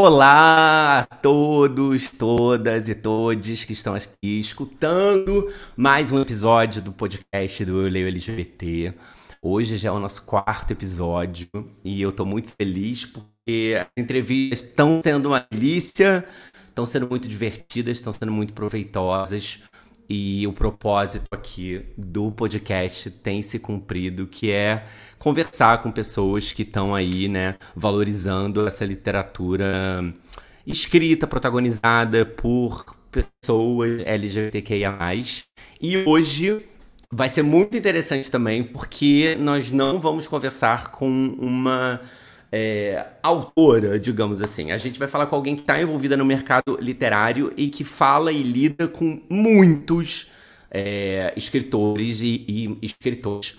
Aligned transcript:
Olá 0.00 1.00
a 1.00 1.04
todos, 1.16 2.08
todas 2.08 2.88
e 2.88 2.94
todes 2.94 3.64
que 3.64 3.72
estão 3.72 3.96
aqui 3.96 4.38
escutando 4.38 5.52
mais 5.76 6.12
um 6.12 6.22
episódio 6.22 6.80
do 6.80 6.92
podcast 6.92 7.64
do 7.64 7.82
Eu 7.82 7.90
Leio 7.90 8.06
LGBT. 8.06 8.94
Hoje 9.42 9.76
já 9.76 9.88
é 9.88 9.92
o 9.92 9.98
nosso 9.98 10.22
quarto 10.22 10.70
episódio 10.70 11.48
e 11.84 12.00
eu 12.00 12.12
tô 12.12 12.24
muito 12.24 12.48
feliz 12.48 13.06
porque 13.06 13.76
as 13.76 13.88
entrevistas 13.96 14.68
estão 14.68 15.00
sendo 15.02 15.30
uma 15.30 15.44
delícia, 15.50 16.24
estão 16.68 16.86
sendo 16.86 17.08
muito 17.08 17.26
divertidas, 17.26 17.96
estão 17.96 18.12
sendo 18.12 18.30
muito 18.30 18.54
proveitosas. 18.54 19.58
E 20.08 20.46
o 20.46 20.52
propósito 20.52 21.26
aqui 21.30 21.84
do 21.96 22.32
podcast 22.32 23.10
tem 23.10 23.42
se 23.42 23.58
cumprido, 23.58 24.26
que 24.26 24.50
é 24.50 24.86
conversar 25.18 25.82
com 25.82 25.92
pessoas 25.92 26.52
que 26.52 26.62
estão 26.62 26.94
aí, 26.94 27.28
né, 27.28 27.56
valorizando 27.76 28.66
essa 28.66 28.86
literatura 28.86 30.02
escrita, 30.66 31.26
protagonizada 31.26 32.24
por 32.24 32.96
pessoas 33.10 34.00
LGBTQIA+. 34.06 34.96
E 35.80 35.98
hoje 36.06 36.64
vai 37.12 37.28
ser 37.28 37.42
muito 37.42 37.76
interessante 37.76 38.30
também, 38.30 38.62
porque 38.62 39.36
nós 39.38 39.70
não 39.70 40.00
vamos 40.00 40.26
conversar 40.26 40.90
com 40.90 41.08
uma 41.38 42.00
é, 42.50 43.06
autora, 43.22 43.98
digamos 43.98 44.42
assim. 44.42 44.70
A 44.70 44.78
gente 44.78 44.98
vai 44.98 45.08
falar 45.08 45.26
com 45.26 45.36
alguém 45.36 45.54
que 45.54 45.62
está 45.62 45.80
envolvida 45.80 46.16
no 46.16 46.24
mercado 46.24 46.78
literário 46.80 47.52
e 47.56 47.68
que 47.68 47.84
fala 47.84 48.32
e 48.32 48.42
lida 48.42 48.88
com 48.88 49.20
muitos 49.28 50.28
é, 50.70 51.32
escritores 51.36 52.20
e, 52.20 52.44
e 52.48 52.78
escritores. 52.82 53.54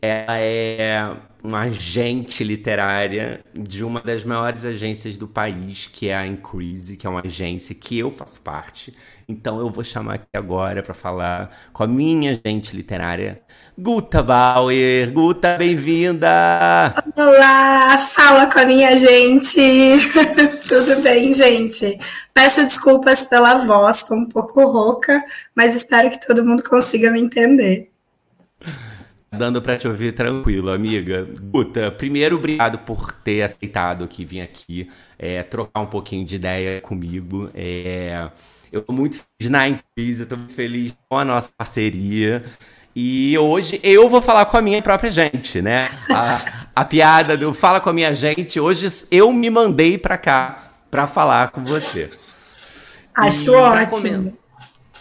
Ela 0.00 0.38
é 0.38 1.16
uma 1.42 1.60
agente 1.60 2.42
literária 2.44 3.40
de 3.54 3.84
uma 3.84 4.00
das 4.00 4.24
maiores 4.24 4.64
agências 4.64 5.16
do 5.16 5.26
país, 5.26 5.86
que 5.86 6.08
é 6.08 6.16
a 6.16 6.26
Increase, 6.26 6.96
que 6.96 7.06
é 7.06 7.10
uma 7.10 7.22
agência 7.24 7.74
que 7.74 7.98
eu 7.98 8.10
faço 8.10 8.40
parte. 8.40 8.94
Então 9.28 9.58
eu 9.58 9.68
vou 9.68 9.82
chamar 9.82 10.14
aqui 10.14 10.28
agora 10.34 10.84
para 10.84 10.94
falar 10.94 11.50
com 11.72 11.82
a 11.82 11.86
minha 11.86 12.30
agente 12.30 12.76
literária, 12.76 13.42
Guta 13.76 14.22
Bauer. 14.22 15.12
Guta, 15.12 15.56
bem-vinda! 15.58 16.28
Olá, 17.16 17.98
fala 18.06 18.46
com 18.46 18.60
a 18.60 18.64
minha 18.64 18.96
gente. 18.96 19.58
Tudo 20.68 21.02
bem, 21.02 21.32
gente? 21.32 21.98
Peço 22.32 22.64
desculpas 22.64 23.22
pela 23.22 23.66
voz, 23.66 23.96
estou 23.96 24.16
um 24.16 24.28
pouco 24.28 24.64
rouca, 24.64 25.20
mas 25.56 25.74
espero 25.74 26.08
que 26.08 26.24
todo 26.24 26.44
mundo 26.44 26.62
consiga 26.62 27.10
me 27.10 27.20
entender. 27.20 27.95
Dando 29.36 29.60
para 29.60 29.76
te 29.76 29.86
ouvir 29.86 30.12
tranquilo, 30.12 30.70
amiga. 30.70 31.26
Guta, 31.40 31.90
primeiro, 31.90 32.36
obrigado 32.36 32.78
por 32.78 33.12
ter 33.12 33.42
aceitado 33.42 34.08
que 34.08 34.24
vir 34.24 34.40
aqui 34.40 34.88
é, 35.18 35.42
trocar 35.42 35.80
um 35.80 35.86
pouquinho 35.86 36.24
de 36.24 36.36
ideia 36.36 36.80
comigo. 36.80 37.50
É, 37.54 38.28
eu 38.70 38.82
tô 38.82 38.92
muito 38.92 39.16
feliz 39.16 39.50
na 39.50 39.68
empresa, 39.68 40.24
eu 40.24 40.28
tô 40.28 40.36
muito 40.36 40.54
feliz 40.54 40.92
com 41.08 41.18
a 41.18 41.24
nossa 41.24 41.50
parceria. 41.56 42.44
E 42.94 43.36
hoje 43.38 43.80
eu 43.82 44.08
vou 44.08 44.22
falar 44.22 44.46
com 44.46 44.56
a 44.56 44.62
minha 44.62 44.80
própria 44.80 45.10
gente, 45.10 45.60
né? 45.60 45.88
A, 46.10 46.66
a 46.74 46.84
piada 46.84 47.36
do 47.36 47.52
fala 47.52 47.80
com 47.80 47.90
a 47.90 47.92
minha 47.92 48.14
gente, 48.14 48.58
hoje 48.58 48.88
eu 49.10 49.32
me 49.32 49.50
mandei 49.50 49.98
para 49.98 50.16
cá 50.16 50.72
para 50.90 51.06
falar 51.06 51.50
com 51.50 51.62
você. 51.62 52.10
Acho 53.14 53.52
ótimo. 53.52 54.36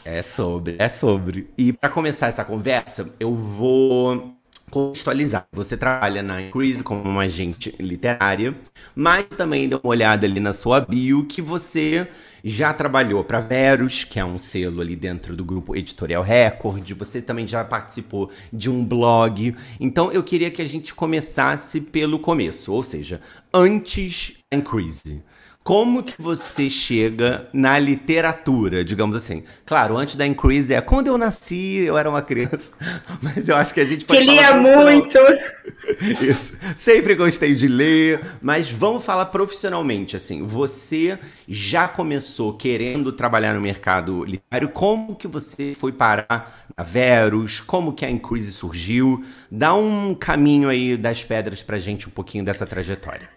É 0.05 0.21
sobre, 0.21 0.75
é 0.77 0.87
sobre. 0.87 1.49
E 1.57 1.73
para 1.73 1.89
começar 1.89 2.27
essa 2.27 2.45
conversa, 2.45 3.09
eu 3.19 3.33
vou 3.33 4.35
contextualizar. 4.69 5.47
Você 5.51 5.75
trabalha 5.75 6.21
na 6.21 6.43
Increase 6.43 6.83
como 6.83 7.01
uma 7.01 7.23
agente 7.23 7.73
literária, 7.79 8.53
mas 8.95 9.25
também 9.35 9.67
dê 9.67 9.75
uma 9.75 9.87
olhada 9.89 10.27
ali 10.27 10.39
na 10.39 10.53
sua 10.53 10.79
bio 10.79 11.25
que 11.25 11.41
você 11.41 12.07
já 12.43 12.71
trabalhou 12.71 13.23
para 13.23 13.39
Verus, 13.39 14.03
que 14.03 14.19
é 14.19 14.25
um 14.25 14.37
selo 14.37 14.79
ali 14.79 14.95
dentro 14.95 15.35
do 15.35 15.43
grupo 15.43 15.75
Editorial 15.75 16.21
Record. 16.21 16.87
Você 16.91 17.19
também 17.19 17.47
já 17.47 17.63
participou 17.65 18.29
de 18.53 18.69
um 18.69 18.85
blog. 18.85 19.55
Então 19.79 20.11
eu 20.11 20.21
queria 20.21 20.51
que 20.51 20.61
a 20.61 20.67
gente 20.67 20.93
começasse 20.93 21.81
pelo 21.81 22.19
começo, 22.19 22.71
ou 22.71 22.83
seja, 22.83 23.19
antes 23.51 24.35
da 24.51 24.59
Increase. 24.59 25.23
Como 25.65 26.03
que 26.03 26.13
você 26.21 26.69
chega 26.69 27.49
na 27.51 27.79
literatura, 27.79 28.85
digamos 28.85 29.15
assim? 29.15 29.43
Claro, 29.65 29.97
antes 29.97 30.15
da 30.15 30.23
Increase 30.23 30.71
é 30.71 30.79
quando 30.79 31.07
eu 31.07 31.17
nasci, 31.17 31.77
eu 31.77 31.97
era 31.97 32.07
uma 32.07 32.21
criança, 32.21 32.71
mas 33.19 33.49
eu 33.49 33.55
acho 33.55 33.73
que 33.73 33.79
a 33.79 33.85
gente 33.85 34.05
pode 34.05 34.19
que 34.19 34.25
lia 34.27 34.53
muito. 34.57 35.17
Isso. 36.23 36.55
Sempre 36.75 37.15
gostei 37.15 37.55
de 37.55 37.67
ler, 37.67 38.21
mas 38.43 38.71
vamos 38.71 39.03
falar 39.03 39.25
profissionalmente, 39.25 40.15
assim. 40.15 40.45
Você 40.45 41.17
já 41.47 41.87
começou 41.87 42.53
querendo 42.53 43.11
trabalhar 43.11 43.55
no 43.55 43.59
mercado 43.59 44.23
literário? 44.23 44.69
Como 44.69 45.15
que 45.15 45.27
você 45.27 45.73
foi 45.73 45.91
parar 45.91 46.67
na 46.77 46.83
Verus? 46.83 47.59
Como 47.59 47.91
que 47.91 48.05
a 48.05 48.11
Increase 48.11 48.51
surgiu? 48.51 49.25
Dá 49.49 49.73
um 49.73 50.13
caminho 50.13 50.69
aí 50.69 50.95
das 50.95 51.23
pedras 51.23 51.63
pra 51.63 51.79
gente 51.79 52.07
um 52.07 52.11
pouquinho 52.11 52.45
dessa 52.45 52.67
trajetória. 52.67 53.34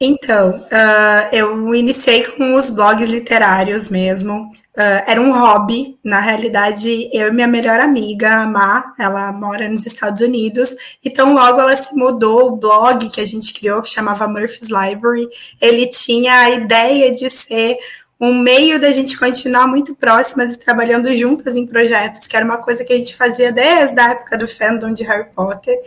Então, 0.00 0.58
uh, 0.58 1.28
eu 1.32 1.74
iniciei 1.74 2.24
com 2.24 2.56
os 2.56 2.68
blogs 2.68 3.08
literários 3.08 3.88
mesmo. 3.88 4.50
Uh, 4.76 5.02
era 5.06 5.20
um 5.20 5.32
hobby. 5.32 5.98
Na 6.02 6.20
realidade, 6.20 7.08
eu 7.12 7.28
e 7.28 7.32
minha 7.32 7.46
melhor 7.46 7.78
amiga, 7.78 8.42
a 8.42 8.46
Má, 8.46 8.92
ela 8.98 9.32
mora 9.32 9.68
nos 9.68 9.86
Estados 9.86 10.20
Unidos. 10.20 10.74
Então, 11.04 11.32
logo 11.32 11.60
ela 11.60 11.76
se 11.76 11.94
mudou. 11.94 12.48
O 12.48 12.56
blog 12.56 13.08
que 13.08 13.20
a 13.20 13.24
gente 13.24 13.54
criou, 13.54 13.80
que 13.82 13.90
chamava 13.90 14.26
Murphy's 14.26 14.68
Library, 14.68 15.28
ele 15.60 15.86
tinha 15.86 16.40
a 16.40 16.50
ideia 16.50 17.12
de 17.14 17.30
ser 17.30 17.78
um 18.20 18.34
meio 18.34 18.80
da 18.80 18.90
gente 18.90 19.18
continuar 19.18 19.66
muito 19.66 19.94
próximas 19.94 20.54
e 20.54 20.58
trabalhando 20.58 21.12
juntas 21.14 21.56
em 21.56 21.66
projetos, 21.66 22.26
que 22.26 22.36
era 22.36 22.44
uma 22.44 22.58
coisa 22.58 22.84
que 22.84 22.92
a 22.92 22.96
gente 22.96 23.14
fazia 23.14 23.52
desde 23.52 23.98
a 24.00 24.10
época 24.10 24.38
do 24.38 24.48
fandom 24.48 24.92
de 24.92 25.04
Harry 25.04 25.30
Potter. 25.34 25.78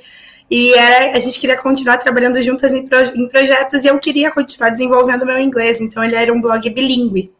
E 0.50 0.74
era, 0.74 1.18
a 1.18 1.20
gente 1.20 1.40
queria 1.40 1.62
continuar 1.62 1.98
trabalhando 1.98 2.42
juntas 2.42 2.74
em, 2.74 2.88
pro, 2.88 3.00
em 3.00 3.28
projetos 3.28 3.84
e 3.84 3.88
eu 3.88 4.00
queria 4.00 4.32
continuar 4.32 4.70
desenvolvendo 4.70 5.26
meu 5.26 5.40
inglês. 5.40 5.82
Então, 5.82 6.04
ele 6.04 6.16
era 6.16 6.32
um 6.34 6.42
blog 6.42 6.70
bilíngue. 6.70 7.32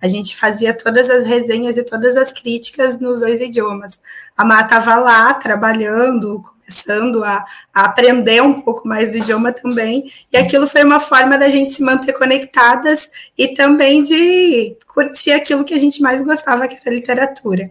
A 0.00 0.08
gente 0.08 0.36
fazia 0.36 0.74
todas 0.74 1.08
as 1.08 1.24
resenhas 1.24 1.76
e 1.76 1.82
todas 1.84 2.16
as 2.16 2.32
críticas 2.32 2.98
nos 2.98 3.20
dois 3.20 3.40
idiomas. 3.40 4.00
A 4.36 4.44
Má 4.44 4.60
estava 4.62 4.96
lá 4.96 5.32
trabalhando, 5.34 6.42
começando 6.42 7.22
a, 7.22 7.44
a, 7.72 7.84
aprender 7.84 8.42
um 8.42 8.60
pouco 8.62 8.86
mais 8.86 9.12
do 9.12 9.18
idioma 9.18 9.52
também. 9.52 10.10
E 10.32 10.36
aquilo 10.36 10.66
foi 10.66 10.82
uma 10.82 10.98
forma 10.98 11.38
da 11.38 11.48
gente 11.48 11.74
se 11.74 11.82
manter 11.82 12.12
conectadas 12.14 13.08
e 13.38 13.54
também 13.54 14.02
de 14.02 14.76
curtir 14.88 15.32
aquilo 15.32 15.64
que 15.64 15.74
a 15.74 15.78
gente 15.78 16.02
mais 16.02 16.20
gostava, 16.20 16.66
que 16.66 16.76
era 16.84 16.94
literatura. 16.94 17.70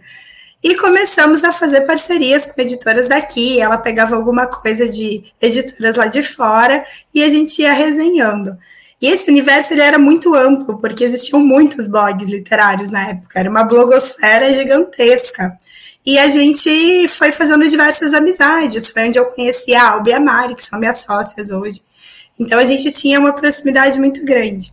E 0.64 0.76
começamos 0.76 1.44
a 1.44 1.52
fazer 1.52 1.82
parcerias 1.82 2.46
com 2.46 2.62
editoras 2.62 3.08
daqui. 3.08 3.60
Ela 3.60 3.78
pegava 3.78 4.16
alguma 4.16 4.46
coisa 4.46 4.88
de 4.88 5.24
editoras 5.42 5.96
lá 5.96 6.08
de 6.08 6.22
fora 6.22 6.86
e 7.14 7.24
a 7.24 7.30
gente 7.30 7.62
ia 7.62 7.74
resenhando. 7.74 8.58
E 9.02 9.08
esse 9.08 9.30
universo 9.32 9.74
ele 9.74 9.82
era 9.82 9.98
muito 9.98 10.36
amplo, 10.36 10.78
porque 10.78 11.04
existiam 11.04 11.40
muitos 11.40 11.88
blogs 11.88 12.28
literários 12.28 12.92
na 12.92 13.10
época, 13.10 13.40
era 13.40 13.50
uma 13.50 13.64
blogosfera 13.64 14.54
gigantesca. 14.54 15.58
E 16.06 16.20
a 16.20 16.28
gente 16.28 17.08
foi 17.08 17.32
fazendo 17.32 17.68
diversas 17.68 18.14
amizades. 18.14 18.90
Foi 18.90 19.08
onde 19.08 19.20
eu 19.20 19.26
conheci 19.26 19.74
a 19.74 19.92
Albi 19.92 20.12
e 20.12 20.14
a 20.14 20.20
Mari, 20.20 20.56
que 20.56 20.64
são 20.64 20.80
minhas 20.80 21.00
sócias 21.00 21.50
hoje. 21.50 21.82
Então 22.40 22.58
a 22.58 22.66
gente 22.66 22.92
tinha 22.92 23.20
uma 23.20 23.34
proximidade 23.34 24.00
muito 24.00 24.24
grande. 24.24 24.72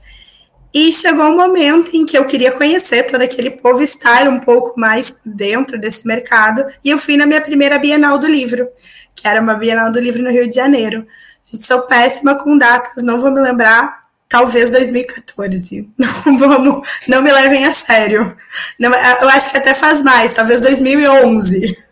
E 0.73 0.93
chegou 0.93 1.25
um 1.26 1.37
momento 1.37 1.91
em 1.94 2.05
que 2.05 2.17
eu 2.17 2.26
queria 2.26 2.53
conhecer 2.53 3.05
todo 3.05 3.23
aquele 3.23 3.50
povo, 3.50 3.82
estar 3.82 4.29
um 4.29 4.38
pouco 4.38 4.79
mais 4.79 5.19
dentro 5.25 5.79
desse 5.79 6.06
mercado, 6.06 6.65
e 6.85 6.91
eu 6.91 6.99
fui 6.99 7.17
na 7.17 7.26
minha 7.26 7.41
primeira 7.41 7.79
Bienal 7.79 8.19
do 8.19 8.26
Livro, 8.26 8.69
que 9.15 9.26
era 9.26 9.41
uma 9.41 9.55
Bienal 9.55 9.91
do 9.91 9.99
Livro 9.99 10.23
no 10.23 10.31
Rio 10.31 10.49
de 10.49 10.55
Janeiro. 10.55 11.06
Gente, 11.43 11.65
sou 11.65 11.82
péssima 11.82 12.35
com 12.35 12.59
datas, 12.59 13.03
não 13.03 13.19
vou 13.19 13.31
me 13.31 13.41
lembrar, 13.41 14.05
talvez 14.29 14.70
2014. 14.70 15.88
Não 16.26 16.38
vamos, 16.38 16.87
não 17.09 17.23
me 17.23 17.32
levem 17.32 17.64
a 17.64 17.73
sério. 17.73 18.37
Não, 18.79 18.94
eu 18.94 19.29
acho 19.31 19.50
que 19.50 19.56
até 19.56 19.73
faz 19.73 20.03
mais, 20.03 20.35
talvez 20.35 20.61
2011. 20.61 21.88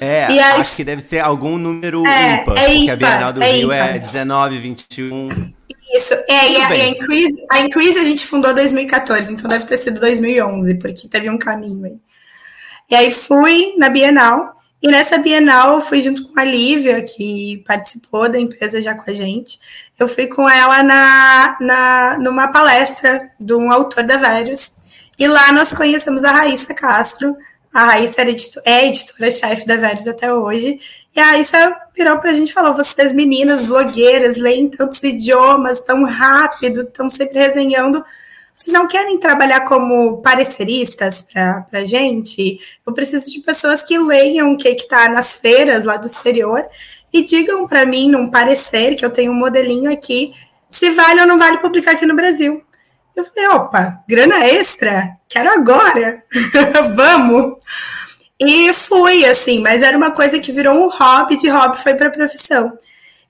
É, 0.00 0.26
aí, 0.26 0.38
acho 0.38 0.76
que 0.76 0.84
deve 0.84 1.00
ser 1.00 1.18
algum 1.18 1.58
número 1.58 2.06
é, 2.06 2.42
ímpar, 2.42 2.58
é 2.58 2.74
porque 2.74 2.90
a 2.90 2.96
Bienal 2.96 3.32
do 3.32 3.42
é 3.42 3.52
Rio 3.52 3.72
é 3.72 3.78
ímpar. 3.78 3.96
é 3.96 3.98
19, 3.98 4.58
21. 4.58 5.52
Isso, 5.94 6.14
é, 6.14 6.50
e 6.52 6.56
a, 6.56 6.76
e 6.76 6.80
a, 6.80 6.88
Increase, 6.88 7.46
a 7.50 7.60
Increase 7.60 7.98
a 7.98 8.04
gente 8.04 8.26
fundou 8.26 8.50
em 8.52 8.54
2014, 8.54 9.32
então 9.32 9.48
deve 9.48 9.64
ter 9.64 9.78
sido 9.78 10.00
2011, 10.00 10.74
porque 10.74 11.08
teve 11.08 11.28
um 11.28 11.38
caminho 11.38 11.84
aí. 11.84 11.98
E 12.90 12.94
aí 12.94 13.10
fui 13.10 13.74
na 13.76 13.88
Bienal, 13.88 14.54
e 14.80 14.88
nessa 14.88 15.18
Bienal 15.18 15.74
eu 15.74 15.80
fui 15.80 16.00
junto 16.00 16.32
com 16.32 16.38
a 16.38 16.44
Lívia, 16.44 17.02
que 17.02 17.64
participou 17.66 18.28
da 18.30 18.38
empresa 18.38 18.80
já 18.80 18.94
com 18.94 19.10
a 19.10 19.14
gente. 19.14 19.58
Eu 19.98 20.06
fui 20.06 20.28
com 20.28 20.48
ela 20.48 20.82
na, 20.84 21.56
na, 21.60 22.18
numa 22.18 22.48
palestra 22.48 23.28
de 23.40 23.54
um 23.54 23.72
autor 23.72 24.04
da 24.04 24.16
Vários. 24.16 24.72
E 25.18 25.26
lá 25.26 25.50
nós 25.52 25.72
conhecemos 25.72 26.22
a 26.22 26.30
Raíssa 26.30 26.72
Castro, 26.72 27.36
a 27.72 27.84
Raíssa 27.84 28.22
editor, 28.22 28.62
é 28.64 28.86
editora-chefe 28.86 29.66
da 29.66 29.76
Verdes 29.76 30.06
até 30.06 30.32
hoje. 30.32 30.80
E 31.14 31.20
a 31.20 31.24
Raíssa 31.24 31.76
virou 31.94 32.18
para 32.18 32.30
a 32.30 32.34
gente 32.34 32.50
e 32.50 32.52
falou: 32.52 32.74
vocês, 32.74 33.12
meninas, 33.12 33.64
blogueiras, 33.64 34.36
leem 34.36 34.68
tantos 34.68 35.02
idiomas 35.02 35.80
tão 35.80 36.04
rápido, 36.04 36.82
estão 36.82 37.08
sempre 37.08 37.38
resenhando. 37.38 38.04
Vocês 38.54 38.74
não 38.74 38.88
querem 38.88 39.20
trabalhar 39.20 39.60
como 39.60 40.20
pareceristas 40.20 41.22
para 41.22 41.64
a 41.70 41.84
gente? 41.84 42.58
Eu 42.84 42.92
preciso 42.92 43.30
de 43.30 43.40
pessoas 43.40 43.84
que 43.84 43.96
leiam 43.96 44.52
o 44.52 44.56
que 44.56 44.68
está 44.70 45.08
nas 45.08 45.34
feiras 45.34 45.84
lá 45.84 45.96
do 45.96 46.08
exterior 46.08 46.66
e 47.12 47.24
digam 47.24 47.68
para 47.68 47.86
mim, 47.86 48.10
num 48.10 48.28
parecer, 48.28 48.96
que 48.96 49.04
eu 49.04 49.10
tenho 49.10 49.30
um 49.30 49.36
modelinho 49.36 49.92
aqui, 49.92 50.34
se 50.68 50.90
vale 50.90 51.20
ou 51.20 51.26
não 51.26 51.38
vale 51.38 51.58
publicar 51.58 51.92
aqui 51.92 52.04
no 52.04 52.16
Brasil. 52.16 52.62
Eu 53.18 53.24
falei, 53.24 53.48
opa, 53.48 54.04
grana 54.08 54.46
extra? 54.46 55.16
Quero 55.28 55.50
agora. 55.50 56.22
Vamos. 56.94 57.56
E 58.38 58.72
fui, 58.72 59.26
assim, 59.26 59.58
mas 59.58 59.82
era 59.82 59.96
uma 59.96 60.12
coisa 60.12 60.38
que 60.38 60.52
virou 60.52 60.76
um 60.76 60.88
hobby, 60.88 61.36
de 61.36 61.48
hobby 61.48 61.82
foi 61.82 61.96
para 61.96 62.10
profissão. 62.10 62.78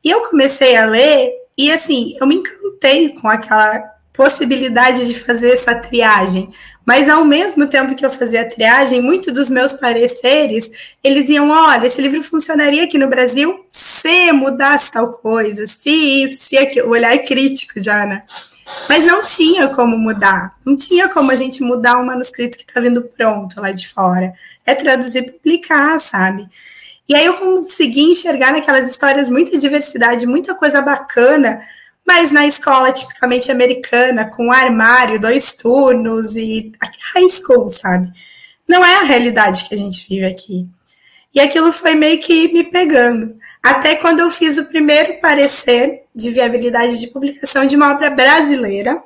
E 0.05 0.11
eu 0.11 0.21
comecei 0.29 0.77
a 0.77 0.85
ler, 0.85 1.33
e 1.57 1.73
assim, 1.73 2.15
eu 2.21 2.27
me 2.27 2.35
encantei 2.35 3.15
com 3.15 3.29
aquela 3.29 3.81
possibilidade 4.13 5.07
de 5.07 5.19
fazer 5.19 5.53
essa 5.53 5.75
triagem. 5.77 6.51
Mas 6.85 7.09
ao 7.09 7.25
mesmo 7.25 7.67
tempo 7.67 7.95
que 7.95 8.05
eu 8.05 8.11
fazia 8.11 8.43
a 8.43 8.51
triagem, 8.51 9.01
muitos 9.01 9.33
dos 9.33 9.49
meus 9.49 9.73
pareceres, 9.73 10.71
eles 11.03 11.31
iam, 11.31 11.49
olha, 11.49 11.87
esse 11.87 12.03
livro 12.03 12.23
funcionaria 12.23 12.85
aqui 12.85 12.99
no 12.99 13.09
Brasil 13.09 13.65
se 13.71 14.33
mudasse 14.33 14.91
tal 14.91 15.13
coisa, 15.13 15.67
se 15.67 16.25
isso, 16.25 16.45
se 16.45 16.59
aquilo, 16.59 16.89
o 16.89 16.91
olhar 16.91 17.17
crítico 17.21 17.83
já, 17.83 18.05
né? 18.05 18.25
Mas 18.89 19.05
não 19.05 19.25
tinha 19.25 19.69
como 19.69 19.97
mudar. 19.99 20.57
Não 20.65 20.77
tinha 20.77 21.09
como 21.09 21.31
a 21.31 21.35
gente 21.35 21.63
mudar 21.63 21.99
um 21.99 22.07
manuscrito 22.07 22.59
que 22.59 22.65
está 22.65 22.81
vindo 22.81 23.03
pronto 23.03 23.61
lá 23.61 23.73
de 23.73 23.89
fora. 23.89 24.33
É 24.65 24.75
traduzir 24.75 25.19
e 25.25 25.31
publicar, 25.31 25.99
sabe? 26.01 26.49
E 27.09 27.15
aí 27.15 27.25
eu 27.25 27.35
consegui 27.35 28.03
enxergar 28.03 28.53
naquelas 28.53 28.91
histórias 28.91 29.29
muita 29.29 29.57
diversidade, 29.59 30.27
muita 30.27 30.55
coisa 30.55 30.83
bacana, 30.83 31.63
mas 32.07 32.31
na 32.31 32.47
escola 32.47 32.93
tipicamente 32.93 33.51
americana, 33.51 34.27
com 34.27 34.53
armário, 34.53 35.21
dois 35.21 35.53
turnos 35.53 36.37
e 36.37 36.73
high 37.15 37.29
school, 37.29 37.69
sabe? 37.69 38.13
Não 38.67 38.85
é 38.85 38.97
a 38.97 39.05
realidade 39.05 39.65
que 39.65 39.75
a 39.75 39.79
gente 39.79 40.07
vive 40.07 40.27
aqui. 40.27 40.69
E 41.35 41.41
aquilo 41.41 41.73
foi 41.73 41.95
meio 41.95 42.21
que 42.21 42.53
me 42.53 42.65
pegando. 42.65 43.37
Até 43.63 43.97
quando 43.97 44.21
eu 44.21 44.31
fiz 44.31 44.57
o 44.59 44.65
primeiro 44.65 45.21
parecer 45.21 46.05
de 46.15 46.31
viabilidade 46.31 46.99
de 46.99 47.09
publicação 47.09 47.67
de 47.67 47.77
uma 47.77 47.93
obra 47.93 48.11
brasileira. 48.11 49.03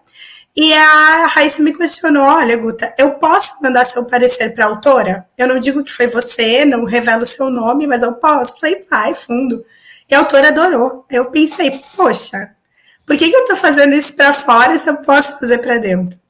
E 0.55 0.73
a 0.75 1.27
Raíssa 1.27 1.63
me 1.63 1.73
questionou: 1.73 2.25
olha, 2.25 2.57
Guta, 2.57 2.95
eu 2.99 3.13
posso 3.13 3.63
mandar 3.63 3.87
seu 3.87 4.05
parecer 4.05 4.55
para 4.55 4.67
a 4.67 4.69
autora? 4.69 5.27
Eu 5.37 5.49
não 5.49 5.59
digo 5.59 5.83
que 5.83 5.93
foi 5.93 6.07
você, 6.07 6.65
não 6.65 6.85
revelo 6.85 7.23
o 7.23 7.27
seu 7.27 7.49
nome, 7.49 7.87
mas 7.87 8.03
eu 8.03 8.13
posso. 8.15 8.59
Falei, 8.61 8.87
vai, 8.91 9.15
fundo. 9.15 9.65
E 10.11 10.15
a 10.15 10.19
autora 10.19 10.49
adorou. 10.49 11.07
Eu 11.11 11.27
pensei, 11.31 11.83
poxa, 11.97 12.55
por 13.07 13.17
que, 13.17 13.31
que 13.31 13.37
eu 13.37 13.43
estou 13.43 13.57
fazendo 13.57 13.95
isso 13.95 14.15
para 14.15 14.35
fora 14.35 14.79
se 14.79 14.89
eu 14.89 14.97
posso 14.99 15.39
fazer 15.39 15.59
para 15.59 15.79
dentro? 15.79 16.21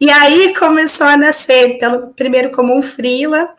E 0.00 0.10
aí 0.10 0.54
começou 0.54 1.06
a 1.06 1.16
nascer, 1.16 1.78
pelo, 1.78 2.14
primeiro 2.14 2.50
como 2.52 2.76
um 2.76 2.80
frila, 2.80 3.50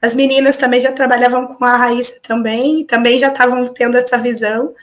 as 0.00 0.14
meninas 0.14 0.56
também 0.56 0.80
já 0.80 0.92
trabalhavam 0.92 1.46
com 1.46 1.64
a 1.64 1.76
Raíssa 1.76 2.14
também, 2.22 2.84
também 2.84 3.18
já 3.18 3.28
estavam 3.28 3.66
tendo 3.66 3.96
essa 3.96 4.16
visão. 4.16 4.74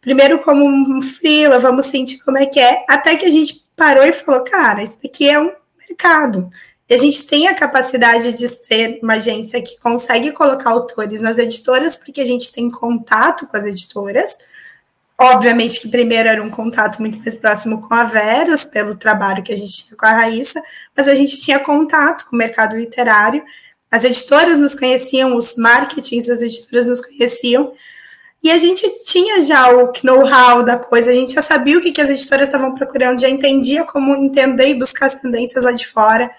Primeiro 0.00 0.38
como 0.40 0.64
um 0.64 1.02
frila, 1.02 1.58
vamos 1.58 1.86
sentir 1.86 2.18
como 2.24 2.38
é 2.38 2.46
que 2.46 2.60
é, 2.60 2.84
até 2.88 3.16
que 3.16 3.26
a 3.26 3.30
gente 3.30 3.64
parou 3.74 4.04
e 4.04 4.12
falou, 4.12 4.44
cara, 4.44 4.82
isso 4.82 4.98
aqui 5.04 5.28
é 5.28 5.40
um 5.40 5.50
mercado. 5.88 6.50
E 6.88 6.94
a 6.94 6.96
gente 6.96 7.26
tem 7.26 7.48
a 7.48 7.54
capacidade 7.54 8.32
de 8.32 8.48
ser 8.48 8.98
uma 9.02 9.14
agência 9.14 9.62
que 9.62 9.78
consegue 9.78 10.32
colocar 10.32 10.70
autores 10.70 11.20
nas 11.20 11.38
editoras, 11.38 11.96
porque 11.96 12.20
a 12.20 12.24
gente 12.24 12.52
tem 12.52 12.70
contato 12.70 13.46
com 13.46 13.56
as 13.56 13.64
editoras. 13.64 14.38
Obviamente 15.20 15.80
que 15.80 15.88
primeiro 15.88 16.28
era 16.28 16.42
um 16.42 16.50
contato 16.50 17.00
muito 17.00 17.18
mais 17.18 17.34
próximo 17.34 17.86
com 17.86 17.92
a 17.92 18.04
Verus, 18.04 18.64
pelo 18.64 18.96
trabalho 18.96 19.42
que 19.42 19.52
a 19.52 19.56
gente 19.56 19.84
tinha 19.84 19.96
com 19.96 20.06
a 20.06 20.12
Raíssa, 20.12 20.62
mas 20.96 21.08
a 21.08 21.14
gente 21.14 21.40
tinha 21.40 21.58
contato 21.58 22.24
com 22.26 22.36
o 22.36 22.38
mercado 22.38 22.76
literário 22.76 23.44
as 23.90 24.04
editoras 24.04 24.58
nos 24.58 24.74
conheciam, 24.74 25.36
os 25.36 25.56
marketings 25.56 26.26
das 26.26 26.42
editoras 26.42 26.86
nos 26.86 27.00
conheciam, 27.00 27.72
e 28.42 28.50
a 28.50 28.58
gente 28.58 28.88
tinha 29.04 29.40
já 29.40 29.68
o 29.74 29.92
know-how 30.04 30.62
da 30.62 30.78
coisa, 30.78 31.10
a 31.10 31.14
gente 31.14 31.34
já 31.34 31.42
sabia 31.42 31.76
o 31.76 31.80
que, 31.80 31.90
que 31.90 32.00
as 32.00 32.08
editoras 32.08 32.48
estavam 32.48 32.74
procurando, 32.74 33.20
já 33.20 33.28
entendia 33.28 33.84
como 33.84 34.14
entender 34.14 34.68
e 34.68 34.74
buscar 34.74 35.06
as 35.06 35.16
tendências 35.20 35.64
lá 35.64 35.72
de 35.72 35.86
fora. 35.86 36.30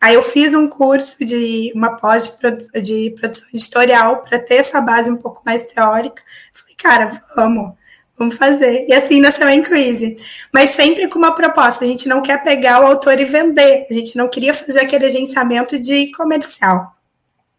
Aí 0.00 0.14
eu 0.14 0.22
fiz 0.22 0.54
um 0.54 0.68
curso 0.68 1.24
de 1.24 1.72
uma 1.74 1.96
pós 1.96 2.24
de, 2.24 2.38
produ 2.38 2.64
de 2.80 3.14
produção 3.18 3.48
editorial 3.52 4.22
para 4.22 4.38
ter 4.38 4.56
essa 4.56 4.80
base 4.80 5.10
um 5.10 5.16
pouco 5.16 5.42
mais 5.44 5.66
teórica. 5.66 6.22
Falei, 6.54 6.74
cara, 6.76 7.22
vamos, 7.34 7.72
vamos 8.20 8.36
fazer. 8.36 8.86
E 8.86 8.92
assim 8.92 9.18
nasceu 9.18 9.46
a 9.46 9.54
Increase. 9.54 10.18
Mas 10.52 10.70
sempre 10.70 11.08
com 11.08 11.18
uma 11.18 11.34
proposta. 11.34 11.86
A 11.86 11.88
gente 11.88 12.06
não 12.06 12.20
quer 12.20 12.44
pegar 12.44 12.82
o 12.82 12.86
autor 12.86 13.18
e 13.18 13.24
vender. 13.24 13.86
A 13.90 13.94
gente 13.94 14.14
não 14.14 14.28
queria 14.28 14.52
fazer 14.52 14.80
aquele 14.80 15.06
agenciamento 15.06 15.78
de 15.78 16.12
comercial. 16.12 16.94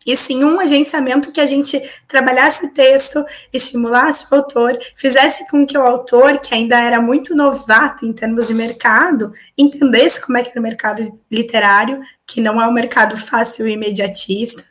E 0.06 0.16
sim 0.16 0.44
um 0.44 0.60
agenciamento 0.60 1.32
que 1.32 1.42
a 1.42 1.46
gente 1.46 1.80
trabalhasse 2.08 2.66
o 2.66 2.70
texto, 2.70 3.24
estimulasse 3.54 4.26
o 4.32 4.36
autor, 4.36 4.78
fizesse 4.96 5.48
com 5.50 5.66
que 5.66 5.78
o 5.78 5.82
autor, 5.82 6.40
que 6.40 6.54
ainda 6.56 6.80
era 6.80 7.00
muito 7.00 7.36
novato 7.36 8.06
em 8.06 8.14
termos 8.14 8.48
de 8.48 8.54
mercado, 8.54 9.32
entendesse 9.56 10.20
como 10.20 10.38
é 10.38 10.44
que 10.44 10.50
era 10.50 10.60
o 10.60 10.64
mercado 10.64 11.20
literário, 11.30 12.02
que 12.26 12.42
não 12.42 12.60
é 12.60 12.68
um 12.68 12.74
mercado 12.74 13.16
fácil 13.16 13.68
e 13.68 13.74
imediatista, 13.74 14.64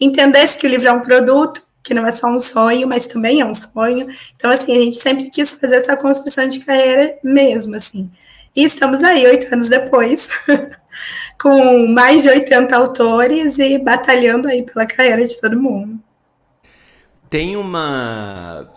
entendesse 0.00 0.56
que 0.56 0.66
o 0.66 0.70
livro 0.70 0.88
é 0.88 0.92
um 0.92 1.00
produto 1.00 1.67
que 1.88 1.94
não 1.94 2.06
é 2.06 2.12
só 2.12 2.28
um 2.28 2.38
sonho, 2.38 2.86
mas 2.86 3.06
também 3.06 3.40
é 3.40 3.46
um 3.46 3.54
sonho. 3.54 4.06
Então, 4.36 4.50
assim, 4.50 4.76
a 4.76 4.80
gente 4.80 5.00
sempre 5.00 5.30
quis 5.30 5.50
fazer 5.50 5.76
essa 5.76 5.96
construção 5.96 6.46
de 6.46 6.60
carreira 6.60 7.18
mesmo, 7.24 7.74
assim. 7.74 8.10
E 8.54 8.64
estamos 8.64 9.02
aí, 9.02 9.26
oito 9.26 9.52
anos 9.52 9.70
depois, 9.70 10.28
com 11.40 11.86
mais 11.86 12.22
de 12.22 12.28
80 12.28 12.76
autores 12.76 13.58
e 13.58 13.78
batalhando 13.78 14.48
aí 14.48 14.62
pela 14.62 14.84
carreira 14.86 15.26
de 15.26 15.40
todo 15.40 15.60
mundo. 15.60 15.98
Tem 17.30 17.56
uma. 17.56 18.70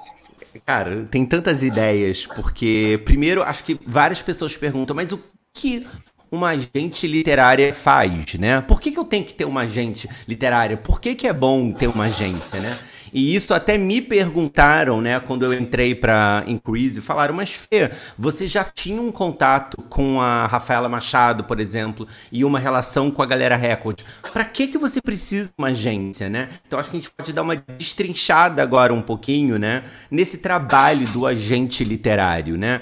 Cara, 0.66 1.06
tem 1.12 1.26
tantas 1.26 1.64
ideias, 1.64 2.26
porque, 2.28 3.02
primeiro, 3.04 3.44
acho 3.44 3.64
que 3.64 3.78
várias 3.86 4.22
pessoas 4.22 4.56
perguntam, 4.56 4.96
mas 4.96 5.12
o 5.12 5.22
que 5.54 5.86
uma 6.32 6.50
agente 6.50 7.08
literária 7.08 7.74
faz, 7.74 8.36
né? 8.36 8.62
Por 8.62 8.80
que, 8.80 8.92
que 8.92 9.00
eu 9.00 9.04
tenho 9.04 9.26
que 9.26 9.34
ter 9.34 9.46
uma 9.46 9.62
agente 9.62 10.10
literária? 10.26 10.78
Por 10.78 11.02
que, 11.02 11.14
que 11.14 11.28
é 11.28 11.34
bom 11.34 11.74
ter 11.74 11.88
uma 11.88 12.06
agência, 12.06 12.60
né? 12.62 12.78
E 13.14 13.36
isso 13.36 13.54
até 13.54 13.78
me 13.78 14.02
perguntaram, 14.02 15.02
né, 15.02 15.20
quando 15.20 15.44
eu 15.44 15.54
entrei 15.54 15.94
para 15.94 16.44
Increase, 16.48 17.02
falaram, 17.02 17.34
mas 17.34 17.52
Fê, 17.52 17.92
você 18.18 18.48
já 18.48 18.64
tinha 18.64 19.02
um 19.02 19.12
contato 19.12 19.82
com 19.90 20.22
a 20.22 20.48
Rafaela 20.48 20.88
Machado, 20.88 21.44
por 21.44 21.60
exemplo, 21.60 22.08
e 22.32 22.46
uma 22.46 22.60
relação 22.60 23.12
com 23.12 23.22
a 23.22 23.26
Galera 23.26 23.56
Record. 23.56 24.02
Para 24.32 24.46
que 24.46 24.68
que 24.68 24.78
você 24.78 25.02
precisa 25.02 25.50
de 25.50 25.54
uma 25.58 25.70
agência, 25.70 26.30
né? 26.30 26.50
Então 26.66 26.80
acho 26.80 26.90
que 26.90 26.98
a 26.98 27.00
gente 27.00 27.12
pode 27.12 27.34
dar 27.34 27.42
uma 27.42 27.56
destrinchada 27.56 28.62
agora 28.62 28.94
um 28.94 29.02
pouquinho, 29.02 29.58
né, 29.60 29.84
nesse 30.10 30.38
trabalho 30.38 31.08
do 31.08 31.26
agente 31.26 31.84
literário, 31.84 32.58
né? 32.58 32.82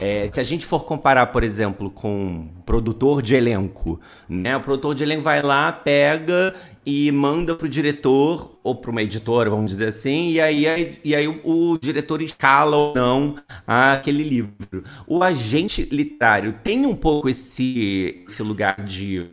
É, 0.00 0.28
se 0.32 0.40
a 0.40 0.44
gente 0.44 0.66
for 0.66 0.84
comparar, 0.84 1.26
por 1.26 1.42
exemplo, 1.42 1.90
com 1.90 2.48
produtor 2.64 3.22
de 3.22 3.34
elenco, 3.34 3.98
né? 4.28 4.56
O 4.56 4.60
produtor 4.60 4.94
de 4.94 5.02
elenco 5.02 5.22
vai 5.22 5.40
lá, 5.40 5.72
pega 5.72 6.54
e 6.90 7.12
manda 7.12 7.54
pro 7.54 7.68
diretor 7.68 8.58
ou 8.64 8.74
para 8.74 8.90
uma 8.90 9.02
editora, 9.02 9.50
vamos 9.50 9.70
dizer 9.70 9.88
assim, 9.88 10.30
e 10.30 10.40
aí, 10.40 10.98
e 11.04 11.14
aí 11.14 11.28
o, 11.28 11.38
o, 11.44 11.78
diretor 11.78 12.22
escala 12.22 12.74
ou 12.74 12.94
não 12.94 13.36
aquele 13.66 14.22
livro. 14.22 14.82
O 15.06 15.22
agente 15.22 15.86
literário 15.92 16.54
tem 16.64 16.86
um 16.86 16.96
pouco 16.96 17.28
esse, 17.28 18.24
esse 18.26 18.42
lugar 18.42 18.82
de, 18.82 19.28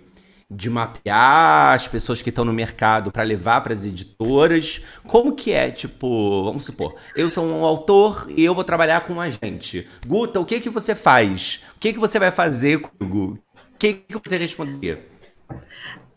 de 0.52 0.70
mapear 0.70 1.76
as 1.76 1.88
pessoas 1.88 2.22
que 2.22 2.28
estão 2.28 2.44
no 2.44 2.52
mercado 2.52 3.10
para 3.10 3.24
levar 3.24 3.62
para 3.62 3.72
as 3.72 3.86
editoras. 3.86 4.82
Como 5.08 5.34
que 5.34 5.54
é, 5.54 5.72
tipo, 5.72 6.44
vamos 6.44 6.66
supor, 6.66 6.96
eu 7.16 7.32
sou 7.32 7.46
um 7.46 7.64
autor 7.64 8.28
e 8.36 8.44
eu 8.44 8.54
vou 8.54 8.66
trabalhar 8.66 9.00
com 9.00 9.14
um 9.14 9.22
agente. 9.22 9.88
Guta, 10.06 10.42
o 10.42 10.46
que 10.46 10.60
que 10.60 10.70
você 10.70 10.94
faz? 10.94 11.62
O 11.78 11.80
que 11.80 11.94
que 11.94 12.00
você 12.00 12.20
vai 12.20 12.32
fazer 12.32 12.82
comigo? 12.82 13.40
O 13.74 13.78
que 13.80 13.94
que 13.94 14.20
você 14.22 14.36
responderia? 14.36 15.08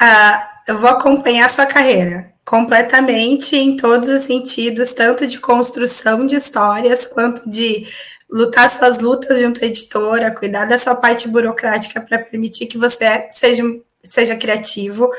Uh, 0.01 0.58
eu 0.69 0.77
vou 0.77 0.91
acompanhar 0.91 1.47
a 1.47 1.49
sua 1.49 1.67
carreira. 1.67 2.33
completamente 2.45 3.55
em 3.57 3.77
todos 3.77 4.09
os 4.09 4.21
sentidos, 4.23 4.95
tanto 4.95 5.27
de 5.27 5.39
construção 5.39 6.25
de 6.25 6.37
histórias 6.37 7.07
quanto 7.07 7.49
de 7.51 7.87
lutar 8.31 8.71
suas 8.71 8.99
lutas 8.99 9.39
junto 9.39 9.63
à 9.63 9.67
editora, 9.67 10.35
cuidar 10.35 10.65
da 10.65 10.79
sua 10.79 10.95
parte 10.95 11.29
burocrática 11.29 12.01
para 12.01 12.19
permitir 12.19 12.67
que 12.67 12.79
você 12.79 13.29
seja, 13.31 13.63
seja 14.03 14.35
criativo. 14.35 15.11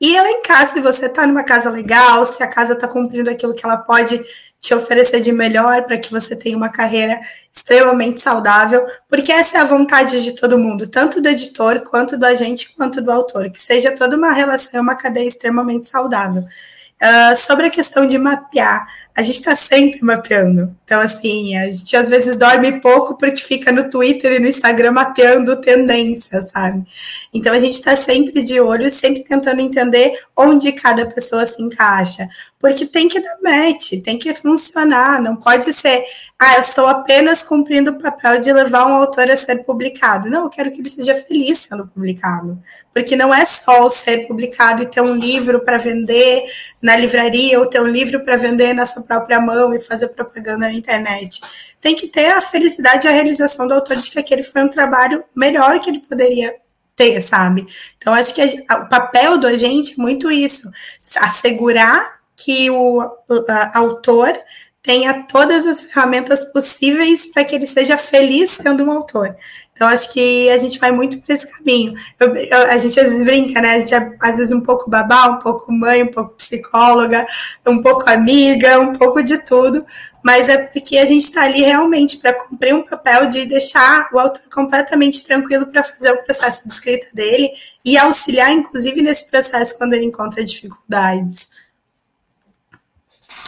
E 0.00 0.16
elencar 0.16 0.66
se 0.66 0.80
você 0.80 1.06
está 1.06 1.26
numa 1.26 1.44
casa 1.44 1.68
legal, 1.68 2.24
se 2.24 2.42
a 2.42 2.46
casa 2.46 2.72
está 2.72 2.88
cumprindo 2.88 3.28
aquilo 3.28 3.54
que 3.54 3.66
ela 3.66 3.76
pode 3.76 4.24
te 4.60 4.74
oferecer 4.74 5.20
de 5.20 5.32
melhor 5.32 5.84
para 5.84 5.98
que 5.98 6.10
você 6.10 6.34
tenha 6.34 6.56
uma 6.56 6.68
carreira 6.68 7.20
extremamente 7.54 8.20
saudável, 8.20 8.86
porque 9.08 9.30
essa 9.30 9.58
é 9.58 9.60
a 9.60 9.64
vontade 9.64 10.22
de 10.22 10.32
todo 10.32 10.58
mundo, 10.58 10.86
tanto 10.86 11.20
do 11.20 11.28
editor, 11.28 11.80
quanto 11.80 12.16
do 12.16 12.26
agente, 12.26 12.74
quanto 12.74 13.00
do 13.00 13.10
autor, 13.10 13.50
que 13.50 13.60
seja 13.60 13.92
toda 13.92 14.16
uma 14.16 14.32
relação, 14.32 14.82
uma 14.82 14.96
cadeia 14.96 15.28
extremamente 15.28 15.88
saudável. 15.88 16.44
Uh, 17.00 17.36
sobre 17.36 17.66
a 17.66 17.70
questão 17.70 18.06
de 18.06 18.18
mapear, 18.18 18.84
a 19.18 19.22
gente 19.22 19.40
está 19.40 19.56
sempre 19.56 19.98
mapeando. 20.00 20.72
Então, 20.84 21.00
assim, 21.00 21.56
a 21.56 21.66
gente 21.66 21.96
às 21.96 22.08
vezes 22.08 22.36
dorme 22.36 22.80
pouco 22.80 23.18
porque 23.18 23.42
fica 23.42 23.72
no 23.72 23.90
Twitter 23.90 24.34
e 24.34 24.38
no 24.38 24.46
Instagram 24.46 24.92
mapeando 24.92 25.60
tendência, 25.60 26.40
sabe? 26.42 26.84
Então, 27.34 27.52
a 27.52 27.58
gente 27.58 27.74
está 27.74 27.96
sempre 27.96 28.42
de 28.42 28.60
olho, 28.60 28.88
sempre 28.88 29.24
tentando 29.24 29.60
entender 29.60 30.16
onde 30.36 30.70
cada 30.70 31.04
pessoa 31.04 31.44
se 31.44 31.60
encaixa. 31.60 32.28
Porque 32.60 32.86
tem 32.86 33.08
que 33.08 33.20
dar 33.20 33.38
match, 33.42 33.94
tem 34.04 34.18
que 34.18 34.32
funcionar, 34.34 35.20
não 35.20 35.34
pode 35.34 35.72
ser, 35.72 36.04
ah, 36.38 36.54
eu 36.54 36.60
estou 36.60 36.86
apenas 36.86 37.42
cumprindo 37.42 37.90
o 37.90 37.98
papel 37.98 38.40
de 38.40 38.52
levar 38.52 38.86
um 38.86 38.94
autor 38.94 39.30
a 39.30 39.36
ser 39.36 39.64
publicado. 39.64 40.30
Não, 40.30 40.44
eu 40.44 40.50
quero 40.50 40.70
que 40.70 40.80
ele 40.80 40.88
seja 40.88 41.14
feliz 41.26 41.58
sendo 41.58 41.86
publicado. 41.86 42.60
Porque 42.92 43.14
não 43.14 43.32
é 43.34 43.44
só 43.44 43.88
ser 43.90 44.26
publicado 44.26 44.82
e 44.82 44.86
ter 44.86 45.00
um 45.00 45.14
livro 45.14 45.60
para 45.60 45.78
vender 45.78 46.44
na 46.82 46.96
livraria 46.96 47.58
ou 47.60 47.66
ter 47.66 47.80
um 47.80 47.86
livro 47.86 48.24
para 48.24 48.36
vender 48.36 48.72
na 48.72 48.86
sua 48.86 49.07
própria 49.08 49.40
mão 49.40 49.74
e 49.74 49.80
fazer 49.80 50.08
propaganda 50.08 50.68
na 50.68 50.72
internet. 50.72 51.40
Tem 51.80 51.96
que 51.96 52.06
ter 52.06 52.26
a 52.26 52.40
felicidade 52.40 53.06
e 53.06 53.08
a 53.08 53.12
realização 53.12 53.66
do 53.66 53.74
autor 53.74 53.96
de 53.96 54.10
que 54.10 54.18
aquele 54.18 54.42
foi 54.42 54.62
um 54.62 54.68
trabalho 54.68 55.24
melhor 55.34 55.80
que 55.80 55.90
ele 55.90 56.00
poderia 56.00 56.54
ter, 56.94 57.22
sabe? 57.22 57.66
Então, 57.96 58.12
acho 58.12 58.34
que 58.34 58.42
a, 58.68 58.76
o 58.76 58.88
papel 58.88 59.38
do 59.38 59.46
agente 59.46 59.94
é 59.98 60.02
muito 60.02 60.30
isso: 60.30 60.70
assegurar 61.16 62.18
que 62.36 62.70
o 62.70 63.00
a, 63.48 63.78
autor 63.78 64.38
tenha 64.82 65.26
todas 65.26 65.66
as 65.66 65.80
ferramentas 65.80 66.44
possíveis 66.44 67.26
para 67.26 67.44
que 67.44 67.54
ele 67.54 67.66
seja 67.66 67.96
feliz 67.96 68.52
sendo 68.52 68.84
um 68.84 68.90
autor. 68.90 69.36
Então, 69.78 69.86
acho 69.86 70.12
que 70.12 70.50
a 70.50 70.58
gente 70.58 70.76
vai 70.76 70.90
muito 70.90 71.20
para 71.20 71.36
esse 71.36 71.46
caminho. 71.46 71.94
Eu, 72.18 72.34
eu, 72.34 72.62
a 72.62 72.78
gente 72.78 72.98
às 72.98 73.10
vezes 73.10 73.24
brinca, 73.24 73.60
né? 73.60 73.74
A 73.74 73.78
gente 73.78 73.94
é, 73.94 74.16
às 74.20 74.36
vezes, 74.36 74.50
um 74.50 74.60
pouco 74.60 74.90
babá, 74.90 75.28
um 75.28 75.38
pouco 75.38 75.70
mãe, 75.72 76.02
um 76.02 76.10
pouco 76.10 76.34
psicóloga, 76.34 77.24
um 77.64 77.80
pouco 77.80 78.10
amiga, 78.10 78.80
um 78.80 78.92
pouco 78.92 79.22
de 79.22 79.38
tudo, 79.38 79.86
mas 80.20 80.48
é 80.48 80.58
porque 80.58 80.98
a 80.98 81.04
gente 81.04 81.22
está 81.22 81.44
ali 81.44 81.62
realmente 81.62 82.16
para 82.16 82.32
cumprir 82.32 82.74
um 82.74 82.82
papel 82.82 83.28
de 83.28 83.46
deixar 83.46 84.08
o 84.12 84.18
autor 84.18 84.42
completamente 84.52 85.24
tranquilo 85.24 85.68
para 85.68 85.84
fazer 85.84 86.10
o 86.10 86.24
processo 86.24 86.66
de 86.66 86.74
escrita 86.74 87.06
dele 87.14 87.48
e 87.84 87.96
auxiliar, 87.96 88.50
inclusive, 88.50 89.00
nesse 89.00 89.30
processo 89.30 89.78
quando 89.78 89.92
ele 89.92 90.06
encontra 90.06 90.44
dificuldades. 90.44 91.48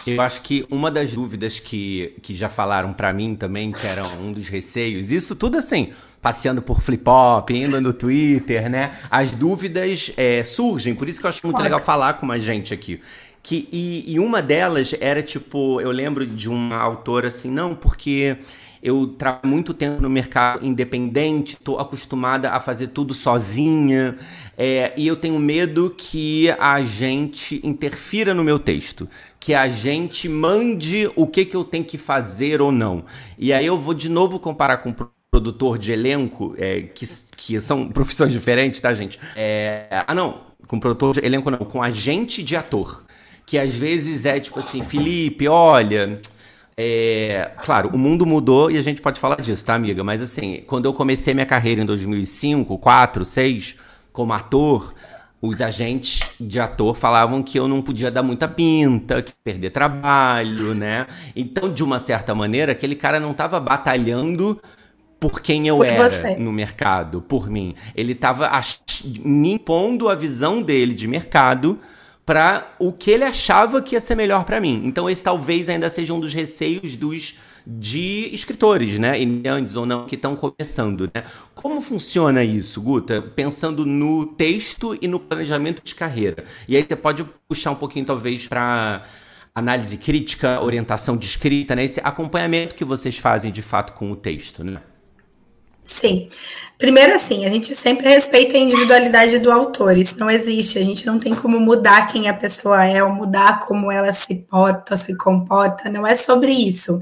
Eu 0.07 0.21
acho 0.21 0.41
que 0.41 0.65
uma 0.71 0.89
das 0.89 1.13
dúvidas 1.13 1.59
que, 1.59 2.15
que 2.21 2.33
já 2.33 2.49
falaram 2.49 2.93
para 2.93 3.13
mim 3.13 3.35
também, 3.35 3.71
que 3.71 3.85
era 3.85 4.05
um 4.05 4.31
dos 4.31 4.49
receios, 4.49 5.11
isso 5.11 5.35
tudo 5.35 5.57
assim, 5.57 5.93
passeando 6.21 6.61
por 6.61 6.81
flip-hop, 6.81 7.49
indo 7.49 7.81
no 7.81 7.93
Twitter, 7.93 8.69
né? 8.69 8.91
As 9.09 9.31
dúvidas 9.31 10.11
é, 10.15 10.43
surgem, 10.43 10.93
por 10.93 11.09
isso 11.09 11.19
que 11.19 11.25
eu 11.25 11.29
acho 11.29 11.45
muito 11.45 11.61
legal 11.61 11.79
falar 11.79 12.13
com 12.13 12.25
mais 12.25 12.43
gente 12.43 12.73
aqui. 12.73 13.01
Que, 13.43 13.67
e, 13.71 14.13
e 14.13 14.19
uma 14.19 14.39
delas 14.39 14.93
era 14.99 15.23
tipo, 15.23 15.81
eu 15.81 15.89
lembro 15.89 16.27
de 16.27 16.47
uma 16.47 16.77
autora 16.77 17.29
assim, 17.29 17.49
não, 17.49 17.73
porque 17.73 18.37
eu 18.83 19.07
trabalho 19.17 19.47
muito 19.47 19.73
tempo 19.73 20.01
no 20.01 20.09
mercado 20.09 20.65
independente, 20.65 21.53
estou 21.53 21.79
acostumada 21.79 22.51
a 22.51 22.59
fazer 22.59 22.87
tudo 22.87 23.13
sozinha, 23.15 24.17
é, 24.55 24.93
e 24.95 25.07
eu 25.07 25.15
tenho 25.15 25.39
medo 25.39 25.93
que 25.95 26.49
a 26.59 26.83
gente 26.83 27.59
interfira 27.63 28.33
no 28.33 28.43
meu 28.43 28.59
texto, 28.59 29.09
que 29.39 29.55
a 29.55 29.67
gente 29.67 30.29
mande 30.29 31.09
o 31.15 31.25
que, 31.25 31.45
que 31.45 31.55
eu 31.55 31.63
tenho 31.63 31.83
que 31.83 31.97
fazer 31.97 32.61
ou 32.61 32.71
não. 32.71 33.03
E 33.39 33.51
aí 33.51 33.65
eu 33.65 33.79
vou 33.79 33.95
de 33.95 34.09
novo 34.09 34.39
comparar 34.39 34.77
com 34.77 34.93
produtor 35.31 35.77
de 35.77 35.93
elenco, 35.93 36.53
é, 36.57 36.81
que, 36.81 37.07
que 37.37 37.61
são 37.61 37.87
profissões 37.87 38.33
diferentes, 38.33 38.81
tá, 38.81 38.93
gente? 38.93 39.17
É, 39.33 40.03
ah, 40.05 40.13
não, 40.13 40.41
com 40.67 40.77
produtor 40.77 41.13
de 41.13 41.25
elenco 41.25 41.49
não, 41.49 41.57
com 41.59 41.81
agente 41.81 42.43
de 42.43 42.53
ator. 42.55 43.05
Que 43.45 43.57
às 43.57 43.73
vezes 43.73 44.25
é 44.25 44.39
tipo 44.41 44.59
assim, 44.59 44.83
Felipe, 44.83 45.47
olha. 45.47 46.19
É, 46.77 47.51
claro, 47.63 47.89
o 47.93 47.97
mundo 47.97 48.25
mudou 48.25 48.69
e 48.69 48.77
a 48.77 48.81
gente 48.81 49.01
pode 49.01 49.19
falar 49.19 49.41
disso, 49.41 49.65
tá, 49.65 49.73
amiga? 49.73 50.03
Mas 50.03 50.21
assim, 50.21 50.63
quando 50.67 50.85
eu 50.85 50.93
comecei 50.93 51.33
minha 51.33 51.45
carreira 51.45 51.81
em 51.81 51.85
2005, 51.85 52.77
4, 52.77 53.23
6, 53.23 53.75
como 54.11 54.33
ator, 54.33 54.93
os 55.41 55.61
agentes 55.61 56.19
de 56.39 56.59
ator 56.59 56.93
falavam 56.93 57.41
que 57.41 57.57
eu 57.57 57.67
não 57.67 57.81
podia 57.81 58.11
dar 58.11 58.23
muita 58.23 58.47
pinta, 58.47 59.21
que 59.21 59.33
perder 59.43 59.69
trabalho, 59.69 60.75
né? 60.75 61.07
Então, 61.35 61.71
de 61.71 61.83
uma 61.83 61.99
certa 61.99 62.35
maneira, 62.35 62.73
aquele 62.73 62.95
cara 62.95 63.19
não 63.19 63.31
estava 63.31 63.59
batalhando 63.59 64.61
por 65.21 65.39
quem 65.39 65.67
eu 65.67 65.77
por 65.77 65.85
era 65.85 66.09
você. 66.09 66.35
no 66.35 66.51
mercado, 66.51 67.21
por 67.21 67.47
mim. 67.47 67.75
Ele 67.95 68.13
estava 68.13 68.49
me 69.23 69.53
impondo 69.53 70.09
a 70.09 70.15
visão 70.15 70.63
dele 70.63 70.95
de 70.95 71.07
mercado 71.07 71.77
para 72.25 72.73
o 72.79 72.91
que 72.91 73.11
ele 73.11 73.23
achava 73.23 73.83
que 73.83 73.93
ia 73.93 73.99
ser 73.99 74.15
melhor 74.15 74.43
para 74.45 74.59
mim. 74.59 74.81
Então 74.83 75.07
esse 75.07 75.23
talvez 75.23 75.69
ainda 75.69 75.89
seja 75.89 76.11
um 76.11 76.19
dos 76.19 76.33
receios 76.33 76.95
dos 76.95 77.35
de 77.67 78.33
escritores, 78.33 78.97
né, 78.97 79.21
iniciantes 79.21 79.75
ou 79.75 79.85
não, 79.85 80.07
que 80.07 80.15
estão 80.15 80.35
começando, 80.35 81.07
né? 81.13 81.23
Como 81.53 81.79
funciona 81.79 82.43
isso, 82.43 82.81
Guta? 82.81 83.21
Pensando 83.21 83.85
no 83.85 84.25
texto 84.25 84.97
e 84.99 85.07
no 85.07 85.19
planejamento 85.19 85.83
de 85.83 85.93
carreira. 85.93 86.45
E 86.67 86.75
aí 86.75 86.83
você 86.83 86.95
pode 86.95 87.23
puxar 87.47 87.69
um 87.69 87.75
pouquinho, 87.75 88.03
talvez, 88.03 88.47
para 88.47 89.03
análise 89.53 89.95
crítica, 89.97 90.59
orientação 90.59 91.15
de 91.15 91.27
escrita, 91.27 91.75
né? 91.75 91.83
Esse 91.83 92.01
acompanhamento 92.03 92.73
que 92.73 92.83
vocês 92.83 93.19
fazem 93.19 93.51
de 93.51 93.61
fato 93.61 93.93
com 93.93 94.11
o 94.11 94.15
texto, 94.15 94.63
né? 94.63 94.81
Sim. 95.91 96.27
Primeiro, 96.77 97.13
assim, 97.13 97.45
a 97.45 97.49
gente 97.49 97.75
sempre 97.75 98.09
respeita 98.09 98.57
a 98.57 98.59
individualidade 98.59 99.37
do 99.37 99.51
autor. 99.51 99.97
Isso 99.97 100.19
não 100.19 100.31
existe. 100.31 100.79
A 100.79 100.83
gente 100.83 101.05
não 101.05 101.19
tem 101.19 101.35
como 101.35 101.59
mudar 101.59 102.07
quem 102.07 102.27
a 102.27 102.33
pessoa 102.33 102.83
é, 102.83 103.03
ou 103.03 103.11
mudar 103.11 103.59
como 103.59 103.91
ela 103.91 104.11
se 104.13 104.35
porta, 104.49 104.97
se 104.97 105.15
comporta. 105.15 105.89
Não 105.89 106.07
é 106.07 106.15
sobre 106.15 106.51
isso. 106.51 106.99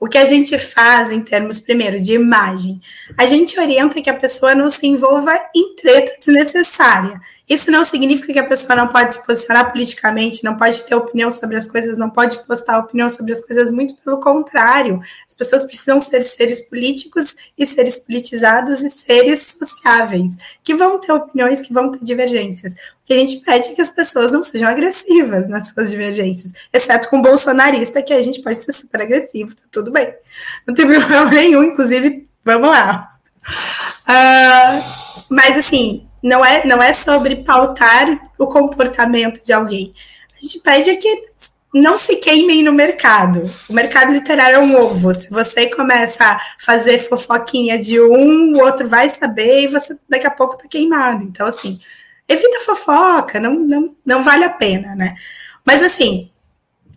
O 0.00 0.08
que 0.08 0.18
a 0.18 0.24
gente 0.24 0.58
faz 0.58 1.12
em 1.12 1.20
termos, 1.20 1.60
primeiro, 1.60 2.00
de 2.00 2.14
imagem, 2.14 2.80
a 3.16 3.24
gente 3.24 3.60
orienta 3.60 4.02
que 4.02 4.10
a 4.10 4.14
pessoa 4.14 4.56
não 4.56 4.68
se 4.68 4.84
envolva 4.84 5.38
em 5.54 5.76
treta 5.76 6.18
desnecessária. 6.18 7.20
Isso 7.52 7.70
não 7.70 7.84
significa 7.84 8.32
que 8.32 8.38
a 8.38 8.46
pessoa 8.46 8.74
não 8.74 8.88
pode 8.88 9.14
se 9.14 9.26
posicionar 9.26 9.70
politicamente, 9.70 10.42
não 10.42 10.56
pode 10.56 10.82
ter 10.84 10.94
opinião 10.94 11.30
sobre 11.30 11.58
as 11.58 11.66
coisas, 11.66 11.98
não 11.98 12.08
pode 12.08 12.42
postar 12.46 12.78
opinião 12.78 13.10
sobre 13.10 13.34
as 13.34 13.42
coisas, 13.42 13.70
muito 13.70 13.94
pelo 13.96 14.20
contrário. 14.20 15.02
As 15.28 15.34
pessoas 15.34 15.62
precisam 15.62 16.00
ser 16.00 16.22
seres 16.22 16.62
políticos 16.62 17.36
e 17.58 17.66
seres 17.66 17.98
politizados 17.98 18.80
e 18.80 18.88
seres 18.88 19.54
sociáveis, 19.58 20.34
que 20.64 20.74
vão 20.74 20.98
ter 20.98 21.12
opiniões, 21.12 21.60
que 21.60 21.74
vão 21.74 21.92
ter 21.92 22.02
divergências. 22.02 22.72
O 22.72 23.04
que 23.04 23.12
a 23.12 23.18
gente 23.18 23.44
pede 23.44 23.68
é 23.68 23.74
que 23.74 23.82
as 23.82 23.90
pessoas 23.90 24.32
não 24.32 24.42
sejam 24.42 24.70
agressivas 24.70 25.46
nas 25.46 25.68
suas 25.68 25.90
divergências, 25.90 26.54
exceto 26.72 27.10
com 27.10 27.18
o 27.18 27.22
bolsonarista, 27.22 28.02
que 28.02 28.14
a 28.14 28.22
gente 28.22 28.40
pode 28.40 28.56
ser 28.60 28.72
super 28.72 29.02
agressivo, 29.02 29.54
tá 29.54 29.64
tudo 29.70 29.92
bem. 29.92 30.14
Não 30.66 30.74
tem 30.74 30.86
problema 30.88 31.30
nenhum, 31.30 31.62
inclusive, 31.64 32.26
vamos 32.42 32.70
lá. 32.70 33.10
Uh, 34.08 35.24
mas 35.28 35.58
assim, 35.58 36.08
não 36.22 36.44
é, 36.44 36.64
não 36.64 36.82
é 36.82 36.92
sobre 36.92 37.36
pautar 37.36 38.22
o 38.38 38.46
comportamento 38.46 39.44
de 39.44 39.52
alguém. 39.52 39.92
A 40.36 40.40
gente 40.40 40.60
pede 40.60 40.96
que 40.96 41.32
não 41.74 41.96
se 41.96 42.16
queimem 42.16 42.62
no 42.62 42.72
mercado. 42.72 43.50
O 43.68 43.72
mercado 43.72 44.12
literário 44.12 44.56
é 44.56 44.58
um 44.58 44.76
ovo. 44.76 45.14
Se 45.14 45.30
você 45.30 45.68
começa 45.68 46.22
a 46.22 46.40
fazer 46.60 46.98
fofoquinha 46.98 47.78
de 47.78 48.00
um, 48.00 48.54
o 48.54 48.62
outro 48.62 48.88
vai 48.88 49.08
saber 49.08 49.64
e 49.64 49.68
você 49.68 49.96
daqui 50.08 50.26
a 50.26 50.30
pouco 50.30 50.58
tá 50.58 50.68
queimado. 50.68 51.24
Então, 51.24 51.46
assim, 51.46 51.80
evita 52.28 52.60
fofoca, 52.60 53.40
não, 53.40 53.54
não, 53.54 53.96
não 54.04 54.22
vale 54.22 54.44
a 54.44 54.50
pena, 54.50 54.94
né? 54.94 55.14
Mas, 55.64 55.82
assim, 55.82 56.30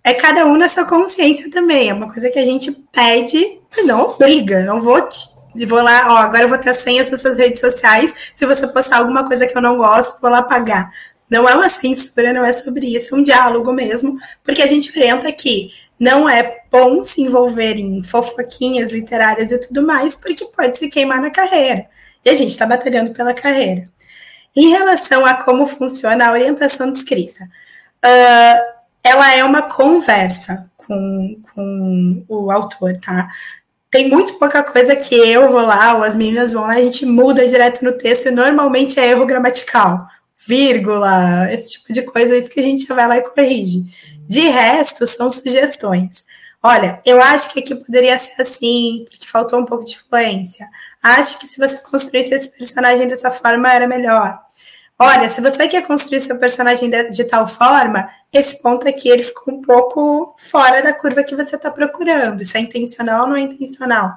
é 0.04 0.14
cada 0.14 0.46
um 0.46 0.58
na 0.58 0.68
sua 0.68 0.86
consciência 0.86 1.50
também. 1.50 1.90
É 1.90 1.94
uma 1.94 2.12
coisa 2.12 2.30
que 2.30 2.40
a 2.40 2.46
gente 2.46 2.72
pede, 2.92 3.60
não 3.86 4.18
briga, 4.18 4.64
não 4.64 4.82
vou 4.82 5.02
te 5.08 5.35
e 5.56 5.66
vou 5.66 5.82
lá, 5.82 6.14
ó, 6.14 6.18
agora 6.18 6.44
eu 6.44 6.50
vou 6.50 6.58
ter 6.58 6.70
a 6.70 6.74
senha 6.74 7.04
suas 7.04 7.38
redes 7.38 7.60
sociais. 7.60 8.32
Se 8.34 8.46
você 8.46 8.68
postar 8.68 8.98
alguma 8.98 9.26
coisa 9.28 9.48
que 9.48 9.58
eu 9.58 9.62
não 9.62 9.78
gosto, 9.78 10.20
vou 10.22 10.30
lá 10.30 10.42
pagar. 10.42 10.92
Não 11.30 11.50
é 11.50 11.56
uma 11.56 11.70
censura, 11.70 12.32
não 12.34 12.46
é 12.46 12.54
sobre 12.54 12.96
isso, 12.96 13.14
é 13.14 13.18
um 13.18 13.24
diálogo 13.24 13.74
mesmo, 13.74 14.18
porque 14.44 14.62
a 14.62 14.68
gente 14.68 14.92
orienta 14.92 15.32
que 15.32 15.72
não 16.00 16.30
é 16.30 16.64
bom 16.72 17.04
se 17.04 17.22
envolver 17.22 17.78
em 17.78 18.04
fofoquinhas 18.04 18.92
literárias 18.92 19.52
e 19.52 19.58
tudo 19.58 19.82
mais, 19.82 20.14
porque 20.14 20.46
pode 20.46 20.78
se 20.78 20.90
queimar 20.90 21.22
na 21.22 21.32
carreira. 21.32 21.88
E 22.24 22.30
a 22.30 22.34
gente 22.34 22.52
está 22.52 22.66
batalhando 22.66 23.12
pela 23.12 23.34
carreira. 23.34 23.90
Em 24.56 24.70
relação 24.70 25.26
a 25.26 25.34
como 25.36 25.66
funciona 25.66 26.28
a 26.28 26.32
orientação 26.32 26.92
de 26.92 27.00
escrita, 27.00 27.44
uh, 27.44 28.76
ela 29.04 29.36
é 29.36 29.44
uma 29.44 29.64
conversa 29.64 30.70
com, 30.76 31.42
com 31.54 32.26
o 32.28 32.52
autor, 32.52 32.96
tá? 32.98 33.28
Tem 33.90 34.10
muito 34.10 34.34
pouca 34.36 34.64
coisa 34.64 34.96
que 34.96 35.16
eu 35.16 35.50
vou 35.50 35.62
lá, 35.62 35.96
ou 35.96 36.04
as 36.04 36.16
meninas 36.16 36.52
vão 36.52 36.64
lá, 36.64 36.74
a 36.74 36.82
gente 36.82 37.06
muda 37.06 37.48
direto 37.48 37.84
no 37.84 37.94
texto, 37.94 38.28
e 38.28 38.32
normalmente 38.32 39.00
é 39.00 39.10
erro 39.10 39.26
gramatical, 39.26 40.08
vírgula, 40.48 41.52
esse 41.52 41.72
tipo 41.72 41.94
de 41.94 42.02
coisa, 42.04 42.36
é 42.36 42.38
isso 42.40 42.50
que 42.50 42.60
a 42.60 42.64
gente 42.64 42.88
vai 42.88 43.08
lá 43.08 43.18
e 43.18 43.22
corrige. 43.22 43.86
De 44.28 44.42
resto, 44.42 45.06
são 45.08 45.32
sugestões. 45.32 46.26
Olha, 46.62 47.00
eu 47.06 47.22
acho 47.22 47.54
que 47.54 47.60
aqui 47.60 47.76
poderia 47.76 48.18
ser 48.18 48.42
assim, 48.42 49.06
porque 49.10 49.28
faltou 49.28 49.60
um 49.60 49.66
pouco 49.66 49.86
de 49.86 49.94
influência. 49.94 50.68
Acho 51.02 51.38
que 51.38 51.46
se 51.46 51.60
você 51.60 51.78
construísse 51.78 52.34
esse 52.34 52.50
personagem 52.50 53.08
dessa 53.08 53.30
forma, 53.30 53.72
era 53.72 53.88
melhor. 53.88 54.45
Olha, 54.98 55.28
se 55.28 55.42
você 55.42 55.68
quer 55.68 55.86
construir 55.86 56.22
seu 56.22 56.38
personagem 56.40 56.90
de, 56.90 57.10
de 57.10 57.26
tal 57.26 57.46
forma, 57.48 58.10
esse 58.32 58.62
ponto 58.62 58.88
aqui 58.88 59.10
ele 59.10 59.24
ficou 59.24 59.54
um 59.54 59.62
pouco 59.62 60.34
fora 60.38 60.82
da 60.82 60.94
curva 60.94 61.24
que 61.24 61.36
você 61.36 61.58
está 61.58 61.70
procurando. 61.70 62.42
Isso 62.42 62.56
é 62.56 62.62
intencional 62.62 63.24
ou 63.24 63.30
não 63.30 63.36
é 63.36 63.42
intencional? 63.42 64.16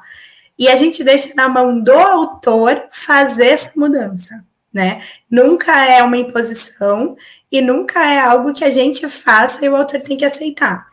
E 0.56 0.68
a 0.68 0.76
gente 0.76 1.02
deixa 1.02 1.34
na 1.34 1.48
mão 1.48 1.80
do 1.80 1.92
autor 1.92 2.86
fazer 2.92 3.48
essa 3.48 3.72
mudança, 3.74 4.44
né? 4.72 5.02
Nunca 5.28 5.84
é 5.84 6.02
uma 6.02 6.16
imposição 6.16 7.16
e 7.50 7.60
nunca 7.60 8.00
é 8.06 8.20
algo 8.20 8.54
que 8.54 8.64
a 8.64 8.70
gente 8.70 9.08
faça 9.08 9.64
e 9.64 9.68
o 9.68 9.76
autor 9.76 10.00
tem 10.00 10.16
que 10.16 10.24
aceitar. 10.24 10.86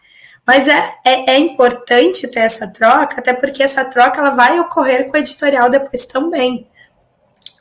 Mas 0.45 0.67
é, 0.67 0.95
é, 1.05 1.31
é, 1.31 1.39
importante 1.39 2.27
ter 2.27 2.39
essa 2.39 2.67
troca, 2.67 3.19
até 3.19 3.33
porque 3.33 3.63
essa 3.63 3.85
troca 3.85 4.19
ela 4.19 4.31
vai 4.31 4.59
ocorrer 4.59 5.07
com 5.07 5.17
o 5.17 5.19
editorial 5.19 5.69
depois 5.69 6.05
também. 6.05 6.67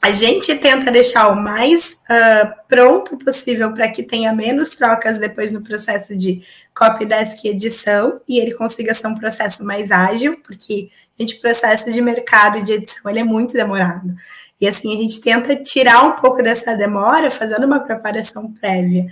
A 0.04 0.11
gente 0.11 0.54
tenta 0.56 0.92
deixar 0.92 1.28
o 1.28 1.34
mais 1.34 1.92
uh, 1.92 2.54
pronto 2.68 3.16
possível 3.16 3.73
para 3.73 3.88
que 3.88 4.02
tenha 4.02 4.34
menos 4.34 4.68
trocas 4.68 5.18
depois 5.18 5.50
no 5.50 5.62
processo 5.62 6.14
de 6.14 6.42
copy 6.75 7.06
desk 7.06 7.42
edição 7.46 8.20
e 8.28 8.38
ele 8.38 8.52
consiga 8.52 8.92
ser 8.92 9.06
um 9.06 9.14
processo 9.14 9.64
mais 9.64 9.90
ágil, 9.90 10.38
porque 10.42 10.90
a 11.18 11.23
gente 11.23 11.37
processo 11.37 11.90
de 11.90 12.02
mercado 12.02 12.62
de 12.62 12.75
edição 12.75 13.11
ele 13.11 13.20
é 13.20 13.25
muito 13.25 13.54
demorado. 13.54 14.14
E 14.61 14.68
assim 14.68 14.92
a 14.92 14.99
gente 14.99 15.23
tenta 15.23 15.56
tirar 15.56 16.04
um 16.04 16.12
pouco 16.12 16.42
dessa 16.42 16.76
demora 16.76 17.30
fazendo 17.30 17.64
uma 17.64 17.80
preparação 17.80 18.52
prévia. 18.52 19.06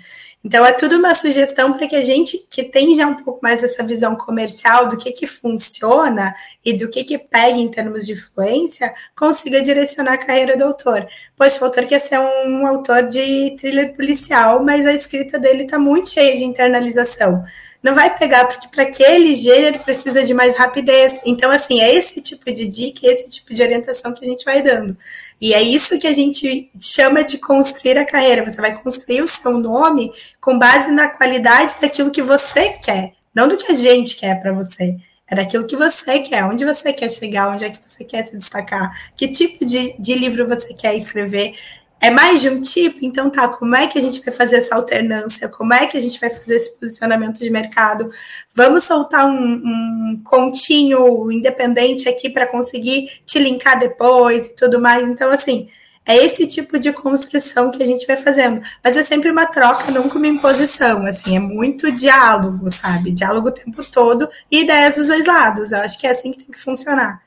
Então, 0.45 0.67
é 0.67 0.73
tudo 0.73 0.97
uma 0.97 1.15
sugestão 1.15 1.73
para 1.73 1.87
que 1.87 1.95
a 1.95 2.01
gente 2.01 2.37
que 2.51 2.65
tem 2.65 2.95
já 2.97 3.07
um 3.07 3.15
pouco 3.15 3.39
mais 3.41 3.63
essa 3.63 3.85
visão 3.85 4.17
comercial 4.17 4.89
do 4.89 4.97
que, 4.97 5.13
que 5.13 5.27
funciona 5.27 6.35
e 6.65 6.73
do 6.73 6.89
que, 6.89 7.05
que 7.05 7.17
pega 7.17 7.59
em 7.59 7.71
termos 7.71 8.07
de 8.07 8.13
influência, 8.13 8.93
consiga 9.17 9.63
direcionar 9.63 10.15
a 10.15 10.19
carreira 10.19 10.57
do 10.57 10.65
autor. 10.65 11.07
Poxa, 11.37 11.61
o 11.61 11.65
autor 11.65 11.87
quer 11.87 12.01
ser 12.01 12.19
um 12.19 12.67
autor 12.67 13.09
de 13.09 13.57
thriller 13.61 13.95
policial, 13.95 14.65
mas 14.65 14.85
a 14.85 14.93
escrita 14.93 15.39
dele 15.39 15.63
está 15.63 15.79
muito 15.79 16.11
cheia 16.11 16.37
de 16.37 16.45
internalização 16.45 17.45
não 17.83 17.95
vai 17.95 18.17
pegar, 18.17 18.47
porque 18.47 18.69
para 18.69 18.85
aquele 18.85 19.35
gênero 19.35 19.81
precisa 19.81 20.23
de 20.23 20.33
mais 20.33 20.55
rapidez. 20.55 21.21
Então, 21.27 21.51
assim, 21.51 21.81
é 21.81 21.93
esse 21.93 22.21
tipo 22.21 22.45
de 22.53 22.69
dica, 22.69 23.07
esse 23.07 23.29
tipo 23.29 23.53
de 23.53 23.61
orientação 23.61 24.15
que 24.15 24.25
a 24.25 24.29
gente 24.29 24.45
vai 24.45 24.63
dando. 24.63 24.97
E 25.41 25.53
é 25.53 25.61
isso 25.61 25.99
que 25.99 26.07
a 26.07 26.13
gente 26.13 26.71
chama 26.81 27.25
de 27.25 27.39
construir 27.39 27.99
a 27.99 28.07
carreira. 28.07 28.49
Você 28.49 28.61
vai 28.61 28.81
construir 28.81 29.23
o 29.23 29.27
seu 29.27 29.59
nome 29.59 30.13
com 30.41 30.59
base 30.59 30.93
na 30.93 31.09
qualidade 31.09 31.75
daquilo 31.81 32.13
que 32.13 32.23
você 32.23 32.71
quer, 32.83 33.15
não 33.35 33.49
do 33.49 33.57
que 33.57 33.73
a 33.73 33.75
gente 33.75 34.15
quer 34.15 34.41
para 34.41 34.53
você. 34.53 34.97
É 35.27 35.35
daquilo 35.35 35.67
que 35.67 35.75
você 35.75 36.21
quer, 36.21 36.45
onde 36.45 36.65
você 36.65 36.93
quer 36.93 37.11
chegar, 37.11 37.49
onde 37.49 37.65
é 37.65 37.71
que 37.71 37.79
você 37.83 38.05
quer 38.05 38.23
se 38.23 38.37
destacar, 38.37 38.93
que 39.17 39.29
tipo 39.29 39.65
de, 39.65 39.95
de 39.99 40.15
livro 40.15 40.47
você 40.47 40.75
quer 40.75 40.95
escrever 40.95 41.55
é 42.03 42.11
mais 42.11 42.41
de 42.41 42.49
um 42.49 42.61
tipo, 42.61 42.99
então 43.01 43.31
tá, 43.31 43.47
como 43.47 43.77
é 43.77 43.87
que 43.87 43.97
a 43.97 44.03
gente 44.03 44.21
vai 44.25 44.35
fazer 44.35 44.57
essa 44.57 44.75
alternância? 44.75 45.49
Como 45.49 45.73
é 45.73 45.87
que 45.87 45.97
a 45.97 46.01
gente 46.01 46.19
vai 46.19 46.31
fazer 46.31 46.57
esse 46.57 46.77
posicionamento 46.77 47.39
de 47.39 47.49
mercado? 47.49 48.11
Vamos 48.53 48.83
soltar 48.83 49.25
um, 49.25 49.63
um 49.65 50.21
continho 50.25 51.31
independente 51.31 52.09
aqui 52.09 52.29
para 52.29 52.49
conseguir 52.49 53.23
te 53.25 53.39
linkar 53.39 53.79
depois 53.79 54.47
e 54.47 54.57
tudo 54.57 54.81
mais. 54.81 55.09
Então, 55.09 55.31
assim, 55.31 55.69
é 56.05 56.17
esse 56.17 56.45
tipo 56.49 56.77
de 56.77 56.93
construção 56.93 57.71
que 57.71 57.81
a 57.81 57.87
gente 57.87 58.05
vai 58.05 58.17
fazendo. 58.17 58.61
Mas 58.83 58.97
é 58.97 59.05
sempre 59.05 59.31
uma 59.31 59.47
troca, 59.47 59.93
nunca 59.93 60.19
uma 60.19 60.27
imposição. 60.27 61.07
Assim, 61.07 61.37
é 61.37 61.39
muito 61.39 61.93
diálogo, 61.93 62.69
sabe? 62.69 63.13
Diálogo 63.13 63.47
o 63.47 63.53
tempo 63.53 63.85
todo 63.85 64.29
e 64.51 64.63
ideias 64.63 64.97
dos 64.97 65.07
dois 65.07 65.25
lados. 65.25 65.71
Eu 65.71 65.79
acho 65.79 65.97
que 66.01 66.09
é 66.09 66.11
assim 66.11 66.33
que 66.33 66.39
tem 66.39 66.51
que 66.51 66.59
funcionar. 66.59 67.23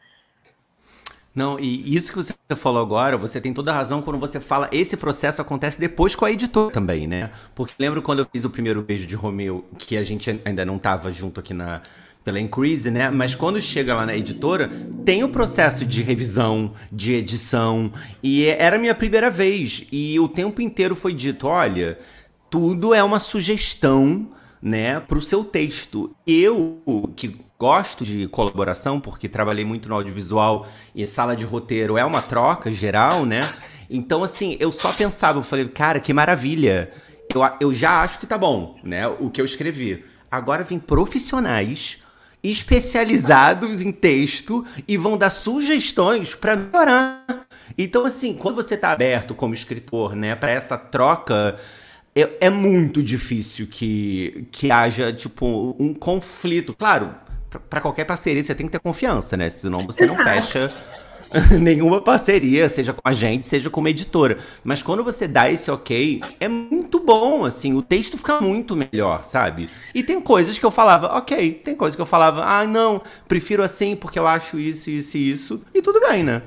Não, 1.35 1.59
e 1.59 1.93
isso 1.93 2.13
que 2.13 2.15
você 2.15 2.33
falou 2.55 2.81
agora, 2.81 3.17
você 3.17 3.41
tem 3.41 3.51
toda 3.51 3.71
a 3.71 3.75
razão 3.75 4.01
quando 4.01 4.17
você 4.17 4.39
fala, 4.39 4.69
esse 4.71 4.95
processo 4.95 5.41
acontece 5.41 5.77
depois 5.77 6.15
com 6.15 6.23
a 6.23 6.31
editora 6.31 6.71
também, 6.71 7.07
né? 7.07 7.29
Porque 7.53 7.73
lembro 7.77 8.01
quando 8.01 8.19
eu 8.19 8.27
fiz 8.31 8.45
o 8.45 8.49
primeiro 8.49 8.81
beijo 8.81 9.05
de 9.05 9.15
Romeu, 9.15 9.65
que 9.77 9.97
a 9.97 10.03
gente 10.03 10.41
ainda 10.45 10.63
não 10.63 10.79
tava 10.79 11.11
junto 11.11 11.41
aqui 11.41 11.53
na 11.53 11.81
pela 12.23 12.39
Increase, 12.39 12.89
né? 12.89 13.11
Mas 13.11 13.35
quando 13.35 13.61
chega 13.61 13.93
lá 13.93 14.03
na 14.03 14.17
editora, 14.17 14.71
tem 15.05 15.23
o 15.23 15.29
processo 15.29 15.85
de 15.85 16.01
revisão, 16.01 16.73
de 16.91 17.13
edição, 17.13 17.91
e 18.23 18.45
era 18.47 18.77
a 18.77 18.79
minha 18.79 18.95
primeira 18.95 19.29
vez, 19.29 19.85
e 19.91 20.19
o 20.19 20.27
tempo 20.27 20.59
inteiro 20.59 20.95
foi 20.95 21.13
dito, 21.13 21.45
olha, 21.45 21.99
tudo 22.49 22.95
é 22.95 23.03
uma 23.03 23.19
sugestão, 23.19 24.27
né, 24.65 24.99
pro 24.99 25.21
seu 25.21 25.43
texto. 25.43 26.15
Eu, 26.25 27.13
que 27.15 27.39
gosto 27.59 28.03
de 28.03 28.27
colaboração, 28.27 28.99
porque 28.99 29.29
trabalhei 29.29 29.63
muito 29.63 29.87
no 29.87 29.93
audiovisual 29.93 30.67
e 30.95 31.05
sala 31.05 31.35
de 31.35 31.45
roteiro 31.45 31.99
é 31.99 32.03
uma 32.03 32.19
troca 32.19 32.71
geral, 32.73 33.27
né? 33.27 33.47
Então, 33.87 34.23
assim, 34.23 34.57
eu 34.59 34.71
só 34.71 34.91
pensava, 34.91 35.37
eu 35.37 35.43
falei, 35.43 35.67
cara, 35.67 35.99
que 35.99 36.11
maravilha. 36.11 36.91
Eu, 37.31 37.41
eu 37.61 37.73
já 37.75 38.01
acho 38.01 38.17
que 38.17 38.25
tá 38.25 38.39
bom, 38.39 38.79
né? 38.83 39.07
O 39.07 39.29
que 39.29 39.39
eu 39.39 39.45
escrevi. 39.45 40.03
Agora 40.31 40.63
vem 40.63 40.79
profissionais 40.79 41.99
especializados 42.43 43.83
em 43.83 43.91
texto 43.91 44.65
e 44.87 44.97
vão 44.97 45.15
dar 45.15 45.29
sugestões 45.29 46.33
para 46.33 46.55
melhorar. 46.55 47.45
Então, 47.77 48.03
assim, 48.03 48.33
quando 48.33 48.55
você 48.55 48.75
tá 48.75 48.91
aberto 48.91 49.35
como 49.35 49.53
escritor, 49.53 50.15
né, 50.15 50.35
para 50.35 50.51
essa 50.51 50.77
troca, 50.77 51.59
é, 52.15 52.29
é, 52.47 52.49
muito 52.49 53.03
difícil 53.03 53.67
que, 53.67 54.47
que 54.51 54.71
haja, 54.71 55.11
tipo, 55.11 55.75
um 55.77 55.93
conflito. 55.93 56.73
Claro, 56.73 57.13
para 57.69 57.81
qualquer 57.81 58.05
parceria 58.05 58.43
você 58.43 58.55
tem 58.55 58.65
que 58.65 58.71
ter 58.71 58.79
confiança, 58.79 59.35
né? 59.35 59.49
Senão 59.49 59.81
você 59.81 60.05
Exato. 60.05 60.17
não 60.17 60.25
fecha 60.25 60.71
nenhuma 61.59 62.01
parceria, 62.01 62.69
seja 62.69 62.93
com 62.93 63.01
a 63.03 63.13
gente, 63.13 63.47
seja 63.47 63.69
com 63.69 63.79
uma 63.79 63.89
editora. 63.89 64.37
Mas 64.63 64.81
quando 64.81 65.03
você 65.03 65.27
dá 65.27 65.51
esse 65.51 65.69
ok, 65.69 66.21
é 66.39 66.47
muito 66.47 66.99
bom, 66.99 67.43
assim, 67.43 67.73
o 67.73 67.81
texto 67.81 68.17
fica 68.17 68.39
muito 68.39 68.75
melhor, 68.75 69.23
sabe? 69.23 69.69
E 69.93 70.01
tem 70.01 70.21
coisas 70.21 70.57
que 70.57 70.65
eu 70.65 70.71
falava, 70.71 71.17
ok, 71.17 71.51
tem 71.51 71.75
coisas 71.75 71.95
que 71.95 72.01
eu 72.01 72.05
falava, 72.05 72.43
ah, 72.45 72.65
não, 72.65 73.01
prefiro 73.27 73.61
assim 73.63 73.95
porque 73.95 74.19
eu 74.19 74.27
acho 74.27 74.59
isso, 74.59 74.89
isso 74.89 75.17
e 75.17 75.31
isso, 75.31 75.61
e 75.73 75.81
tudo 75.81 75.99
bem, 75.99 76.23
né? 76.23 76.41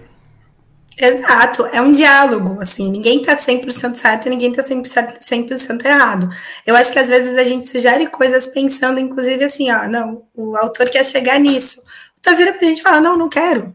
Exato, 1.00 1.64
é 1.66 1.80
um 1.80 1.92
diálogo, 1.92 2.60
assim, 2.60 2.90
ninguém 2.90 3.22
tá 3.22 3.36
100% 3.36 3.94
certo 3.94 4.26
e 4.26 4.30
ninguém 4.30 4.52
tá 4.52 4.64
100%, 4.64 5.20
100% 5.20 5.84
errado. 5.84 6.28
Eu 6.66 6.74
acho 6.74 6.90
que 6.90 6.98
às 6.98 7.06
vezes 7.06 7.38
a 7.38 7.44
gente 7.44 7.68
sugere 7.68 8.08
coisas 8.08 8.48
pensando, 8.48 8.98
inclusive, 8.98 9.44
assim, 9.44 9.70
ó, 9.70 9.86
não, 9.86 10.24
o 10.34 10.56
autor 10.56 10.90
quer 10.90 11.04
chegar 11.04 11.38
nisso. 11.38 11.80
Tá 12.20 12.32
vira 12.32 12.52
pra 12.52 12.66
gente 12.66 12.82
falar, 12.82 13.00
não, 13.00 13.16
não 13.16 13.28
quero. 13.28 13.72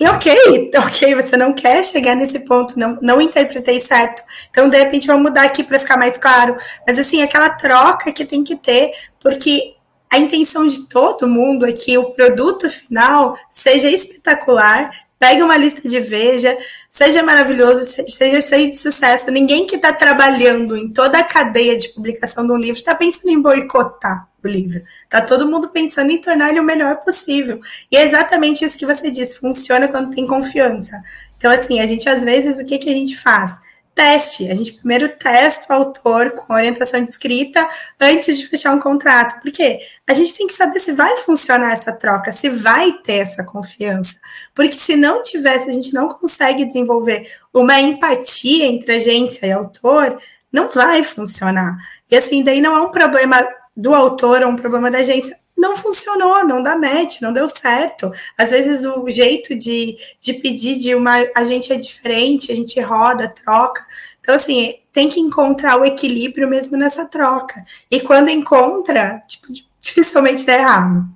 E 0.00 0.06
ok, 0.08 0.70
ok, 0.74 1.14
você 1.14 1.36
não 1.36 1.52
quer 1.52 1.84
chegar 1.84 2.14
nesse 2.14 2.38
ponto, 2.38 2.78
não, 2.78 2.98
não 3.02 3.20
interpretei 3.20 3.78
certo. 3.78 4.22
Então, 4.50 4.70
de 4.70 4.78
repente, 4.78 5.06
vamos 5.06 5.24
mudar 5.24 5.42
aqui 5.42 5.62
para 5.62 5.78
ficar 5.78 5.98
mais 5.98 6.16
claro. 6.16 6.56
Mas, 6.86 6.98
assim, 6.98 7.20
aquela 7.20 7.50
troca 7.50 8.10
que 8.12 8.24
tem 8.24 8.42
que 8.42 8.56
ter, 8.56 8.92
porque 9.20 9.74
a 10.10 10.18
intenção 10.18 10.66
de 10.66 10.88
todo 10.88 11.28
mundo 11.28 11.66
é 11.66 11.72
que 11.72 11.98
o 11.98 12.12
produto 12.12 12.68
final 12.70 13.36
seja 13.50 13.90
espetacular 13.90 14.90
Pegue 15.22 15.40
uma 15.40 15.56
lista 15.56 15.88
de 15.88 16.00
Veja, 16.00 16.58
seja 16.90 17.22
maravilhoso, 17.22 17.84
seja 18.08 18.40
cheio 18.40 18.72
de 18.72 18.76
sucesso. 18.76 19.30
Ninguém 19.30 19.68
que 19.68 19.76
está 19.76 19.92
trabalhando 19.92 20.76
em 20.76 20.88
toda 20.88 21.16
a 21.16 21.22
cadeia 21.22 21.78
de 21.78 21.90
publicação 21.90 22.44
de 22.44 22.50
um 22.50 22.56
livro 22.56 22.80
está 22.80 22.92
pensando 22.92 23.30
em 23.30 23.40
boicotar 23.40 24.26
o 24.42 24.48
livro. 24.48 24.82
Está 25.04 25.20
todo 25.20 25.48
mundo 25.48 25.68
pensando 25.68 26.10
em 26.10 26.20
tornar 26.20 26.50
ele 26.50 26.58
o 26.58 26.64
melhor 26.64 26.96
possível. 27.04 27.60
E 27.88 27.96
é 27.96 28.04
exatamente 28.04 28.64
isso 28.64 28.76
que 28.76 28.84
você 28.84 29.12
disse, 29.12 29.38
funciona 29.38 29.86
quando 29.86 30.12
tem 30.12 30.26
confiança. 30.26 31.00
Então, 31.38 31.52
assim, 31.52 31.78
a 31.78 31.86
gente, 31.86 32.08
às 32.08 32.24
vezes, 32.24 32.58
o 32.58 32.64
que, 32.64 32.78
que 32.78 32.90
a 32.90 32.94
gente 32.94 33.16
faz? 33.16 33.60
Teste. 33.94 34.50
A 34.50 34.54
gente 34.54 34.74
primeiro 34.74 35.08
testa 35.16 35.72
o 35.72 35.76
autor 35.76 36.32
com 36.32 36.52
orientação 36.52 37.04
de 37.04 37.10
escrita 37.10 37.68
antes 38.00 38.38
de 38.38 38.46
fechar 38.46 38.74
um 38.74 38.80
contrato. 38.80 39.40
Por 39.40 39.50
quê? 39.50 39.80
A 40.06 40.14
gente 40.14 40.34
tem 40.34 40.46
que 40.46 40.52
saber 40.52 40.80
se 40.80 40.92
vai 40.92 41.16
funcionar 41.18 41.72
essa 41.72 41.92
troca, 41.92 42.32
se 42.32 42.48
vai 42.48 42.92
ter 43.04 43.18
essa 43.18 43.44
confiança. 43.44 44.14
Porque 44.54 44.74
se 44.74 44.96
não 44.96 45.22
tivesse, 45.22 45.68
a 45.68 45.72
gente 45.72 45.92
não 45.92 46.08
consegue 46.08 46.64
desenvolver 46.64 47.30
uma 47.52 47.80
empatia 47.80 48.66
entre 48.66 48.96
agência 48.96 49.46
e 49.46 49.52
autor, 49.52 50.20
não 50.50 50.68
vai 50.68 51.02
funcionar. 51.02 51.76
E 52.10 52.16
assim, 52.16 52.42
daí 52.42 52.60
não 52.60 52.74
é 52.74 52.80
um 52.80 52.92
problema 52.92 53.46
do 53.76 53.94
autor, 53.94 54.42
é 54.42 54.46
um 54.46 54.56
problema 54.56 54.90
da 54.90 54.98
agência 54.98 55.38
não 55.62 55.76
funcionou, 55.76 56.44
não 56.44 56.60
dá 56.60 56.76
match, 56.76 57.20
não 57.20 57.32
deu 57.32 57.46
certo. 57.46 58.10
Às 58.36 58.50
vezes 58.50 58.84
o 58.84 59.08
jeito 59.08 59.56
de, 59.56 59.96
de 60.20 60.34
pedir 60.34 60.80
de 60.80 60.92
uma 60.92 61.24
a 61.36 61.44
gente 61.44 61.72
é 61.72 61.76
diferente, 61.76 62.50
a 62.50 62.56
gente 62.56 62.78
roda, 62.80 63.28
troca. 63.28 63.86
Então, 64.20 64.34
assim, 64.34 64.74
tem 64.92 65.08
que 65.08 65.20
encontrar 65.20 65.80
o 65.80 65.84
equilíbrio 65.84 66.48
mesmo 66.48 66.76
nessa 66.76 67.06
troca. 67.06 67.64
E 67.88 68.00
quando 68.00 68.28
encontra, 68.28 69.22
tipo, 69.28 69.46
dificilmente 69.80 70.44
dá 70.44 70.54
errado. 70.56 71.08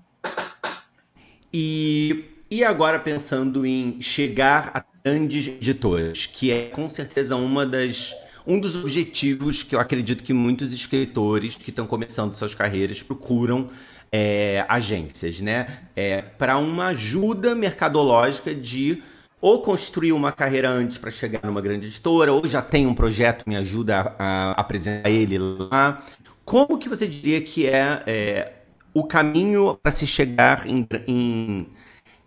E, 1.53 2.25
e 2.49 2.63
agora 2.63 3.01
pensando 3.01 3.67
em 3.67 4.01
chegar 4.01 4.71
a 4.73 4.85
grandes 5.05 5.49
editoras, 5.49 6.27
que 6.27 6.53
é 6.53 6.63
com 6.67 6.89
certeza 6.89 7.35
uma 7.35 7.67
das 7.67 8.15
um 8.47 8.61
dos 8.61 8.77
objetivos 8.77 9.65
que 9.65 9.75
eu 9.75 9.81
acredito 9.81 10.23
que 10.23 10.33
muitos 10.33 10.73
escritores 10.73 11.57
que 11.57 11.71
estão 11.71 11.85
começando 11.85 12.33
suas 12.33 12.55
carreiras 12.55 13.03
procuram 13.03 13.69
é, 14.11 14.65
agências, 14.69 15.41
né? 15.41 15.67
É, 15.95 16.23
para 16.23 16.59
uma 16.59 16.89
ajuda 16.89 17.55
mercadológica 17.55 18.55
de 18.55 19.03
ou 19.41 19.61
construir 19.61 20.13
uma 20.13 20.33
carreira 20.33 20.69
antes 20.71 20.99
para 20.99 21.11
chegar 21.11 21.41
numa 21.45 21.61
grande 21.61 21.87
editora, 21.87 22.33
ou 22.33 22.47
já 22.49 22.63
tem 22.63 22.87
um 22.87 22.95
projeto, 22.95 23.45
me 23.47 23.57
ajuda 23.57 24.15
a, 24.19 24.51
a 24.51 24.51
apresentar 24.53 25.11
ele 25.11 25.39
lá. 25.39 26.03
Como 26.45 26.79
que 26.79 26.89
você 26.89 27.07
diria 27.07 27.41
que 27.41 27.67
é, 27.67 28.03
é 28.07 28.53
o 28.95 29.05
caminho 29.05 29.79
para 29.83 29.93
se 29.93 30.07
chegar 30.07 30.67
em, 30.67 30.87
em, 31.07 31.67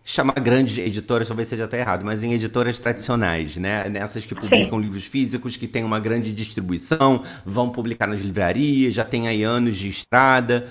chamar 0.04 0.40
grandes 0.40 0.78
editoras, 0.78 1.28
talvez 1.28 1.48
seja 1.48 1.66
até 1.66 1.80
errado, 1.80 2.06
mas 2.06 2.24
em 2.24 2.34
editoras 2.34 2.80
tradicionais, 2.80 3.58
né? 3.58 3.88
Nessas 3.90 4.26
que 4.26 4.36
publicam 4.36 4.78
Sim. 4.78 4.84
livros 4.84 5.06
físicos, 5.06 5.58
que 5.58 5.68
têm 5.68 5.84
uma 5.84 6.00
grande 6.00 6.32
distribuição, 6.32 7.24
vão 7.46 7.70
publicar 7.70 8.08
nas 8.08 8.22
livrarias, 8.22 8.94
já 8.94 9.04
tem 9.04 9.28
aí 9.28 9.44
anos 9.44 9.78
de 9.78 9.90
estrada. 9.90 10.68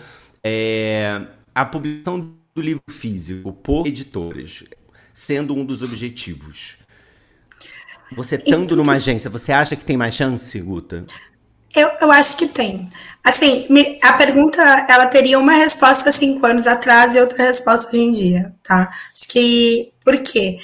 É, 0.51 1.21
a 1.55 1.65
publicação 1.67 2.35
do 2.55 2.63
livro 2.63 2.83
físico 2.91 3.53
por 3.53 3.87
editoras, 3.87 4.65
sendo 5.13 5.55
um 5.55 5.63
dos 5.63 5.83
objetivos. 5.83 6.79
Você 8.13 8.37
estando 8.37 8.75
numa 8.75 8.95
agência, 8.95 9.29
você 9.29 9.53
acha 9.53 9.77
que 9.77 9.85
tem 9.85 9.97
mais 9.97 10.15
chance, 10.15 10.59
Guta? 10.61 11.05
Eu, 11.77 11.91
eu 12.01 12.11
acho 12.11 12.37
que 12.39 12.49
tem. 12.49 12.89
Assim, 13.23 13.67
me, 13.69 13.99
a 14.03 14.15
pergunta, 14.15 14.63
ela 14.89 15.07
teria 15.07 15.39
uma 15.39 15.53
resposta 15.53 16.11
cinco 16.11 16.47
anos 16.47 16.67
atrás 16.67 17.15
e 17.15 17.21
outra 17.21 17.45
resposta 17.45 17.89
hoje 17.95 18.05
em 18.05 18.13
dia, 18.13 18.55
tá? 18.63 18.89
Acho 19.13 19.29
que, 19.29 19.93
por 20.03 20.17
quê? 20.23 20.59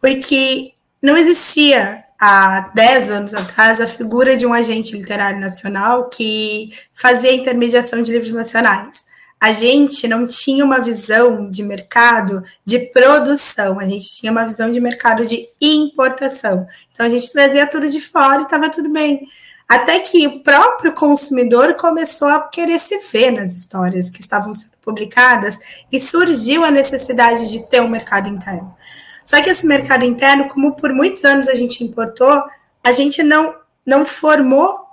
Porque 0.00 0.72
não 1.02 1.18
existia 1.18 2.02
há 2.18 2.70
10 2.74 3.10
anos 3.10 3.34
atrás 3.34 3.80
a 3.80 3.86
figura 3.86 4.36
de 4.36 4.46
um 4.46 4.54
agente 4.54 4.96
literário 4.96 5.38
nacional 5.38 6.08
que 6.08 6.72
fazia 6.94 7.34
intermediação 7.34 8.00
de 8.00 8.10
livros 8.10 8.32
nacionais. 8.32 9.04
A 9.40 9.52
gente 9.52 10.08
não 10.08 10.26
tinha 10.26 10.64
uma 10.64 10.80
visão 10.80 11.48
de 11.48 11.62
mercado 11.62 12.42
de 12.64 12.78
produção, 12.78 13.78
a 13.78 13.86
gente 13.86 14.08
tinha 14.16 14.32
uma 14.32 14.44
visão 14.46 14.70
de 14.70 14.80
mercado 14.80 15.24
de 15.24 15.48
importação. 15.60 16.66
Então 16.92 17.06
a 17.06 17.08
gente 17.08 17.32
trazia 17.32 17.66
tudo 17.66 17.88
de 17.88 18.00
fora 18.00 18.40
e 18.40 18.44
estava 18.44 18.68
tudo 18.68 18.90
bem. 18.90 19.28
Até 19.68 20.00
que 20.00 20.26
o 20.26 20.40
próprio 20.40 20.92
consumidor 20.94 21.74
começou 21.74 22.28
a 22.28 22.48
querer 22.48 22.78
se 22.78 22.98
ver 23.12 23.30
nas 23.30 23.52
histórias 23.52 24.10
que 24.10 24.20
estavam 24.20 24.54
sendo 24.54 24.72
publicadas 24.80 25.58
e 25.92 26.00
surgiu 26.00 26.64
a 26.64 26.70
necessidade 26.70 27.50
de 27.50 27.68
ter 27.68 27.82
um 27.82 27.88
mercado 27.88 28.28
interno. 28.28 28.74
Só 29.22 29.42
que 29.42 29.50
esse 29.50 29.66
mercado 29.66 30.06
interno, 30.06 30.48
como 30.48 30.74
por 30.74 30.90
muitos 30.92 31.22
anos 31.22 31.48
a 31.48 31.54
gente 31.54 31.84
importou, 31.84 32.42
a 32.82 32.92
gente 32.92 33.22
não, 33.22 33.54
não 33.84 34.06
formou 34.06 34.88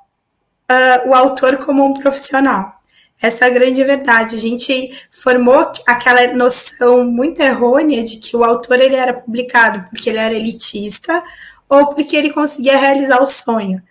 uh, 0.69 1.09
o 1.09 1.15
autor 1.15 1.57
como 1.57 1.85
um 1.85 1.93
profissional. 1.93 2.73
Essa 3.21 3.45
é 3.45 3.47
a 3.47 3.51
grande 3.51 3.83
verdade. 3.83 4.35
A 4.35 4.39
gente 4.39 4.93
formou 5.09 5.71
aquela 5.87 6.33
noção 6.33 7.05
muito 7.05 7.41
errônea 7.41 8.03
de 8.03 8.17
que 8.17 8.35
o 8.35 8.43
autor 8.43 8.79
ele 8.79 8.95
era 8.95 9.13
publicado 9.13 9.85
porque 9.89 10.09
ele 10.09 10.19
era 10.19 10.33
elitista 10.33 11.23
ou 11.67 11.87
porque 11.87 12.15
ele 12.15 12.31
conseguia 12.31 12.77
realizar 12.77 13.21
o 13.21 13.25
sonho. 13.25 13.81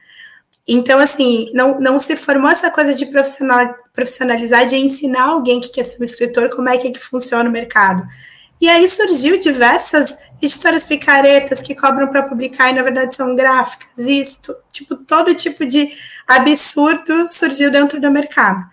Então, 0.67 0.99
assim, 0.99 1.51
não, 1.53 1.79
não 1.79 2.01
se 2.01 2.17
formou 2.17 2.51
essa 2.51 2.71
coisa 2.71 2.95
de 2.95 3.07
profissional, 3.07 3.75
profissionalizar, 3.93 4.65
de 4.65 4.77
ensinar 4.77 5.25
alguém 5.25 5.61
que 5.61 5.69
quer 5.69 5.85
ser 5.85 6.01
um 6.01 6.05
escritor 6.05 6.49
como 6.51 6.69
é 6.69 6.79
que, 6.79 6.89
é 6.89 6.91
que 6.91 7.01
funciona 7.01 7.49
o 7.49 7.53
mercado. 7.53 8.07
E 8.61 8.69
aí 8.69 8.89
surgiu 8.89 9.39
diversas 9.39 10.17
editoras 10.41 10.85
picaretas 10.85 11.61
que 11.61 11.75
cobram 11.75 12.09
para 12.09 12.23
publicar 12.23 12.71
e 12.71 12.75
na 12.75 12.83
verdade 12.83 13.15
são 13.15 13.37
gráficas, 13.37 13.91
isso, 13.99 14.41
tipo, 14.71 14.97
todo 14.97 15.35
tipo 15.35 15.67
de 15.67 15.93
absurdo 16.27 17.29
surgiu 17.29 17.71
dentro 17.71 18.01
do 18.01 18.11
mercado. 18.11 18.65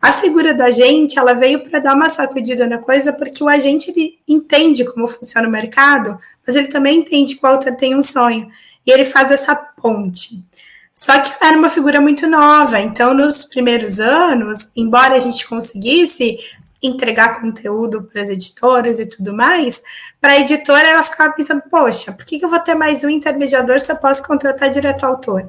A 0.00 0.12
figura 0.12 0.54
do 0.54 0.62
agente, 0.62 1.18
ela 1.18 1.34
veio 1.34 1.68
para 1.68 1.80
dar 1.80 1.94
uma 1.94 2.08
sacudida 2.08 2.66
na 2.66 2.78
coisa, 2.78 3.12
porque 3.12 3.42
o 3.42 3.48
agente 3.48 3.90
ele 3.90 4.18
entende 4.28 4.84
como 4.84 5.08
funciona 5.08 5.48
o 5.48 5.50
mercado, 5.50 6.18
mas 6.46 6.54
ele 6.54 6.68
também 6.68 7.00
entende 7.00 7.34
que 7.34 7.44
o 7.44 7.48
autor 7.48 7.74
tem 7.74 7.96
um 7.96 8.02
sonho, 8.02 8.48
e 8.86 8.90
ele 8.90 9.04
faz 9.04 9.30
essa 9.30 9.54
ponte. 9.54 10.42
Só 10.94 11.20
que 11.20 11.32
era 11.44 11.56
uma 11.56 11.68
figura 11.68 12.00
muito 12.00 12.26
nova, 12.26 12.80
então 12.80 13.14
nos 13.14 13.44
primeiros 13.44 14.00
anos, 14.00 14.68
embora 14.74 15.14
a 15.14 15.18
gente 15.18 15.46
conseguisse 15.46 16.38
entregar 16.82 17.40
conteúdo 17.40 18.02
para 18.04 18.22
as 18.22 18.28
editoras 18.28 18.98
e 18.98 19.06
tudo 19.06 19.32
mais, 19.32 19.82
para 20.20 20.32
a 20.32 20.40
editora 20.40 20.86
ela 20.86 21.02
ficava 21.02 21.32
pensando, 21.32 21.62
poxa, 21.70 22.12
por 22.12 22.24
que, 22.24 22.38
que 22.38 22.44
eu 22.44 22.48
vou 22.48 22.60
ter 22.60 22.74
mais 22.74 23.02
um 23.02 23.08
intermediador 23.08 23.80
se 23.80 23.90
eu 23.90 23.96
posso 23.96 24.22
contratar 24.22 24.70
direto 24.70 25.04
ao 25.04 25.14
autor? 25.14 25.48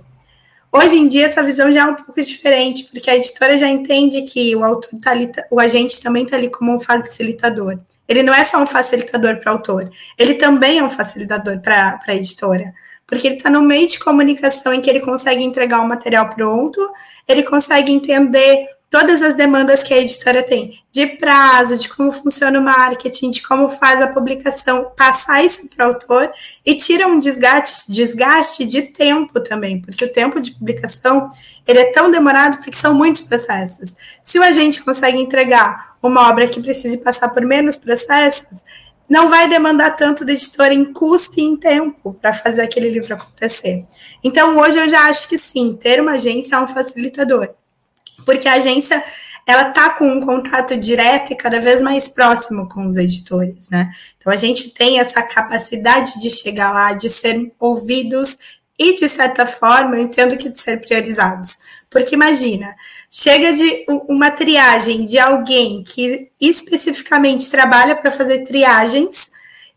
Hoje 0.72 0.98
em 0.98 1.08
dia 1.08 1.26
essa 1.26 1.42
visão 1.42 1.72
já 1.72 1.82
é 1.82 1.86
um 1.86 1.96
pouco 1.96 2.22
diferente, 2.22 2.84
porque 2.86 3.10
a 3.10 3.16
editora 3.16 3.58
já 3.58 3.68
entende 3.68 4.22
que 4.22 4.56
o 4.56 4.64
autor 4.64 5.00
tá 5.02 5.12
ali, 5.12 5.32
o 5.50 5.60
agente 5.60 6.02
também 6.02 6.24
está 6.24 6.38
ali 6.38 6.50
como 6.50 6.76
um 6.76 6.80
facilitador. 6.80 7.80
Ele 8.08 8.24
não 8.24 8.34
é 8.34 8.44
só 8.44 8.62
um 8.62 8.68
facilitador 8.68 9.38
para 9.38 9.52
o 9.52 9.56
autor, 9.56 9.90
ele 10.18 10.36
também 10.36 10.80
é 10.80 10.84
um 10.84 10.90
facilitador 10.90 11.60
para 11.60 12.00
a 12.08 12.16
editora 12.16 12.74
porque 13.10 13.28
ele 13.28 13.38
está 13.38 13.50
no 13.50 13.64
meio 13.64 13.88
de 13.88 13.98
comunicação 14.00 14.72
em 14.72 14.82
que 14.82 14.90
ele 14.90 15.00
consegue 15.00 15.44
entregar 15.44 15.82
o 15.82 15.88
material 15.88 16.30
pronto, 16.30 16.80
ele 17.28 17.42
consegue 17.42 17.92
entender 17.92 18.68
todas 18.90 19.22
as 19.22 19.36
demandas 19.36 19.84
que 19.84 19.94
a 19.94 19.98
editora 19.98 20.42
tem, 20.42 20.80
de 20.92 21.06
prazo, 21.06 21.78
de 21.78 21.88
como 21.88 22.12
funciona 22.12 22.60
o 22.60 22.64
marketing, 22.64 23.30
de 23.30 23.42
como 23.42 23.70
faz 23.70 24.02
a 24.02 24.08
publicação, 24.08 24.92
passar 24.98 25.44
isso 25.44 25.70
para 25.70 25.86
o 25.86 25.90
autor 25.90 26.32
e 26.66 26.76
tira 26.76 27.08
um 27.08 27.20
desgaste, 27.20 27.92
desgaste 27.92 28.66
de 28.66 28.82
tempo 28.82 29.40
também, 29.40 29.80
porque 29.80 30.06
o 30.06 30.12
tempo 30.12 30.42
de 30.42 30.52
publicação 30.52 31.30
ele 31.68 31.80
é 31.80 31.92
tão 31.92 32.10
demorado 32.10 32.58
porque 32.58 32.76
são 32.76 32.94
muitos 32.94 33.22
processos. 33.22 33.96
Se 34.24 34.40
o 34.40 34.44
agente 34.44 34.84
consegue 34.84 35.20
entregar 35.20 35.96
uma 36.02 36.28
obra 36.28 36.48
que 36.48 36.62
precise 36.62 36.98
passar 36.98 37.30
por 37.30 37.46
menos 37.46 37.76
processos, 37.76 38.64
não 39.08 39.28
vai 39.30 39.50
demandar 39.50 39.96
tanto 39.96 40.24
da 40.24 40.34
editora 40.34 40.74
em 40.74 40.94
custo 40.94 41.40
e 41.40 41.44
em 41.44 41.58
tempo 41.58 42.14
para 42.22 42.34
fazer 42.34 42.62
aquele 42.62 42.90
livro 42.90 43.14
acontecer. 43.14 43.86
Então, 44.24 44.58
hoje 44.58 44.78
eu 44.78 44.88
já 44.88 45.10
acho 45.10 45.28
que 45.28 45.38
sim, 45.38 45.78
ter 45.80 46.00
uma 46.00 46.12
agência 46.12 46.56
é 46.56 46.60
um 46.60 46.68
facilitador, 46.68 47.50
porque 48.26 48.48
a 48.48 48.54
agência 48.54 49.04
ela 49.46 49.70
está 49.70 49.90
com 49.92 50.06
um 50.06 50.24
contato 50.24 50.78
direto 50.78 51.34
e 51.34 51.36
cada 51.36 51.60
vez 51.60 51.82
mais 51.82 52.08
próximo 52.08 52.70
com 52.70 52.86
os 52.86 52.98
editores, 52.98 53.68
né? 53.70 53.92
Então 54.18 54.32
a 54.32 54.36
gente 54.36 54.70
tem 54.70 55.00
essa 55.00 55.24
capacidade 55.24 56.20
de 56.22 56.30
chegar 56.30 56.72
lá, 56.72 56.94
de 56.94 57.10
ser 57.10 57.52
ouvidos 57.60 58.38
e, 58.78 58.96
de 58.98 59.10
certa 59.10 59.46
forma, 59.46 59.96
eu 59.96 60.04
entendo 60.04 60.38
que 60.38 60.50
de 60.50 60.62
ser 60.62 60.80
priorizados. 60.80 61.58
Porque 61.90 62.16
imagina, 62.16 62.76
chega 63.12 63.52
de 63.52 63.86
uma 64.08 64.32
triagem 64.32 65.04
de 65.04 65.18
alguém 65.18 65.84
que 65.84 66.30
especificamente 66.40 67.50
trabalha 67.50 67.96
para 67.96 68.12
fazer 68.12 68.44
triagens 68.44 69.30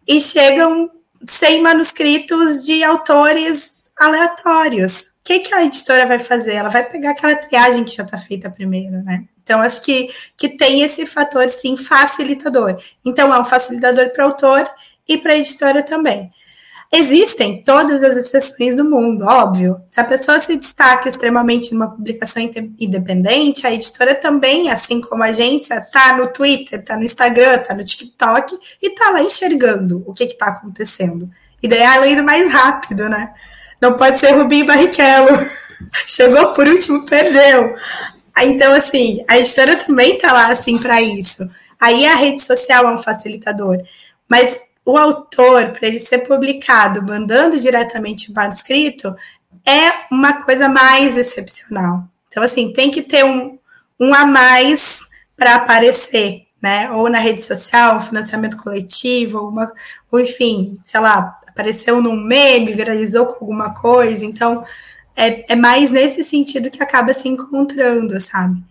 e 0.06 0.20
chegam 0.20 0.90
100 1.26 1.62
manuscritos 1.62 2.64
de 2.64 2.84
autores 2.84 3.90
aleatórios. 3.98 5.11
O 5.22 5.24
que, 5.24 5.38
que 5.38 5.54
a 5.54 5.64
editora 5.64 6.04
vai 6.04 6.18
fazer? 6.18 6.54
Ela 6.54 6.68
vai 6.68 6.84
pegar 6.84 7.10
aquela 7.10 7.36
triagem 7.36 7.84
que 7.84 7.94
já 7.94 8.02
está 8.02 8.18
feita 8.18 8.50
primeiro, 8.50 9.02
né? 9.04 9.24
Então, 9.44 9.60
acho 9.60 9.80
que, 9.82 10.10
que 10.36 10.48
tem 10.48 10.82
esse 10.82 11.06
fator, 11.06 11.48
sim, 11.48 11.76
facilitador. 11.76 12.76
Então, 13.04 13.32
é 13.32 13.38
um 13.38 13.44
facilitador 13.44 14.10
para 14.10 14.24
o 14.24 14.28
autor 14.28 14.68
e 15.08 15.16
para 15.16 15.32
a 15.32 15.38
editora 15.38 15.82
também. 15.82 16.30
Existem 16.94 17.62
todas 17.62 18.02
as 18.02 18.16
exceções 18.16 18.74
do 18.74 18.84
mundo, 18.84 19.24
óbvio. 19.24 19.80
Se 19.86 20.00
a 20.00 20.04
pessoa 20.04 20.40
se 20.40 20.56
destaca 20.56 21.08
extremamente 21.08 21.72
numa 21.72 21.88
publicação 21.88 22.42
independente, 22.78 23.66
a 23.66 23.72
editora 23.72 24.14
também, 24.14 24.70
assim 24.70 25.00
como 25.00 25.22
a 25.22 25.28
agência, 25.28 25.80
tá 25.80 26.16
no 26.16 26.26
Twitter, 26.26 26.84
tá 26.84 26.96
no 26.98 27.04
Instagram, 27.04 27.58
tá 27.58 27.74
no 27.74 27.84
TikTok 27.84 28.58
e 28.82 28.90
tá 28.90 29.10
lá 29.10 29.22
enxergando 29.22 30.02
o 30.04 30.12
que 30.12 30.24
está 30.24 30.48
acontecendo. 30.48 31.30
E 31.62 31.68
daí 31.68 31.80
ela 31.80 32.08
indo 32.08 32.24
mais 32.24 32.52
rápido, 32.52 33.08
né? 33.08 33.32
Não 33.82 33.96
pode 33.96 34.20
ser 34.20 34.30
Rubinho 34.30 34.64
Barrichello. 34.64 35.44
Chegou 36.06 36.54
por 36.54 36.68
último, 36.68 37.04
perdeu. 37.04 37.74
Então, 38.40 38.72
assim, 38.72 39.24
a 39.26 39.36
editora 39.38 39.74
também 39.74 40.16
tá 40.18 40.32
lá, 40.32 40.46
assim, 40.52 40.78
para 40.78 41.02
isso. 41.02 41.50
Aí 41.80 42.06
a 42.06 42.14
rede 42.14 42.40
social 42.40 42.86
é 42.86 42.94
um 42.94 43.02
facilitador. 43.02 43.78
Mas 44.28 44.56
o 44.84 44.96
autor, 44.96 45.72
para 45.72 45.88
ele 45.88 45.98
ser 45.98 46.18
publicado 46.18 47.02
mandando 47.02 47.58
diretamente 47.58 48.30
o 48.30 48.34
manuscrito, 48.34 49.16
é 49.66 49.92
uma 50.14 50.44
coisa 50.44 50.68
mais 50.68 51.16
excepcional. 51.16 52.04
Então, 52.28 52.40
assim, 52.40 52.72
tem 52.72 52.88
que 52.88 53.02
ter 53.02 53.24
um, 53.24 53.58
um 53.98 54.14
a 54.14 54.24
mais 54.24 55.00
para 55.36 55.56
aparecer, 55.56 56.46
né? 56.62 56.88
Ou 56.92 57.10
na 57.10 57.18
rede 57.18 57.42
social, 57.42 57.96
um 57.96 58.00
financiamento 58.00 58.56
coletivo, 58.56 59.40
uma, 59.48 59.72
ou 60.10 60.20
enfim, 60.20 60.78
sei 60.84 61.00
lá, 61.00 61.41
apareceu 61.52 62.02
num 62.02 62.16
meme, 62.16 62.72
viralizou 62.72 63.26
com 63.26 63.44
alguma 63.44 63.70
coisa. 63.74 64.24
Então, 64.24 64.64
é, 65.14 65.52
é 65.52 65.56
mais 65.56 65.90
nesse 65.90 66.24
sentido 66.24 66.70
que 66.70 66.82
acaba 66.82 67.12
se 67.12 67.28
encontrando, 67.28 68.18
sabe? 68.20 68.62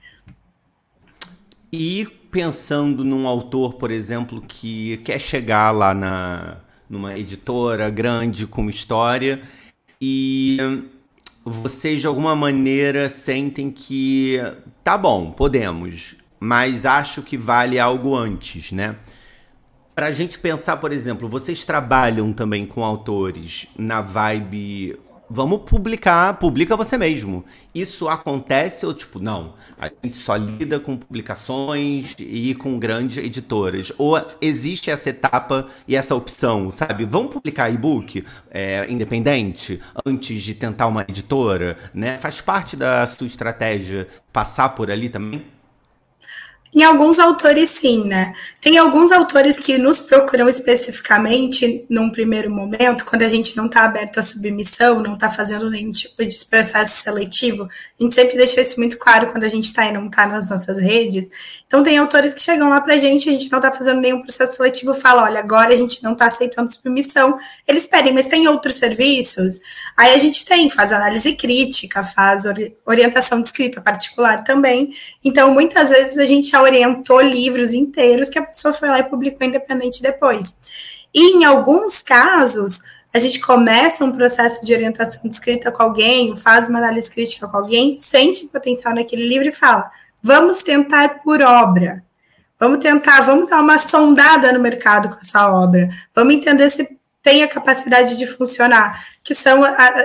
E 1.72 2.08
pensando 2.32 3.06
num 3.06 3.28
autor, 3.28 3.76
por 3.76 3.92
exemplo, 3.92 4.42
que 4.42 4.98
quer 4.98 5.20
chegar 5.20 5.72
lá 5.72 5.94
na, 5.94 6.58
numa 6.90 7.18
editora 7.18 7.90
grande 7.90 8.48
com 8.48 8.70
história 8.70 9.42
e 10.00 10.58
vocês 11.44 12.02
de 12.02 12.08
alguma 12.08 12.36
maneira 12.36 13.08
sentem 13.10 13.70
que 13.70 14.40
tá 14.84 14.98
bom, 14.98 15.32
podemos, 15.32 16.16
mas 16.40 16.86
acho 16.86 17.22
que 17.22 17.38
vale 17.38 17.80
algo 17.80 18.16
antes, 18.16 18.72
né? 18.72 18.96
Para 19.94 20.08
a 20.08 20.12
gente 20.12 20.40
pensar, 20.40 20.78
por 20.78 20.92
exemplo, 20.92 21.28
vocês 21.28 21.66
trabalham 21.66 22.32
também 22.32 22.66
com 22.66 22.84
autores 22.84 23.68
na 23.78 24.02
vibe 24.02 24.98
vamos 25.34 25.62
publicar, 25.62 26.38
publica 26.38 26.76
você 26.76 26.98
mesmo. 26.98 27.46
Isso 27.74 28.10
acontece 28.10 28.86
ou 28.86 28.94
tipo, 28.94 29.18
não, 29.18 29.54
a 29.80 29.90
gente 30.04 30.18
só 30.18 30.36
lida 30.36 30.78
com 30.80 30.98
publicações 30.98 32.16
e 32.20 32.54
com 32.54 32.78
grandes 32.78 33.24
editoras? 33.24 33.94
Ou 33.98 34.22
existe 34.42 34.92
essa 34.92 35.10
etapa 35.10 35.68
e 35.88 35.96
essa 35.96 36.14
opção, 36.14 36.70
sabe? 36.70 37.06
Vamos 37.06 37.34
publicar 37.34 37.70
e-book 37.70 38.26
é, 38.50 38.86
independente 38.90 39.80
antes 40.06 40.44
de 40.44 40.54
tentar 40.54 40.88
uma 40.88 41.06
editora, 41.08 41.78
né? 41.94 42.18
Faz 42.18 42.42
parte 42.42 42.76
da 42.76 43.08
sua 43.08 43.28
estratégia 43.28 44.08
passar 44.34 44.70
por 44.70 44.92
ali 44.92 45.08
também? 45.08 45.46
Em 46.74 46.84
alguns 46.84 47.20
autores, 47.20 47.70
sim, 47.70 48.08
né? 48.08 48.34
Tem 48.62 48.78
alguns 48.78 49.12
autores 49.12 49.60
que 49.60 49.78
nos 49.78 50.00
procuram 50.00 50.48
especificamente 50.48 51.86
num 51.90 52.10
primeiro 52.10 52.50
momento, 52.50 53.04
quando 53.04 53.24
a 53.24 53.30
gente 53.30 53.58
não 53.58 53.66
está 53.66 53.84
aberto 53.84 54.20
à 54.20 54.24
submissão, 54.24 55.02
não 55.02 55.16
está 55.16 55.30
fazendo 55.30 55.70
nenhum 55.70 55.92
tipo 55.92 56.26
de 56.26 56.46
processo 56.46 57.04
seletivo. 57.04 57.64
A 57.64 58.04
gente 58.04 58.16
sempre 58.16 58.38
deixa 58.38 58.62
isso 58.62 58.80
muito 58.80 58.98
claro 58.98 59.32
quando 59.32 59.44
a 59.44 59.50
gente 59.50 59.66
está 59.66 59.86
e 59.86 59.92
não 59.92 60.06
está 60.06 60.26
nas 60.26 60.50
nossas 60.50 60.80
redes. 60.80 61.30
Então, 61.72 61.84
tem 61.84 61.98
autores 61.98 62.34
que 62.34 62.42
chegam 62.42 62.68
lá 62.68 62.82
para 62.82 62.96
a 62.96 62.98
gente, 62.98 63.30
a 63.30 63.32
gente 63.32 63.50
não 63.50 63.60
está 63.60 63.72
fazendo 63.72 64.02
nenhum 64.02 64.22
processo 64.22 64.58
seletivo, 64.58 64.94
fala: 64.94 65.24
olha, 65.24 65.40
agora 65.40 65.74
a 65.74 65.78
gente 65.78 66.04
não 66.04 66.12
está 66.12 66.26
aceitando 66.26 66.70
submissão. 66.70 67.38
Eles 67.66 67.88
pedem, 67.88 68.12
mas 68.12 68.26
tem 68.26 68.46
outros 68.46 68.76
serviços? 68.76 69.62
Aí 69.96 70.14
a 70.14 70.18
gente 70.18 70.44
tem, 70.44 70.70
faz 70.70 70.92
análise 70.92 71.32
crítica, 71.32 72.04
faz 72.04 72.44
orientação 72.86 73.42
de 73.42 73.48
escrita 73.48 73.80
particular 73.80 74.44
também. 74.44 74.94
Então, 75.24 75.54
muitas 75.54 75.92
vezes 75.92 76.18
a 76.18 76.26
gente 76.26 76.54
orientou 76.54 77.22
livros 77.22 77.74
inteiros 77.74 78.28
que 78.28 78.38
a 78.38 78.44
pessoa 78.44 78.74
foi 78.74 78.90
lá 78.90 79.00
e 79.00 79.04
publicou 79.04 79.48
independente 79.48 80.02
depois. 80.02 80.58
E 81.14 81.38
em 81.38 81.46
alguns 81.46 82.00
casos, 82.00 82.82
a 83.14 83.18
gente 83.18 83.40
começa 83.40 84.04
um 84.04 84.12
processo 84.12 84.66
de 84.66 84.74
orientação 84.74 85.22
de 85.24 85.30
escrita 85.30 85.72
com 85.72 85.84
alguém, 85.84 86.38
faz 86.38 86.68
uma 86.68 86.80
análise 86.80 87.10
crítica 87.10 87.48
com 87.48 87.56
alguém, 87.56 87.96
sente 87.96 88.46
potencial 88.48 88.94
naquele 88.94 89.26
livro 89.26 89.48
e 89.48 89.54
fala: 89.54 89.90
vamos 90.22 90.62
tentar 90.62 91.22
por 91.24 91.42
obra. 91.42 92.04
Vamos 92.60 92.80
tentar, 92.80 93.22
vamos 93.22 93.50
dar 93.50 93.60
uma 93.62 93.80
sondada 93.80 94.54
no 94.54 94.60
mercado 94.60 95.10
com 95.10 95.16
essa 95.16 95.50
obra. 95.50 95.90
Vamos 96.14 96.36
entender 96.36 96.70
se 96.70 96.88
tem 97.24 97.44
a 97.44 97.48
capacidade 97.48 98.18
de 98.18 98.28
funcionar. 98.28 99.04
Que 99.24 99.34
são, 99.34 99.64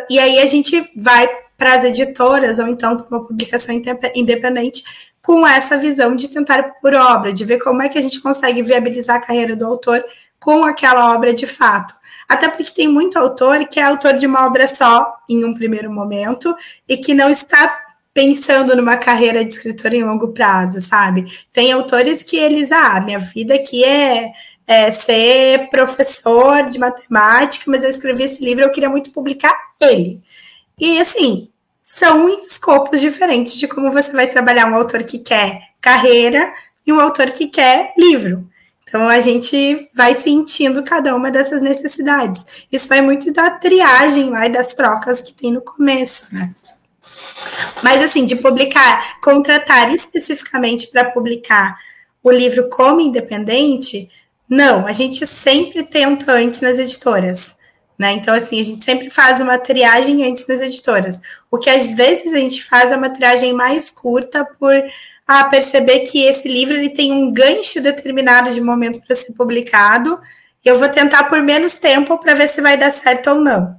e 0.08 0.18
aí 0.18 0.38
a 0.38 0.46
gente 0.46 0.90
vai 0.96 1.28
para 1.56 1.74
as 1.74 1.84
editoras 1.84 2.58
ou 2.58 2.66
então 2.66 2.96
para 2.96 3.16
uma 3.16 3.26
publicação 3.26 3.74
independente 4.14 4.82
com 5.22 5.46
essa 5.46 5.76
visão 5.76 6.14
de 6.14 6.28
tentar 6.28 6.74
por 6.80 6.94
obra, 6.94 7.32
de 7.32 7.44
ver 7.44 7.58
como 7.58 7.82
é 7.82 7.88
que 7.88 7.98
a 7.98 8.00
gente 8.00 8.20
consegue 8.20 8.62
viabilizar 8.62 9.16
a 9.16 9.20
carreira 9.20 9.56
do 9.56 9.66
autor 9.66 10.04
com 10.38 10.64
aquela 10.64 11.14
obra 11.14 11.34
de 11.34 11.46
fato. 11.46 11.94
Até 12.28 12.48
porque 12.48 12.70
tem 12.70 12.88
muito 12.88 13.18
autor 13.18 13.66
que 13.66 13.80
é 13.80 13.82
autor 13.82 14.14
de 14.14 14.26
uma 14.26 14.46
obra 14.46 14.68
só 14.68 15.16
em 15.28 15.44
um 15.44 15.54
primeiro 15.54 15.90
momento 15.90 16.54
e 16.88 16.96
que 16.96 17.12
não 17.12 17.28
está 17.28 17.85
pensando 18.16 18.74
numa 18.74 18.96
carreira 18.96 19.44
de 19.44 19.52
escritor 19.52 19.92
em 19.92 20.02
longo 20.02 20.28
prazo, 20.28 20.80
sabe? 20.80 21.26
Tem 21.52 21.70
autores 21.70 22.22
que 22.22 22.38
eles, 22.38 22.72
ah, 22.72 22.98
minha 22.98 23.18
vida 23.18 23.54
aqui 23.54 23.84
é, 23.84 24.32
é 24.66 24.90
ser 24.90 25.68
professor 25.68 26.62
de 26.66 26.78
matemática, 26.78 27.70
mas 27.70 27.84
eu 27.84 27.90
escrevi 27.90 28.22
esse 28.22 28.42
livro, 28.42 28.64
eu 28.64 28.70
queria 28.70 28.88
muito 28.88 29.10
publicar 29.10 29.54
ele. 29.78 30.22
E 30.80 30.98
assim, 30.98 31.50
são 31.84 32.26
escopos 32.40 33.02
diferentes 33.02 33.52
de 33.52 33.68
como 33.68 33.92
você 33.92 34.10
vai 34.12 34.26
trabalhar 34.28 34.64
um 34.64 34.76
autor 34.76 35.04
que 35.04 35.18
quer 35.18 35.60
carreira 35.78 36.54
e 36.86 36.92
um 36.94 37.00
autor 37.00 37.30
que 37.32 37.48
quer 37.48 37.92
livro. 37.98 38.48
Então 38.88 39.10
a 39.10 39.20
gente 39.20 39.90
vai 39.94 40.14
sentindo 40.14 40.82
cada 40.82 41.14
uma 41.14 41.30
dessas 41.30 41.60
necessidades. 41.60 42.46
Isso 42.72 42.88
vai 42.88 43.02
muito 43.02 43.30
da 43.30 43.50
triagem 43.50 44.30
lá 44.30 44.46
e 44.46 44.52
das 44.52 44.72
trocas 44.72 45.22
que 45.22 45.34
tem 45.34 45.52
no 45.52 45.60
começo, 45.60 46.24
né? 46.32 46.54
Mas 47.82 48.02
assim, 48.02 48.24
de 48.24 48.36
publicar, 48.36 49.20
contratar 49.20 49.92
especificamente 49.92 50.88
para 50.88 51.04
publicar 51.04 51.76
o 52.22 52.30
livro 52.30 52.68
como 52.68 53.00
independente, 53.00 54.08
não, 54.48 54.86
a 54.86 54.92
gente 54.92 55.26
sempre 55.26 55.82
tenta 55.84 56.32
antes 56.32 56.60
nas 56.60 56.78
editoras. 56.78 57.56
Né? 57.98 58.12
Então, 58.12 58.34
assim, 58.34 58.60
a 58.60 58.64
gente 58.64 58.84
sempre 58.84 59.08
faz 59.10 59.40
uma 59.40 59.58
triagem 59.58 60.24
antes 60.24 60.46
das 60.46 60.60
editoras. 60.60 61.20
O 61.50 61.58
que 61.58 61.70
às 61.70 61.94
vezes 61.94 62.32
a 62.32 62.38
gente 62.38 62.62
faz 62.62 62.92
é 62.92 62.96
uma 62.96 63.08
triagem 63.08 63.52
mais 63.52 63.90
curta 63.90 64.44
por 64.58 64.74
ah, 65.26 65.44
perceber 65.44 66.00
que 66.00 66.24
esse 66.24 66.46
livro 66.46 66.74
ele 66.74 66.90
tem 66.90 67.10
um 67.10 67.32
gancho 67.32 67.80
determinado 67.80 68.52
de 68.52 68.60
momento 68.60 69.00
para 69.00 69.16
ser 69.16 69.32
publicado. 69.32 70.20
Eu 70.64 70.78
vou 70.78 70.88
tentar 70.88 71.24
por 71.24 71.40
menos 71.42 71.74
tempo 71.74 72.18
para 72.18 72.34
ver 72.34 72.48
se 72.48 72.60
vai 72.60 72.76
dar 72.76 72.92
certo 72.92 73.30
ou 73.30 73.40
não. 73.40 73.76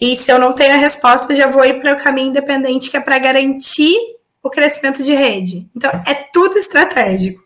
E 0.00 0.16
se 0.16 0.32
eu 0.32 0.38
não 0.38 0.54
tenho 0.54 0.72
a 0.72 0.78
resposta, 0.78 1.34
já 1.34 1.46
vou 1.46 1.64
ir 1.64 1.80
para 1.80 1.92
o 1.92 2.02
caminho 2.02 2.30
independente, 2.30 2.90
que 2.90 2.96
é 2.96 3.00
para 3.00 3.18
garantir 3.18 3.96
o 4.42 4.48
crescimento 4.48 5.02
de 5.02 5.12
rede. 5.12 5.68
Então, 5.76 5.90
é 6.06 6.14
tudo 6.14 6.56
estratégico. 6.56 7.44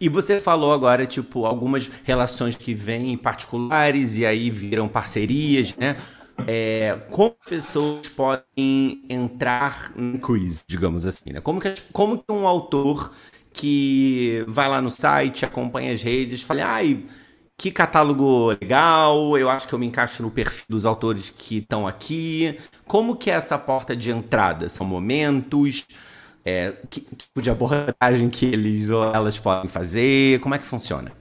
E 0.00 0.08
você 0.08 0.40
falou 0.40 0.72
agora, 0.72 1.04
tipo, 1.04 1.44
algumas 1.44 1.90
relações 2.04 2.56
que 2.56 2.72
vêm 2.72 3.18
particulares 3.18 4.16
e 4.16 4.24
aí 4.24 4.50
viram 4.50 4.88
parcerias, 4.88 5.76
né? 5.76 5.96
É, 6.46 6.98
como 7.10 7.36
pessoas 7.46 8.08
podem 8.08 9.02
entrar 9.10 9.92
em 9.94 10.16
quiz, 10.16 10.64
digamos 10.66 11.04
assim, 11.04 11.34
né? 11.34 11.40
Como 11.42 11.60
que, 11.60 11.74
como 11.92 12.16
que 12.16 12.32
um 12.32 12.48
autor 12.48 13.12
que 13.52 14.42
vai 14.48 14.70
lá 14.70 14.80
no 14.80 14.90
site, 14.90 15.44
acompanha 15.44 15.92
as 15.92 16.02
redes, 16.02 16.40
fala, 16.40 16.64
ai, 16.64 17.04
que 17.60 17.70
catálogo 17.70 18.56
legal, 18.58 19.36
eu 19.36 19.50
acho 19.50 19.68
que 19.68 19.74
eu 19.74 19.78
me 19.78 19.84
encaixo 19.84 20.22
no 20.22 20.30
perfil 20.30 20.64
dos 20.66 20.86
autores 20.86 21.28
que 21.28 21.58
estão 21.58 21.86
aqui. 21.86 22.58
Como 22.86 23.14
que 23.14 23.30
é 23.30 23.34
essa 23.34 23.58
porta 23.58 23.94
de 23.94 24.10
entrada? 24.10 24.66
São 24.66 24.86
momentos? 24.86 25.84
É, 26.42 26.72
que, 26.88 27.02
tipo 27.02 27.42
de 27.42 27.50
abordagem 27.50 28.30
que 28.30 28.46
eles 28.46 28.88
ou 28.88 29.04
elas 29.04 29.38
podem 29.38 29.68
fazer? 29.68 30.40
Como 30.40 30.54
é 30.54 30.58
que 30.58 30.64
funciona? 30.64 31.12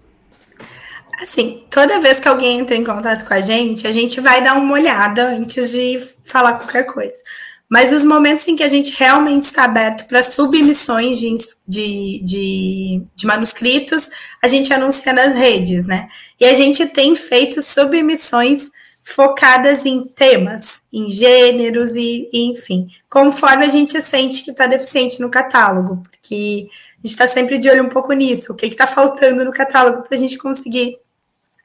Assim, 1.22 1.66
toda 1.70 2.00
vez 2.00 2.22
que 2.22 2.28
alguém 2.30 2.60
entra 2.60 2.74
em 2.74 2.86
contato 2.86 3.28
com 3.28 3.34
a 3.34 3.42
gente, 3.42 3.86
a 3.86 3.92
gente 3.92 4.22
vai 4.22 4.42
dar 4.42 4.54
uma 4.54 4.76
olhada 4.76 5.28
antes 5.28 5.70
de 5.72 6.02
falar 6.24 6.54
qualquer 6.54 6.84
coisa. 6.84 7.22
Mas 7.70 7.94
os 7.94 8.04
momentos 8.04 8.48
em 8.48 8.56
que 8.56 8.64
a 8.64 8.68
gente 8.68 8.92
realmente 8.98 9.46
está 9.46 9.66
aberto 9.66 10.08
para 10.08 10.24
submissões 10.24 11.20
de, 11.20 11.38
de, 11.68 12.22
de, 12.24 13.04
de, 13.16 13.28
manuscritos, 13.28 14.10
a 14.42 14.48
gente 14.48 14.74
anuncia 14.74 15.14
nas 15.14 15.36
redes, 15.36 15.86
né? 15.86 16.08
E 16.40 16.46
a 16.46 16.54
gente 16.54 16.88
tem 16.88 17.16
feito 17.16 17.62
submissões 17.62 18.72
focadas 19.04 19.86
em 19.86 20.04
temas, 20.04 20.82
em 20.92 21.10
gêneros 21.12 21.96
e, 21.96 22.28
e 22.34 22.52
enfim, 22.52 22.88
conforme 23.08 23.66
a 23.66 23.70
gente 23.70 24.00
sente 24.02 24.44
que 24.44 24.52
está 24.52 24.66
deficiente 24.66 25.20
no 25.20 25.30
catálogo, 25.30 26.04
porque 26.10 26.68
a 26.98 27.02
gente 27.02 27.12
está 27.12 27.28
sempre 27.28 27.58
de 27.58 27.70
olho 27.70 27.84
um 27.84 27.90
pouco 27.90 28.14
nisso, 28.14 28.52
o 28.52 28.56
que 28.56 28.66
está 28.66 28.88
faltando 28.88 29.46
no 29.46 29.52
catálogo 29.52 30.04
para 30.04 30.18
a 30.18 30.20
gente 30.20 30.38
conseguir 30.38 30.98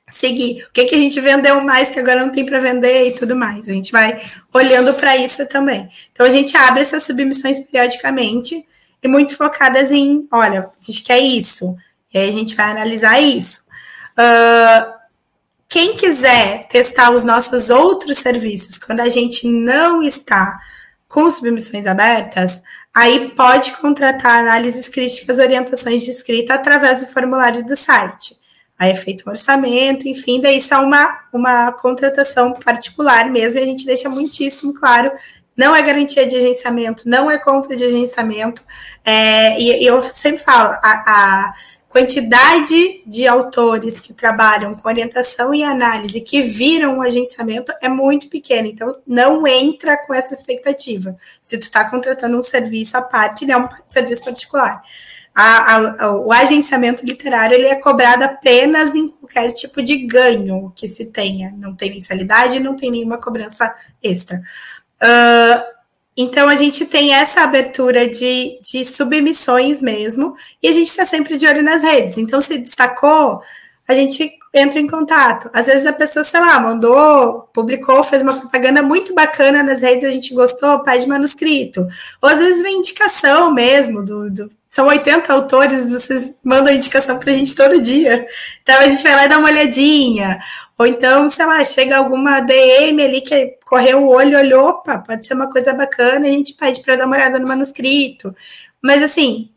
seguir, 0.08 0.64
o 0.64 0.72
que, 0.72 0.84
que 0.84 0.94
a 0.94 0.98
gente 0.98 1.18
vendeu 1.20 1.60
mais 1.62 1.90
que 1.90 1.98
agora 1.98 2.20
não 2.20 2.30
tem 2.30 2.44
para 2.44 2.58
vender 2.58 3.08
e 3.08 3.14
tudo 3.14 3.34
mais. 3.34 3.68
A 3.68 3.72
gente 3.72 3.90
vai 3.90 4.20
olhando 4.52 4.92
para 4.94 5.16
isso 5.16 5.46
também. 5.48 5.88
Então 6.12 6.26
a 6.26 6.30
gente 6.30 6.56
abre 6.56 6.82
essas 6.82 7.04
submissões 7.04 7.60
periodicamente 7.60 8.66
e 9.02 9.08
muito 9.08 9.36
focadas 9.36 9.90
em, 9.90 10.28
olha, 10.30 10.70
a 10.78 10.84
gente 10.84 11.02
quer 11.02 11.18
isso, 11.18 11.74
e 12.12 12.18
aí 12.18 12.28
a 12.28 12.32
gente 12.32 12.54
vai 12.54 12.70
analisar 12.70 13.20
isso. 13.20 13.62
Uh, 14.12 14.94
quem 15.68 15.96
quiser 15.96 16.68
testar 16.68 17.10
os 17.10 17.24
nossos 17.24 17.68
outros 17.68 18.18
serviços 18.18 18.78
quando 18.78 19.00
a 19.00 19.08
gente 19.08 19.46
não 19.48 20.02
está 20.02 20.58
com 21.08 21.30
submissões 21.30 21.86
abertas, 21.86 22.62
aí 22.94 23.30
pode 23.30 23.72
contratar 23.72 24.38
análises 24.38 24.88
críticas, 24.88 25.38
orientações 25.38 26.02
de 26.02 26.10
escrita 26.10 26.54
através 26.54 27.00
do 27.00 27.06
formulário 27.08 27.64
do 27.64 27.76
site. 27.76 28.36
Aí 28.78 28.90
é 28.90 28.94
feito 28.94 29.24
um 29.26 29.30
orçamento, 29.30 30.08
enfim, 30.08 30.40
daí 30.40 30.58
isso 30.58 30.74
é 30.74 30.78
uma, 30.78 31.20
uma 31.32 31.72
contratação 31.72 32.54
particular 32.54 33.30
mesmo, 33.30 33.58
e 33.58 33.62
a 33.62 33.66
gente 33.66 33.86
deixa 33.86 34.08
muitíssimo 34.08 34.74
claro 34.74 35.12
não 35.56 35.74
é 35.74 35.82
garantia 35.82 36.26
de 36.26 36.36
agenciamento, 36.36 37.08
não 37.08 37.30
é 37.30 37.38
compra 37.38 37.76
de 37.76 37.84
agenciamento. 37.84 38.62
É, 39.04 39.58
e, 39.60 39.82
e, 39.82 39.86
eu 39.86 40.02
sempre 40.02 40.42
falo, 40.42 40.70
a, 40.82 41.04
a 41.06 41.54
quantidade 41.88 43.02
de 43.06 43.26
autores 43.26 44.00
que 44.00 44.12
trabalham 44.12 44.74
com 44.74 44.88
orientação 44.88 45.54
e 45.54 45.62
análise 45.62 46.20
que 46.20 46.42
viram 46.42 46.98
o 46.98 47.02
agenciamento 47.02 47.72
é 47.80 47.88
muito 47.88 48.28
pequena. 48.28 48.66
Então, 48.66 49.00
não 49.06 49.46
entra 49.46 49.96
com 49.96 50.12
essa 50.12 50.34
expectativa. 50.34 51.16
Se 51.40 51.56
tu 51.56 51.62
está 51.62 51.88
contratando 51.88 52.36
um 52.36 52.42
serviço 52.42 52.96
à 52.96 53.02
parte, 53.02 53.44
ele 53.44 53.52
é 53.52 53.58
um 53.58 53.68
serviço 53.86 54.24
particular. 54.24 54.82
A, 55.34 55.76
a, 55.76 56.12
o 56.16 56.32
agenciamento 56.32 57.04
literário 57.04 57.56
ele 57.56 57.66
é 57.66 57.74
cobrado 57.74 58.22
apenas 58.22 58.94
em 58.94 59.08
qualquer 59.08 59.50
tipo 59.52 59.82
de 59.82 59.96
ganho 60.06 60.72
que 60.76 60.88
se 60.88 61.06
tenha. 61.06 61.52
Não 61.56 61.74
tem 61.74 61.90
mensalidade, 61.90 62.60
não 62.60 62.76
tem 62.76 62.90
nenhuma 62.90 63.18
cobrança 63.18 63.74
extra. 64.02 64.40
Uh, 65.02 65.74
então, 66.16 66.48
a 66.48 66.54
gente 66.54 66.86
tem 66.86 67.12
essa 67.12 67.40
abertura 67.40 68.08
de, 68.08 68.60
de 68.62 68.84
submissões 68.84 69.80
mesmo, 69.80 70.36
e 70.62 70.68
a 70.68 70.72
gente 70.72 70.88
está 70.88 71.04
sempre 71.04 71.36
de 71.36 71.46
olho 71.46 71.62
nas 71.62 71.82
redes. 71.82 72.16
Então, 72.16 72.40
se 72.40 72.56
destacou, 72.58 73.40
a 73.86 73.94
gente 73.94 74.32
entra 74.52 74.78
em 74.78 74.86
contato. 74.86 75.50
Às 75.52 75.66
vezes 75.66 75.84
a 75.86 75.92
pessoa, 75.92 76.24
sei 76.24 76.40
lá, 76.40 76.60
mandou, 76.60 77.48
publicou, 77.52 78.02
fez 78.04 78.22
uma 78.22 78.38
propaganda 78.38 78.82
muito 78.82 79.12
bacana 79.12 79.62
nas 79.62 79.82
redes, 79.82 80.04
a 80.04 80.10
gente 80.10 80.32
gostou, 80.32 80.84
pede 80.84 81.08
manuscrito. 81.08 81.86
Ou 82.22 82.28
às 82.28 82.38
vezes 82.38 82.62
vem 82.62 82.78
indicação 82.78 83.52
mesmo 83.52 84.02
do, 84.04 84.30
do 84.30 84.50
são 84.74 84.88
80 84.88 85.32
autores, 85.32 85.88
vocês 85.88 86.34
mandam 86.42 86.74
indicação 86.74 87.16
para 87.16 87.30
a 87.30 87.36
gente 87.36 87.54
todo 87.54 87.80
dia. 87.80 88.26
Então 88.60 88.76
a 88.80 88.88
gente 88.88 89.04
vai 89.04 89.14
lá 89.14 89.24
e 89.24 89.28
dá 89.28 89.38
uma 89.38 89.48
olhadinha. 89.48 90.40
Ou 90.76 90.84
então, 90.84 91.30
sei 91.30 91.46
lá, 91.46 91.64
chega 91.64 91.96
alguma 91.96 92.40
DM 92.40 93.00
ali 93.00 93.20
que 93.20 93.56
correu 93.64 94.02
o 94.02 94.08
olho, 94.08 94.36
olhou, 94.36 94.70
opa, 94.70 94.98
pode 94.98 95.24
ser 95.24 95.34
uma 95.34 95.48
coisa 95.48 95.72
bacana, 95.72 96.26
e 96.26 96.30
a 96.30 96.32
gente 96.32 96.54
pede 96.54 96.80
para 96.80 96.96
dar 96.96 97.06
uma 97.06 97.14
olhada 97.14 97.38
no 97.38 97.46
manuscrito. 97.46 98.34
Mas 98.82 99.00
assim, 99.00 99.48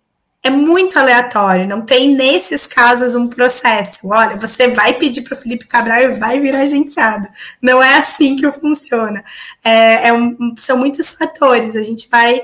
é 0.44 0.52
muito 0.52 1.00
aleatório, 1.00 1.68
não 1.68 1.84
tem 1.84 2.14
nesses 2.14 2.68
casos 2.68 3.16
um 3.16 3.26
processo. 3.26 4.10
Olha, 4.10 4.36
você 4.36 4.68
vai 4.68 4.94
pedir 4.94 5.24
para 5.24 5.34
o 5.34 5.42
Felipe 5.42 5.66
Cabral 5.66 6.00
e 6.00 6.20
vai 6.20 6.40
virar 6.40 6.60
agenciado. 6.60 7.28
Não 7.60 7.82
é 7.82 7.96
assim 7.96 8.36
que 8.36 8.52
funciona. 8.52 9.24
É, 9.64 10.10
é 10.10 10.14
um, 10.14 10.54
são 10.58 10.78
muitos 10.78 11.10
fatores. 11.10 11.76
A 11.76 11.82
gente 11.82 12.08
vai 12.08 12.40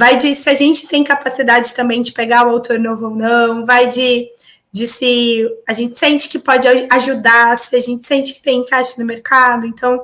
vai 0.00 0.16
de 0.16 0.34
se 0.34 0.48
a 0.48 0.54
gente 0.54 0.88
tem 0.88 1.04
capacidade 1.04 1.74
também 1.74 2.00
de 2.00 2.10
pegar 2.10 2.46
o 2.46 2.50
autor 2.50 2.78
novo 2.78 3.08
ou 3.08 3.14
não, 3.14 3.66
vai 3.66 3.86
de, 3.86 4.30
de 4.72 4.86
se 4.86 5.46
a 5.68 5.74
gente 5.74 5.98
sente 5.98 6.26
que 6.26 6.38
pode 6.38 6.66
ajudar, 6.90 7.58
se 7.58 7.76
a 7.76 7.80
gente 7.80 8.06
sente 8.06 8.32
que 8.32 8.40
tem 8.40 8.60
encaixe 8.60 8.98
no 8.98 9.04
mercado. 9.04 9.66
Então, 9.66 10.02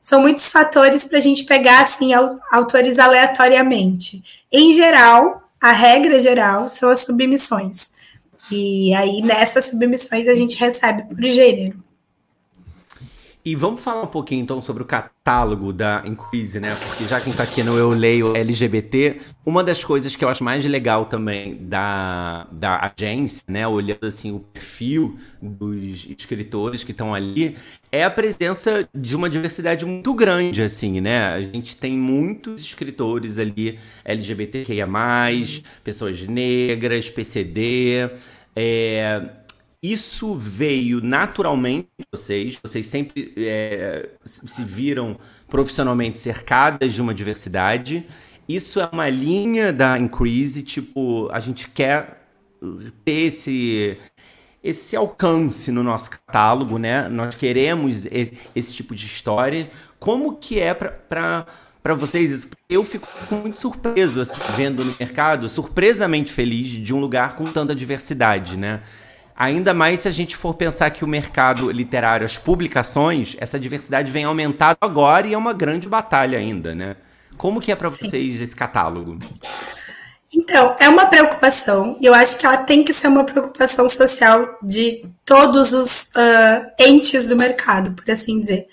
são 0.00 0.18
muitos 0.18 0.46
fatores 0.46 1.04
para 1.04 1.18
a 1.18 1.20
gente 1.20 1.44
pegar 1.44 1.82
assim 1.82 2.12
autores 2.50 2.98
aleatoriamente. 2.98 4.24
Em 4.50 4.72
geral, 4.72 5.46
a 5.60 5.72
regra 5.72 6.18
geral 6.20 6.66
são 6.70 6.88
as 6.88 7.00
submissões. 7.00 7.92
E 8.50 8.94
aí, 8.94 9.20
nessas 9.20 9.66
submissões, 9.66 10.26
a 10.26 10.32
gente 10.32 10.56
recebe 10.56 11.02
por 11.02 11.22
gênero. 11.22 11.83
E 13.46 13.54
vamos 13.54 13.82
falar 13.82 14.04
um 14.04 14.06
pouquinho 14.06 14.40
então 14.40 14.62
sobre 14.62 14.82
o 14.82 14.86
catálogo 14.86 15.70
da 15.70 16.02
Increase, 16.06 16.58
né? 16.58 16.74
Porque 16.76 17.04
já 17.04 17.20
que 17.20 17.24
a 17.24 17.26
gente 17.26 17.36
tá 17.36 17.42
aqui 17.42 17.62
no 17.62 17.76
Eu 17.76 17.90
Leio 17.90 18.34
LGBT, 18.34 19.20
uma 19.44 19.62
das 19.62 19.84
coisas 19.84 20.16
que 20.16 20.24
eu 20.24 20.30
acho 20.30 20.42
mais 20.42 20.64
legal 20.64 21.04
também 21.04 21.54
da, 21.60 22.46
da 22.50 22.90
agência, 22.96 23.44
né? 23.46 23.68
Olhando 23.68 24.06
assim 24.06 24.32
o 24.32 24.40
perfil 24.40 25.18
dos 25.42 26.06
escritores 26.18 26.82
que 26.84 26.92
estão 26.92 27.14
ali, 27.14 27.54
é 27.92 28.02
a 28.02 28.10
presença 28.10 28.88
de 28.94 29.14
uma 29.14 29.28
diversidade 29.28 29.84
muito 29.84 30.14
grande, 30.14 30.62
assim, 30.62 31.02
né? 31.02 31.34
A 31.34 31.42
gente 31.42 31.76
tem 31.76 31.98
muitos 31.98 32.62
escritores 32.62 33.38
ali 33.38 33.78
LGBTQIA, 34.06 34.88
pessoas 35.84 36.22
negras, 36.22 37.10
PCD. 37.10 38.08
É, 38.56 39.22
isso 39.84 40.34
veio 40.34 41.02
naturalmente 41.02 41.88
vocês, 42.10 42.58
vocês 42.64 42.86
sempre 42.86 43.34
é, 43.36 44.08
se 44.24 44.64
viram 44.64 45.18
profissionalmente 45.46 46.18
cercadas 46.18 46.94
de 46.94 47.02
uma 47.02 47.12
diversidade. 47.12 48.06
Isso 48.48 48.80
é 48.80 48.88
uma 48.90 49.10
linha 49.10 49.74
da 49.74 49.98
Increase, 49.98 50.62
tipo, 50.62 51.28
a 51.30 51.38
gente 51.38 51.68
quer 51.68 52.26
ter 53.04 53.26
esse, 53.26 53.98
esse 54.62 54.96
alcance 54.96 55.70
no 55.70 55.82
nosso 55.82 56.12
catálogo, 56.12 56.78
né? 56.78 57.06
Nós 57.10 57.34
queremos 57.34 58.06
esse 58.54 58.74
tipo 58.74 58.94
de 58.94 59.04
história. 59.04 59.70
Como 59.98 60.36
que 60.36 60.58
é 60.58 60.72
para 60.72 61.46
para 61.82 61.94
vocês 61.94 62.30
isso? 62.30 62.48
Eu 62.70 62.82
fico 62.82 63.06
muito 63.30 63.58
surpreso 63.58 64.18
assim, 64.18 64.40
vendo 64.56 64.82
no 64.82 64.94
mercado, 64.98 65.46
surpresamente 65.50 66.32
feliz 66.32 66.70
de 66.70 66.94
um 66.94 66.98
lugar 66.98 67.36
com 67.36 67.44
tanta 67.52 67.74
diversidade, 67.74 68.56
né? 68.56 68.80
Ainda 69.36 69.74
mais 69.74 70.00
se 70.00 70.08
a 70.08 70.12
gente 70.12 70.36
for 70.36 70.54
pensar 70.54 70.90
que 70.90 71.04
o 71.04 71.08
mercado 71.08 71.70
literário, 71.70 72.24
as 72.24 72.38
publicações, 72.38 73.36
essa 73.40 73.58
diversidade 73.58 74.12
vem 74.12 74.24
aumentando 74.24 74.76
agora 74.80 75.26
e 75.26 75.34
é 75.34 75.38
uma 75.38 75.52
grande 75.52 75.88
batalha 75.88 76.38
ainda, 76.38 76.74
né? 76.74 76.96
Como 77.36 77.60
que 77.60 77.72
é 77.72 77.76
para 77.76 77.88
vocês 77.88 78.40
esse 78.40 78.54
catálogo? 78.54 79.18
Então, 80.32 80.76
é 80.78 80.88
uma 80.88 81.06
preocupação, 81.06 81.96
e 82.00 82.06
eu 82.06 82.14
acho 82.14 82.36
que 82.36 82.46
ela 82.46 82.58
tem 82.58 82.84
que 82.84 82.92
ser 82.92 83.08
uma 83.08 83.24
preocupação 83.24 83.88
social 83.88 84.58
de 84.62 85.04
todos 85.24 85.72
os 85.72 86.10
uh, 86.10 86.66
entes 86.78 87.28
do 87.28 87.36
mercado, 87.36 87.92
por 87.92 88.08
assim 88.10 88.40
dizer. 88.40 88.66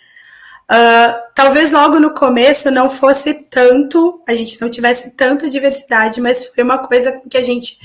Uh, 0.72 1.20
talvez 1.36 1.70
logo 1.70 2.00
no 2.00 2.14
começo 2.14 2.72
não 2.72 2.90
fosse 2.90 3.34
tanto, 3.34 4.24
a 4.28 4.34
gente 4.34 4.60
não 4.62 4.70
tivesse 4.70 5.10
tanta 5.12 5.50
diversidade, 5.50 6.22
mas 6.22 6.46
foi 6.46 6.64
uma 6.64 6.78
coisa 6.78 7.12
com 7.12 7.28
que 7.28 7.38
a 7.38 7.42
gente 7.42 7.78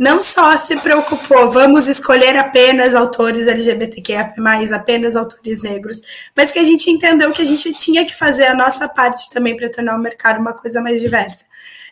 não 0.00 0.22
só 0.22 0.56
se 0.56 0.74
preocupou, 0.76 1.50
vamos 1.50 1.86
escolher 1.86 2.34
apenas 2.34 2.94
autores 2.94 3.46
LGBTQIA+, 3.46 4.32
apenas 4.74 5.14
autores 5.14 5.62
negros, 5.62 6.00
mas 6.34 6.50
que 6.50 6.58
a 6.58 6.64
gente 6.64 6.90
entendeu 6.90 7.30
que 7.32 7.42
a 7.42 7.44
gente 7.44 7.70
tinha 7.74 8.06
que 8.06 8.16
fazer 8.16 8.46
a 8.46 8.54
nossa 8.54 8.88
parte 8.88 9.28
também 9.28 9.54
para 9.54 9.68
tornar 9.68 9.94
o 9.94 10.00
mercado 10.00 10.40
uma 10.40 10.54
coisa 10.54 10.80
mais 10.80 11.02
diversa. 11.02 11.44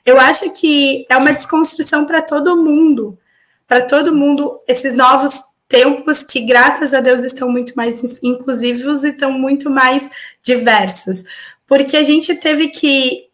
Eu 0.06 0.18
acho 0.18 0.50
que 0.52 1.04
é 1.10 1.18
uma 1.18 1.34
desconstrução 1.34 2.06
para 2.06 2.22
todo 2.22 2.56
mundo, 2.56 3.18
para 3.66 3.82
todo 3.82 4.14
mundo, 4.14 4.58
esses 4.66 4.94
novos 4.94 5.38
tempos 5.68 6.22
que, 6.22 6.40
graças 6.40 6.94
a 6.94 7.02
Deus, 7.02 7.20
estão 7.20 7.50
muito 7.50 7.74
mais 7.74 8.22
inclusivos 8.22 9.04
e 9.04 9.08
estão 9.08 9.32
muito 9.32 9.68
mais 9.68 10.08
diversos, 10.42 11.24
porque 11.66 11.94
a 11.94 12.02
gente 12.02 12.34
teve 12.36 12.68
que 12.68 13.28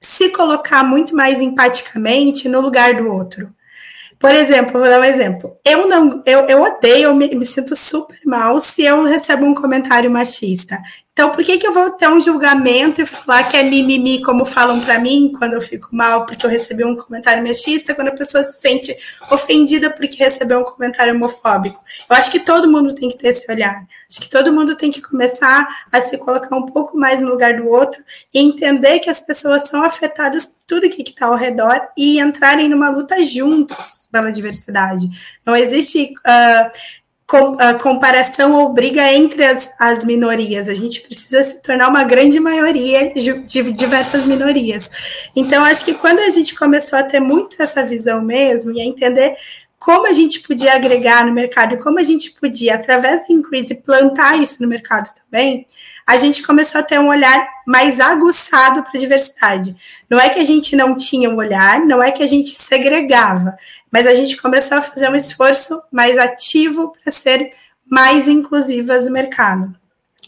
se 0.00 0.30
colocar 0.30 0.82
muito 0.82 1.14
mais 1.14 1.40
empaticamente 1.40 2.48
no 2.48 2.60
lugar 2.60 2.96
do 2.96 3.08
outro. 3.08 3.54
Por 4.20 4.32
exemplo, 4.32 4.78
vou 4.78 4.82
dar 4.82 5.00
um 5.00 5.04
exemplo. 5.04 5.56
Eu 5.64 5.88
não, 5.88 6.22
eu, 6.26 6.40
eu 6.40 6.60
odeio, 6.60 7.04
eu 7.04 7.14
me, 7.14 7.34
me, 7.34 7.46
sinto 7.46 7.74
super 7.74 8.18
mal 8.26 8.60
se 8.60 8.82
eu 8.82 9.02
recebo 9.04 9.46
um 9.46 9.54
comentário 9.54 10.10
machista. 10.10 10.78
Então, 11.14 11.30
por 11.30 11.42
que, 11.42 11.56
que 11.56 11.66
eu 11.66 11.72
vou 11.72 11.90
ter 11.92 12.06
um 12.06 12.20
julgamento 12.20 13.00
e 13.00 13.06
falar 13.06 13.44
que 13.44 13.56
é 13.56 13.62
mimimi, 13.62 14.20
como 14.20 14.44
falam 14.44 14.78
para 14.82 14.98
mim, 14.98 15.32
quando 15.38 15.54
eu 15.54 15.62
fico 15.62 15.88
mal 15.90 16.26
porque 16.26 16.44
eu 16.44 16.50
recebi 16.50 16.84
um 16.84 16.96
comentário 16.96 17.42
machista, 17.42 17.94
quando 17.94 18.08
a 18.08 18.14
pessoa 18.14 18.44
se 18.44 18.60
sente 18.60 18.94
ofendida 19.30 19.88
porque 19.88 20.22
recebeu 20.22 20.60
um 20.60 20.64
comentário 20.64 21.14
homofóbico? 21.14 21.82
Eu 22.08 22.14
acho 22.14 22.30
que 22.30 22.40
todo 22.40 22.70
mundo 22.70 22.94
tem 22.94 23.08
que 23.08 23.16
ter 23.16 23.28
esse 23.28 23.50
olhar. 23.50 23.86
Acho 24.06 24.20
que 24.20 24.28
todo 24.28 24.52
mundo 24.52 24.76
tem 24.76 24.90
que 24.90 25.00
começar 25.00 25.66
a 25.90 26.02
se 26.02 26.18
colocar 26.18 26.54
um 26.54 26.66
pouco 26.66 26.94
mais 26.94 27.22
no 27.22 27.30
lugar 27.30 27.56
do 27.56 27.66
outro 27.66 28.02
e 28.34 28.38
entender 28.38 28.98
que 28.98 29.08
as 29.08 29.18
pessoas 29.18 29.66
são 29.66 29.82
afetadas 29.82 30.46
tudo 30.70 30.88
que 30.88 31.02
está 31.02 31.26
ao 31.26 31.34
redor 31.34 31.80
e 31.96 32.20
entrarem 32.20 32.68
numa 32.68 32.88
luta 32.90 33.24
juntos 33.24 34.08
pela 34.12 34.30
diversidade. 34.30 35.08
Não 35.44 35.56
existe. 35.56 36.12
Uh, 36.20 37.00
com, 37.26 37.56
a 37.60 37.74
comparação 37.74 38.56
ou 38.56 38.72
briga 38.72 39.12
entre 39.12 39.44
as, 39.44 39.70
as 39.78 40.04
minorias. 40.04 40.68
A 40.68 40.74
gente 40.74 41.00
precisa 41.00 41.44
se 41.44 41.62
tornar 41.62 41.88
uma 41.88 42.02
grande 42.02 42.40
maioria 42.40 43.14
de 43.14 43.72
diversas 43.72 44.26
minorias. 44.26 44.90
Então, 45.36 45.62
acho 45.62 45.84
que 45.84 45.94
quando 45.94 46.18
a 46.18 46.30
gente 46.30 46.56
começou 46.56 46.98
a 46.98 47.04
ter 47.04 47.20
muito 47.20 47.62
essa 47.62 47.84
visão 47.84 48.20
mesmo 48.20 48.72
e 48.72 48.80
a 48.80 48.84
entender 48.84 49.36
como 49.80 50.06
a 50.06 50.12
gente 50.12 50.40
podia 50.40 50.74
agregar 50.74 51.24
no 51.24 51.32
mercado 51.32 51.74
e 51.74 51.78
como 51.78 51.98
a 51.98 52.02
gente 52.02 52.32
podia, 52.32 52.74
através 52.74 53.26
da 53.26 53.32
Increase, 53.32 53.74
plantar 53.76 54.38
isso 54.38 54.60
no 54.62 54.68
mercado 54.68 55.08
também, 55.24 55.66
a 56.06 56.18
gente 56.18 56.42
começou 56.42 56.82
a 56.82 56.84
ter 56.84 57.00
um 57.00 57.08
olhar 57.08 57.48
mais 57.66 57.98
aguçado 57.98 58.82
para 58.82 58.92
a 58.94 58.98
diversidade. 58.98 59.74
Não 60.08 60.20
é 60.20 60.28
que 60.28 60.38
a 60.38 60.44
gente 60.44 60.76
não 60.76 60.94
tinha 60.94 61.30
um 61.30 61.36
olhar, 61.36 61.80
não 61.80 62.02
é 62.02 62.12
que 62.12 62.22
a 62.22 62.26
gente 62.26 62.50
segregava, 62.50 63.56
mas 63.90 64.06
a 64.06 64.14
gente 64.14 64.36
começou 64.36 64.76
a 64.76 64.82
fazer 64.82 65.08
um 65.08 65.16
esforço 65.16 65.80
mais 65.90 66.18
ativo 66.18 66.92
para 67.02 67.10
ser 67.10 67.50
mais 67.88 68.28
inclusivas 68.28 69.06
no 69.06 69.10
mercado 69.10 69.74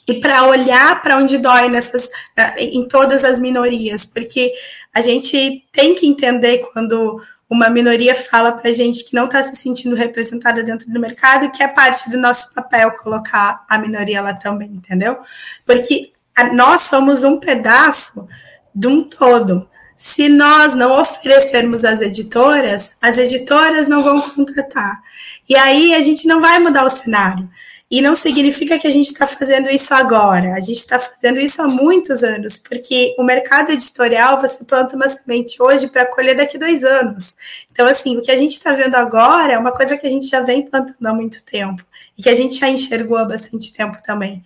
e 0.08 0.14
para 0.14 0.48
olhar 0.48 1.02
para 1.02 1.18
onde 1.18 1.36
dói 1.36 1.68
nessas 1.68 2.10
em 2.56 2.88
todas 2.88 3.22
as 3.22 3.38
minorias, 3.38 4.04
porque 4.04 4.52
a 4.94 5.02
gente 5.02 5.62
tem 5.72 5.94
que 5.94 6.06
entender 6.06 6.66
quando 6.72 7.22
uma 7.52 7.68
minoria 7.68 8.14
fala 8.14 8.52
para 8.52 8.70
a 8.70 8.72
gente 8.72 9.04
que 9.04 9.14
não 9.14 9.26
está 9.26 9.42
se 9.42 9.54
sentindo 9.56 9.94
representada 9.94 10.62
dentro 10.62 10.90
do 10.90 10.98
mercado, 10.98 11.50
que 11.50 11.62
é 11.62 11.68
parte 11.68 12.08
do 12.08 12.16
nosso 12.16 12.54
papel 12.54 12.92
colocar 12.92 13.62
a 13.68 13.78
minoria 13.78 14.22
lá 14.22 14.32
também, 14.32 14.70
entendeu? 14.70 15.18
Porque 15.66 16.12
nós 16.54 16.80
somos 16.80 17.24
um 17.24 17.38
pedaço 17.38 18.26
de 18.74 18.88
um 18.88 19.04
todo. 19.04 19.68
se 20.02 20.28
nós 20.28 20.74
não 20.74 21.00
oferecermos 21.00 21.84
às 21.84 22.00
editoras, 22.00 22.92
as 23.00 23.16
editoras 23.18 23.86
não 23.86 24.02
vão 24.02 24.20
contratar. 24.20 25.00
E 25.48 25.54
aí 25.54 25.94
a 25.94 26.00
gente 26.00 26.26
não 26.26 26.40
vai 26.40 26.58
mudar 26.58 26.84
o 26.84 26.90
cenário. 26.90 27.48
E 27.92 28.00
não 28.00 28.14
significa 28.14 28.78
que 28.78 28.86
a 28.86 28.90
gente 28.90 29.08
está 29.08 29.26
fazendo 29.26 29.68
isso 29.68 29.92
agora, 29.92 30.54
a 30.54 30.60
gente 30.60 30.78
está 30.78 30.98
fazendo 30.98 31.38
isso 31.38 31.60
há 31.60 31.68
muitos 31.68 32.24
anos, 32.24 32.56
porque 32.56 33.14
o 33.18 33.22
mercado 33.22 33.70
editorial 33.70 34.40
você 34.40 34.64
planta 34.64 34.96
uma 34.96 35.10
semente 35.10 35.62
hoje 35.62 35.88
para 35.88 36.06
colher 36.06 36.34
daqui 36.34 36.56
dois 36.56 36.82
anos. 36.82 37.36
Então, 37.70 37.86
assim, 37.86 38.16
o 38.16 38.22
que 38.22 38.30
a 38.30 38.36
gente 38.36 38.52
está 38.52 38.72
vendo 38.72 38.94
agora 38.94 39.52
é 39.52 39.58
uma 39.58 39.72
coisa 39.72 39.98
que 39.98 40.06
a 40.06 40.10
gente 40.10 40.26
já 40.26 40.40
vem 40.40 40.64
plantando 40.64 41.06
há 41.06 41.12
muito 41.12 41.44
tempo 41.44 41.84
e 42.16 42.22
que 42.22 42.30
a 42.30 42.34
gente 42.34 42.58
já 42.58 42.66
enxergou 42.66 43.18
há 43.18 43.26
bastante 43.26 43.70
tempo 43.74 43.98
também. 44.02 44.42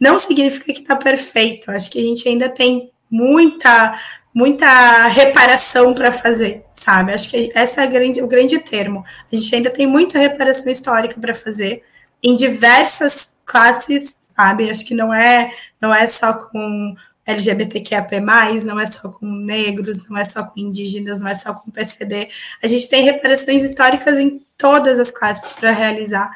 Não 0.00 0.18
significa 0.18 0.72
que 0.72 0.80
está 0.80 0.96
perfeito, 0.96 1.70
acho 1.70 1.88
que 1.92 2.00
a 2.00 2.02
gente 2.02 2.28
ainda 2.28 2.48
tem 2.48 2.90
muita 3.08 3.96
muita 4.34 5.06
reparação 5.06 5.94
para 5.94 6.10
fazer, 6.10 6.64
sabe? 6.72 7.12
Acho 7.12 7.30
que 7.30 7.52
esse 7.54 7.80
é 7.80 7.86
grande, 7.86 8.22
o 8.22 8.26
grande 8.26 8.58
termo. 8.58 9.04
A 9.32 9.36
gente 9.36 9.54
ainda 9.54 9.70
tem 9.70 9.86
muita 9.86 10.18
reparação 10.18 10.70
histórica 10.70 11.20
para 11.20 11.34
fazer 11.34 11.84
em 12.22 12.36
diversas 12.36 13.32
classes, 13.44 14.16
sabe? 14.36 14.70
Acho 14.70 14.84
que 14.84 14.94
não 14.94 15.12
é, 15.12 15.50
não 15.80 15.94
é 15.94 16.06
só 16.06 16.32
com 16.32 16.94
LGBTQIAP+, 17.26 18.20
não 18.64 18.80
é 18.80 18.86
só 18.86 19.08
com 19.10 19.26
negros, 19.26 20.08
não 20.08 20.16
é 20.16 20.24
só 20.24 20.44
com 20.44 20.58
indígenas, 20.58 21.20
não 21.20 21.28
é 21.28 21.34
só 21.34 21.52
com 21.52 21.70
PCD. 21.70 22.30
A 22.62 22.66
gente 22.66 22.88
tem 22.88 23.04
reparações 23.04 23.62
históricas 23.62 24.18
em 24.18 24.42
todas 24.56 24.98
as 24.98 25.10
classes 25.10 25.52
para 25.52 25.70
realizar. 25.70 26.30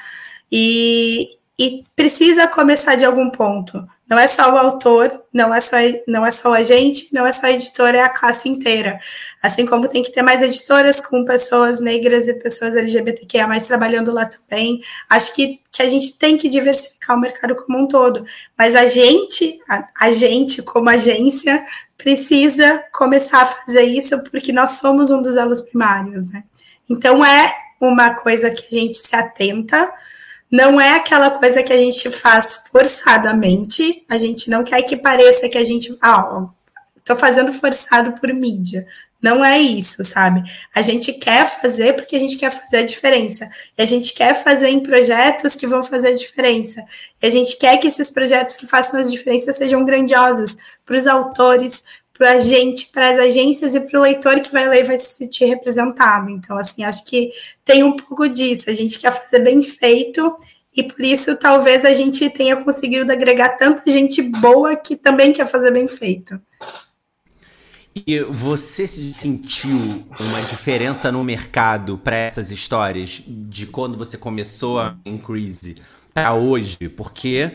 E, 0.51 1.39
e 1.59 1.85
precisa 1.97 2.47
começar 2.47 2.95
de 2.95 3.07
algum 3.07 3.30
ponto. 3.30 3.89
Não 4.13 4.19
é 4.19 4.29
só 4.29 4.53
o 4.53 4.59
autor, 4.59 5.25
não 5.33 5.55
é 5.55 5.59
só, 5.59 5.77
não 6.07 6.27
é 6.27 6.31
só 6.31 6.51
o 6.51 6.53
agente, 6.53 7.09
não 7.11 7.27
é 7.27 7.33
só 7.33 7.47
a 7.47 7.53
editora, 7.53 7.97
é 7.97 8.03
a 8.03 8.11
classe 8.11 8.47
inteira. 8.47 9.01
Assim 9.43 9.65
como 9.65 9.89
tem 9.89 10.03
que 10.03 10.13
ter 10.13 10.21
mais 10.21 10.43
editoras 10.43 11.01
com 11.01 11.25
pessoas 11.25 11.81
negras 11.81 12.29
e 12.29 12.35
pessoas 12.35 12.77
LGBTQIA 12.77 13.47
mais 13.47 13.67
trabalhando 13.67 14.13
lá 14.13 14.27
também. 14.27 14.83
Acho 15.09 15.35
que, 15.35 15.63
que 15.71 15.81
a 15.81 15.89
gente 15.89 16.19
tem 16.19 16.37
que 16.37 16.51
diversificar 16.51 17.17
o 17.17 17.21
mercado 17.21 17.57
como 17.57 17.79
um 17.79 17.89
todo. 17.89 18.23
Mas 18.57 18.77
a 18.77 18.85
gente, 18.85 19.59
a, 19.67 19.89
a 19.99 20.13
gente, 20.13 20.61
como 20.61 20.91
agência, 20.91 21.65
precisa 21.97 22.85
começar 22.93 23.41
a 23.41 23.47
fazer 23.47 23.85
isso 23.85 24.23
porque 24.25 24.53
nós 24.53 24.73
somos 24.73 25.11
um 25.11 25.23
dos 25.23 25.37
elos 25.37 25.63
primários, 25.63 26.31
né? 26.31 26.45
Então 26.87 27.25
é 27.25 27.57
uma 27.81 28.13
coisa 28.13 28.51
que 28.51 28.67
a 28.71 28.79
gente 28.79 28.99
se 28.99 29.17
atenta 29.17 29.91
não 30.53 30.79
é 30.79 30.97
aquela 30.97 31.31
coisa 31.31 31.63
que 31.63 31.73
a 31.73 31.79
gente 31.79 32.11
faz 32.11 32.63
forçadamente. 32.71 34.05
A 34.07 34.19
gente 34.19 34.51
não 34.51 34.63
quer 34.63 34.83
que 34.83 34.99
pareça 34.99 35.49
que 35.49 35.57
a 35.57 35.65
gente. 35.65 35.97
Ah, 35.99 36.47
tô 37.03 37.17
fazendo 37.17 37.51
forçado 37.55 38.13
por 38.21 38.31
mídia. 38.35 38.87
Não 39.23 39.43
é 39.43 39.59
isso, 39.59 40.05
sabe? 40.05 40.43
A 40.75 40.83
gente 40.83 41.13
quer 41.15 41.49
fazer 41.49 41.95
porque 41.95 42.17
a 42.17 42.19
gente 42.19 42.37
quer 42.37 42.51
fazer 42.51 42.79
a 42.79 42.85
diferença. 42.85 43.49
E 43.79 43.83
a 43.83 43.87
gente 43.87 44.13
quer 44.13 44.35
fazer 44.43 44.69
em 44.69 44.81
projetos 44.81 45.55
que 45.55 45.67
vão 45.67 45.83
fazer 45.83 46.09
a 46.09 46.17
diferença. 46.17 46.85
E 47.23 47.27
a 47.27 47.31
gente 47.31 47.57
quer 47.57 47.79
que 47.79 47.87
esses 47.87 48.11
projetos 48.11 48.55
que 48.55 48.67
façam 48.67 49.01
as 49.01 49.11
diferenças 49.11 49.57
sejam 49.57 49.85
grandiosos 49.87 50.57
para 50.85 50.97
os 50.97 51.07
autores, 51.07 51.83
para 52.23 52.35
a 52.35 52.39
gente, 52.39 52.87
para 52.93 53.11
as 53.11 53.18
agências 53.18 53.75
e 53.75 53.81
para 53.81 53.99
o 53.99 54.03
leitor 54.03 54.39
que 54.39 54.53
vai 54.53 54.68
ler 54.68 54.85
vai 54.85 54.97
se 54.97 55.16
sentir 55.16 55.45
representado. 55.47 56.31
Então, 56.31 56.57
assim, 56.57 56.85
acho 56.85 57.05
que 57.05 57.33
tem 57.64 57.83
um 57.83 57.97
pouco 57.97 58.29
disso. 58.29 58.70
A 58.70 58.75
gente 58.75 59.01
quer 59.01 59.11
fazer 59.11 59.41
bem 59.41 59.61
feito 59.61 60.37
e 60.73 60.85
por 60.85 61.01
isso 61.05 61.35
talvez 61.35 61.85
a 61.85 61.93
gente 61.93 62.31
tenha 62.31 62.55
conseguido 62.55 63.11
agregar 63.11 63.57
tanta 63.57 63.91
gente 63.91 64.23
boa 64.23 64.77
que 64.77 64.95
também 64.95 65.33
quer 65.33 65.49
fazer 65.49 65.73
bem 65.73 65.89
feito. 65.89 66.41
E 68.07 68.20
você 68.20 68.87
sentiu 68.87 70.05
uma 70.20 70.41
diferença 70.43 71.11
no 71.11 71.25
mercado 71.25 71.99
para 71.99 72.14
essas 72.14 72.53
histórias 72.53 73.20
de 73.27 73.66
quando 73.66 73.99
você 73.99 74.16
começou 74.16 74.79
a 74.79 74.97
Increase 75.05 75.75
para 76.14 76.35
hoje? 76.35 76.89
Porque 76.97 77.51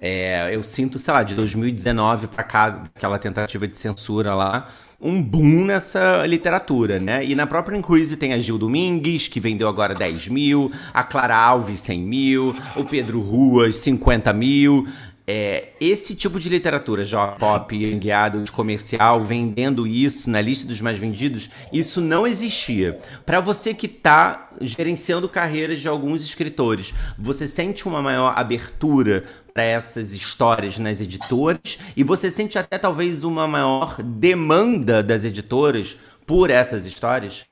é, 0.00 0.54
eu 0.54 0.62
sinto, 0.62 0.98
sei 0.98 1.12
lá, 1.12 1.22
de 1.22 1.34
2019 1.34 2.28
para 2.28 2.44
cá, 2.44 2.84
aquela 2.94 3.18
tentativa 3.18 3.66
de 3.66 3.76
censura 3.76 4.34
lá, 4.34 4.68
um 5.00 5.20
boom 5.22 5.64
nessa 5.64 6.24
literatura, 6.26 7.00
né? 7.00 7.24
E 7.24 7.34
na 7.34 7.46
própria 7.46 7.76
Increase 7.76 8.16
tem 8.16 8.32
a 8.32 8.38
Gil 8.38 8.58
Domingues, 8.58 9.26
que 9.26 9.40
vendeu 9.40 9.68
agora 9.68 9.94
10 9.94 10.28
mil, 10.28 10.70
a 10.94 11.02
Clara 11.02 11.36
Alves 11.36 11.80
100 11.80 12.00
mil, 12.00 12.56
o 12.76 12.84
Pedro 12.84 13.20
Ruas 13.20 13.76
50 13.76 14.32
mil. 14.32 14.86
É, 15.30 15.72
esse 15.78 16.14
tipo 16.14 16.40
de 16.40 16.48
literatura, 16.48 17.04
J-pop, 17.04 17.76
guiado 17.98 18.42
de 18.42 18.50
comercial, 18.50 19.22
vendendo 19.22 19.86
isso 19.86 20.30
na 20.30 20.40
lista 20.40 20.66
dos 20.66 20.80
mais 20.80 20.96
vendidos, 20.96 21.50
isso 21.70 22.00
não 22.00 22.26
existia. 22.26 22.98
Para 23.26 23.38
você 23.38 23.74
que 23.74 23.84
está 23.84 24.48
gerenciando 24.58 25.28
carreiras 25.28 25.82
de 25.82 25.86
alguns 25.86 26.24
escritores, 26.24 26.94
você 27.18 27.46
sente 27.46 27.86
uma 27.86 28.00
maior 28.00 28.32
abertura 28.38 29.24
para 29.58 29.64
essas 29.64 30.12
histórias 30.12 30.78
nas 30.78 31.00
editoras 31.00 31.80
e 31.96 32.04
você 32.04 32.30
sente 32.30 32.56
até 32.56 32.78
talvez 32.78 33.24
uma 33.24 33.48
maior 33.48 34.00
demanda 34.00 35.02
das 35.02 35.24
editoras 35.24 35.96
por 36.24 36.48
essas 36.48 36.86
histórias? 36.86 37.44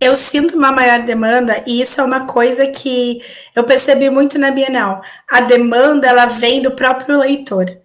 Eu 0.00 0.16
sinto 0.16 0.56
uma 0.56 0.72
maior 0.72 1.02
demanda 1.02 1.62
e 1.68 1.80
isso 1.80 2.00
é 2.00 2.04
uma 2.04 2.26
coisa 2.26 2.66
que 2.66 3.22
eu 3.54 3.62
percebi 3.62 4.10
muito 4.10 4.40
na 4.40 4.50
Bienal. 4.50 5.02
A 5.30 5.42
demanda 5.42 6.08
ela 6.08 6.26
vem 6.26 6.60
do 6.60 6.72
próprio 6.72 7.16
leitor. 7.16 7.78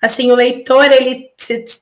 Assim, 0.00 0.32
o 0.32 0.34
leitor 0.34 0.90
ele, 0.90 1.26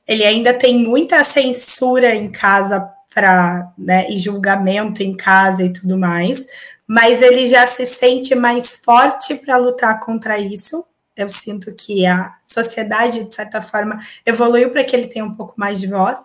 ele 0.09 0.25
ainda 0.25 0.53
tem 0.53 0.77
muita 0.77 1.23
censura 1.23 2.17
em 2.17 2.33
casa 2.33 2.91
para 3.21 3.71
né, 3.77 4.09
e 4.09 4.17
julgamento 4.17 5.03
em 5.03 5.15
casa 5.15 5.63
e 5.63 5.71
tudo 5.71 5.99
mais, 5.99 6.47
mas 6.87 7.21
ele 7.21 7.47
já 7.47 7.67
se 7.67 7.87
sente 7.87 8.35
mais 8.35 8.75
forte 8.75 9.35
para 9.35 9.59
lutar 9.59 10.01
contra 10.01 10.39
isso. 10.39 10.83
Eu 11.15 11.29
sinto 11.29 11.75
que 11.75 12.07
a 12.07 12.33
sociedade, 12.43 13.25
de 13.25 13.35
certa 13.35 13.61
forma, 13.61 14.01
evoluiu 14.25 14.71
para 14.71 14.83
que 14.83 14.97
ele 14.97 15.07
tenha 15.07 15.25
um 15.27 15.35
pouco 15.35 15.53
mais 15.55 15.79
de 15.79 15.87
voz. 15.87 16.19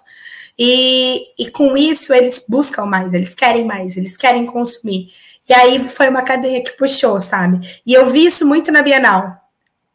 E, 0.57 1.33
e 1.37 1.51
com 1.51 1.75
isso, 1.75 2.13
eles 2.13 2.41
buscam 2.47 2.85
mais, 2.85 3.13
eles 3.13 3.35
querem 3.35 3.65
mais, 3.65 3.97
eles 3.97 4.15
querem 4.15 4.45
consumir. 4.45 5.09
E 5.49 5.53
aí 5.53 5.89
foi 5.89 6.07
uma 6.07 6.21
cadeia 6.21 6.63
que 6.63 6.77
puxou, 6.77 7.19
sabe? 7.19 7.81
E 7.85 7.93
eu 7.93 8.09
vi 8.09 8.25
isso 8.25 8.45
muito 8.45 8.71
na 8.71 8.81
Bienal, 8.81 9.35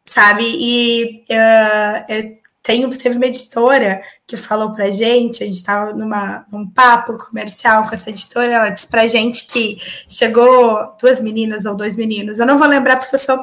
sabe? 0.05 0.45
E 0.45 1.23
uh, 1.31 2.40
tem, 2.63 2.89
teve 2.91 3.17
uma 3.17 3.27
editora 3.27 4.03
que 4.27 4.37
falou 4.37 4.73
pra 4.73 4.91
gente, 4.91 5.43
a 5.43 5.47
gente 5.47 5.57
estava 5.57 5.93
num 5.93 6.69
papo 6.71 7.17
comercial 7.17 7.89
com 7.89 7.95
essa 7.95 8.11
editora, 8.11 8.53
ela 8.53 8.69
disse 8.69 8.87
pra 8.87 9.07
gente 9.07 9.47
que 9.47 9.79
chegou 10.09 10.95
duas 11.01 11.21
meninas 11.21 11.65
ou 11.65 11.75
dois 11.75 11.97
meninos, 11.97 12.39
eu 12.39 12.47
não 12.47 12.59
vou 12.59 12.69
lembrar 12.69 12.97
porque 12.97 13.17
eu 13.17 13.19
sou, 13.19 13.39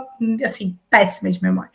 assim, 0.46 0.78
péssima 0.90 1.32
de 1.32 1.42
memória, 1.42 1.72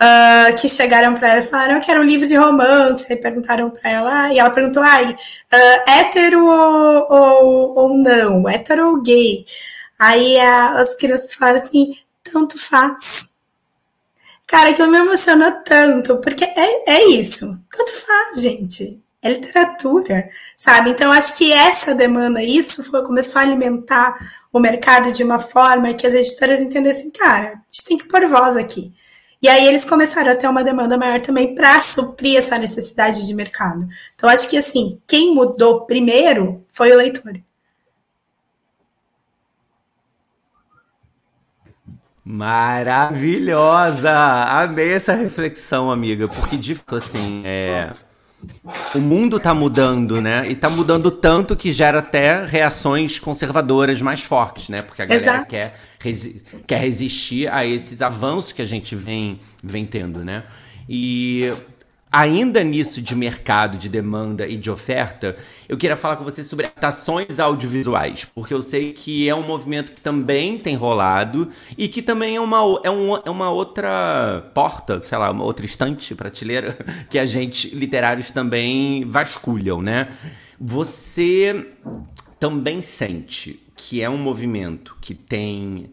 uh, 0.00 0.54
que 0.60 0.68
chegaram 0.68 1.14
para 1.14 1.28
ela 1.28 1.44
e 1.44 1.48
falaram 1.48 1.80
que 1.80 1.90
era 1.90 2.00
um 2.00 2.04
livro 2.04 2.28
de 2.28 2.36
romance, 2.36 3.06
e 3.08 3.16
perguntaram 3.16 3.70
para 3.70 3.90
ela, 3.90 4.32
e 4.32 4.38
ela 4.38 4.50
perguntou, 4.50 4.82
ai, 4.82 5.12
uh, 5.12 5.90
hétero 5.90 6.44
ou, 6.44 7.06
ou, 7.10 7.78
ou 7.78 7.98
não, 7.98 8.48
hétero 8.48 8.90
ou 8.90 9.02
gay? 9.02 9.44
Aí 9.98 10.38
as 10.38 10.94
crianças 10.96 11.32
falaram 11.32 11.60
assim, 11.60 11.96
tanto 12.22 12.58
faz. 12.58 13.31
Cara, 14.52 14.68
aquilo 14.68 14.90
me 14.90 14.98
emocionou 14.98 15.50
tanto, 15.64 16.18
porque 16.18 16.44
é, 16.44 16.90
é 16.90 17.08
isso. 17.08 17.58
Tanto 17.74 17.92
faz, 18.04 18.42
gente. 18.42 19.02
É 19.22 19.30
literatura, 19.30 20.28
sabe? 20.58 20.90
Então, 20.90 21.10
acho 21.10 21.38
que 21.38 21.50
essa 21.50 21.94
demanda, 21.94 22.42
isso 22.42 22.84
foi, 22.84 23.02
começou 23.02 23.40
a 23.40 23.44
alimentar 23.44 24.14
o 24.52 24.60
mercado 24.60 25.10
de 25.10 25.24
uma 25.24 25.38
forma 25.38 25.94
que 25.94 26.06
as 26.06 26.12
editoras 26.12 26.60
entendessem, 26.60 27.10
cara, 27.10 27.54
a 27.54 27.60
gente 27.70 27.84
tem 27.86 27.96
que 27.96 28.06
pôr 28.06 28.28
voz 28.28 28.58
aqui. 28.58 28.92
E 29.40 29.48
aí 29.48 29.66
eles 29.66 29.86
começaram 29.86 30.32
a 30.32 30.36
ter 30.36 30.48
uma 30.48 30.62
demanda 30.62 30.98
maior 30.98 31.22
também 31.22 31.54
para 31.54 31.80
suprir 31.80 32.36
essa 32.36 32.58
necessidade 32.58 33.26
de 33.26 33.34
mercado. 33.34 33.88
Então, 34.14 34.28
acho 34.28 34.46
que 34.50 34.58
assim, 34.58 35.00
quem 35.06 35.34
mudou 35.34 35.86
primeiro 35.86 36.62
foi 36.70 36.92
o 36.92 36.96
leitor. 36.98 37.40
Maravilhosa! 42.24 44.12
Amei 44.12 44.92
essa 44.92 45.14
reflexão, 45.14 45.90
amiga, 45.90 46.28
porque 46.28 46.56
de 46.56 46.74
fato, 46.74 46.96
assim, 46.96 47.42
é. 47.44 47.92
O 48.94 48.98
mundo 48.98 49.38
tá 49.38 49.54
mudando, 49.54 50.20
né? 50.20 50.48
E 50.48 50.54
tá 50.54 50.68
mudando 50.68 51.10
tanto 51.10 51.54
que 51.56 51.72
gera 51.72 51.98
até 52.00 52.44
reações 52.44 53.18
conservadoras 53.18 54.02
mais 54.02 54.22
fortes, 54.22 54.68
né? 54.68 54.82
Porque 54.82 55.02
a 55.02 55.06
galera 55.06 55.44
quer, 55.44 55.74
resi 55.98 56.42
quer 56.66 56.80
resistir 56.80 57.48
a 57.48 57.64
esses 57.64 58.02
avanços 58.02 58.52
que 58.52 58.62
a 58.62 58.66
gente 58.66 58.96
vem, 58.96 59.38
vem 59.62 59.86
tendo, 59.86 60.24
né? 60.24 60.44
E 60.88 61.52
ainda 62.12 62.62
nisso 62.62 63.00
de 63.00 63.16
mercado, 63.16 63.78
de 63.78 63.88
demanda 63.88 64.46
e 64.46 64.56
de 64.56 64.70
oferta, 64.70 65.36
eu 65.66 65.78
queria 65.78 65.96
falar 65.96 66.16
com 66.16 66.24
você 66.24 66.44
sobre 66.44 66.66
adaptações 66.66 67.40
audiovisuais, 67.40 68.26
porque 68.26 68.52
eu 68.52 68.60
sei 68.60 68.92
que 68.92 69.26
é 69.28 69.34
um 69.34 69.42
movimento 69.42 69.92
que 69.92 70.00
também 70.00 70.58
tem 70.58 70.76
rolado 70.76 71.48
e 71.78 71.88
que 71.88 72.02
também 72.02 72.36
é 72.36 72.40
uma, 72.40 72.58
é 72.84 72.90
um, 72.90 73.16
é 73.16 73.30
uma 73.30 73.50
outra 73.50 74.50
porta, 74.52 75.00
sei 75.02 75.16
lá, 75.16 75.30
uma 75.30 75.44
outra 75.44 75.64
estante, 75.64 76.14
prateleira, 76.14 76.76
que 77.08 77.18
a 77.18 77.24
gente, 77.24 77.74
literários, 77.74 78.30
também 78.30 79.08
vasculham, 79.08 79.80
né? 79.80 80.08
Você 80.60 81.66
também 82.38 82.82
sente 82.82 83.62
que 83.74 84.02
é 84.02 84.10
um 84.10 84.18
movimento 84.18 84.96
que 85.00 85.14
tem 85.14 85.90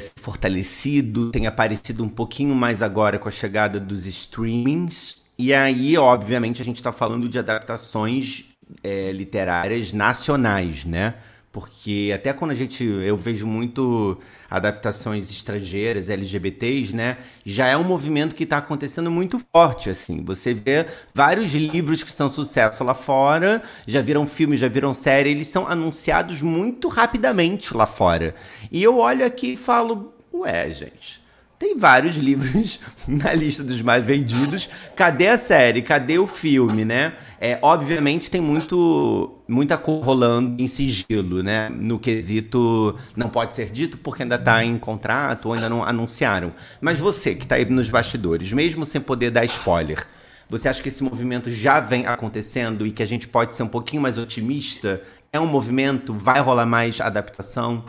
se 0.00 0.12
fortalecido, 0.16 1.30
tem 1.30 1.46
aparecido 1.46 2.04
um 2.04 2.08
pouquinho 2.08 2.54
mais 2.54 2.82
agora 2.82 3.18
com 3.18 3.28
a 3.28 3.32
chegada 3.32 3.80
dos 3.80 4.06
streamings. 4.06 5.24
E 5.38 5.52
aí, 5.52 5.96
obviamente, 5.98 6.62
a 6.62 6.64
gente 6.64 6.76
está 6.76 6.92
falando 6.92 7.28
de 7.28 7.38
adaptações 7.38 8.44
é, 8.82 9.12
literárias 9.12 9.92
nacionais, 9.92 10.84
né? 10.84 11.14
Porque 11.56 12.12
até 12.14 12.34
quando 12.34 12.50
a 12.50 12.54
gente. 12.54 12.84
Eu 12.84 13.16
vejo 13.16 13.46
muito 13.46 14.18
adaptações 14.50 15.30
estrangeiras, 15.30 16.10
LGBTs, 16.10 16.94
né? 16.94 17.16
Já 17.46 17.66
é 17.66 17.74
um 17.74 17.82
movimento 17.82 18.34
que 18.34 18.44
está 18.44 18.58
acontecendo 18.58 19.10
muito 19.10 19.40
forte, 19.50 19.88
assim. 19.88 20.22
Você 20.22 20.52
vê 20.52 20.84
vários 21.14 21.54
livros 21.54 22.02
que 22.02 22.12
são 22.12 22.28
sucesso 22.28 22.84
lá 22.84 22.92
fora, 22.92 23.62
já 23.86 24.02
viram 24.02 24.28
filme, 24.28 24.54
já 24.54 24.68
viram 24.68 24.92
série, 24.92 25.30
eles 25.30 25.48
são 25.48 25.66
anunciados 25.66 26.42
muito 26.42 26.88
rapidamente 26.88 27.74
lá 27.74 27.86
fora. 27.86 28.34
E 28.70 28.82
eu 28.82 28.98
olho 28.98 29.24
aqui 29.24 29.54
e 29.54 29.56
falo, 29.56 30.12
ué, 30.34 30.70
gente 30.70 31.25
tem 31.58 31.76
vários 31.76 32.16
livros 32.16 32.78
na 33.08 33.32
lista 33.32 33.64
dos 33.64 33.80
mais 33.80 34.04
vendidos. 34.04 34.68
Cadê 34.94 35.28
a 35.28 35.38
série? 35.38 35.80
Cadê 35.80 36.18
o 36.18 36.26
filme, 36.26 36.84
né? 36.84 37.14
É, 37.40 37.58
obviamente 37.62 38.30
tem 38.30 38.40
muito 38.40 39.38
muita 39.48 39.78
cor 39.78 40.04
rolando 40.04 40.60
em 40.60 40.66
sigilo, 40.66 41.42
né? 41.42 41.68
No 41.70 41.98
quesito 41.98 42.96
não 43.16 43.28
pode 43.28 43.54
ser 43.54 43.70
dito 43.70 43.96
porque 43.98 44.22
ainda 44.22 44.36
está 44.36 44.62
em 44.62 44.76
contrato 44.78 45.46
ou 45.46 45.54
ainda 45.54 45.68
não 45.68 45.82
anunciaram. 45.82 46.52
Mas 46.80 46.98
você 46.98 47.34
que 47.34 47.44
está 47.44 47.54
aí 47.54 47.64
nos 47.64 47.88
bastidores, 47.88 48.52
mesmo 48.52 48.84
sem 48.84 49.00
poder 49.00 49.30
dar 49.30 49.44
spoiler, 49.46 50.06
você 50.48 50.68
acha 50.68 50.82
que 50.82 50.88
esse 50.88 51.02
movimento 51.02 51.50
já 51.50 51.80
vem 51.80 52.06
acontecendo 52.06 52.86
e 52.86 52.90
que 52.90 53.02
a 53.02 53.06
gente 53.06 53.26
pode 53.28 53.54
ser 53.54 53.62
um 53.62 53.68
pouquinho 53.68 54.02
mais 54.02 54.18
otimista? 54.18 55.02
É 55.32 55.40
um 55.40 55.46
movimento? 55.46 56.14
Vai 56.14 56.40
rolar 56.40 56.66
mais 56.66 57.00
adaptação? 57.00 57.84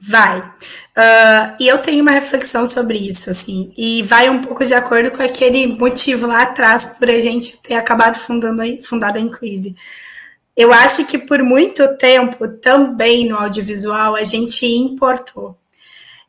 Vai. 0.00 0.40
Uh, 0.40 1.56
e 1.60 1.68
eu 1.68 1.78
tenho 1.78 2.00
uma 2.00 2.10
reflexão 2.12 2.66
sobre 2.66 2.96
isso, 2.96 3.28
assim, 3.28 3.72
e 3.76 4.02
vai 4.02 4.30
um 4.30 4.40
pouco 4.40 4.64
de 4.64 4.72
acordo 4.72 5.10
com 5.10 5.22
aquele 5.22 5.66
motivo 5.66 6.26
lá 6.26 6.42
atrás 6.42 6.86
por 6.86 7.10
a 7.10 7.20
gente 7.20 7.60
ter 7.60 7.74
acabado 7.74 8.16
fundando, 8.16 8.62
fundado 8.82 9.18
a 9.18 9.20
Increase. 9.20 9.76
Eu 10.56 10.72
acho 10.72 11.04
que 11.04 11.18
por 11.18 11.42
muito 11.42 11.96
tempo, 11.98 12.48
também 12.48 13.28
no 13.28 13.36
audiovisual, 13.36 14.16
a 14.16 14.24
gente 14.24 14.66
importou. 14.66 15.58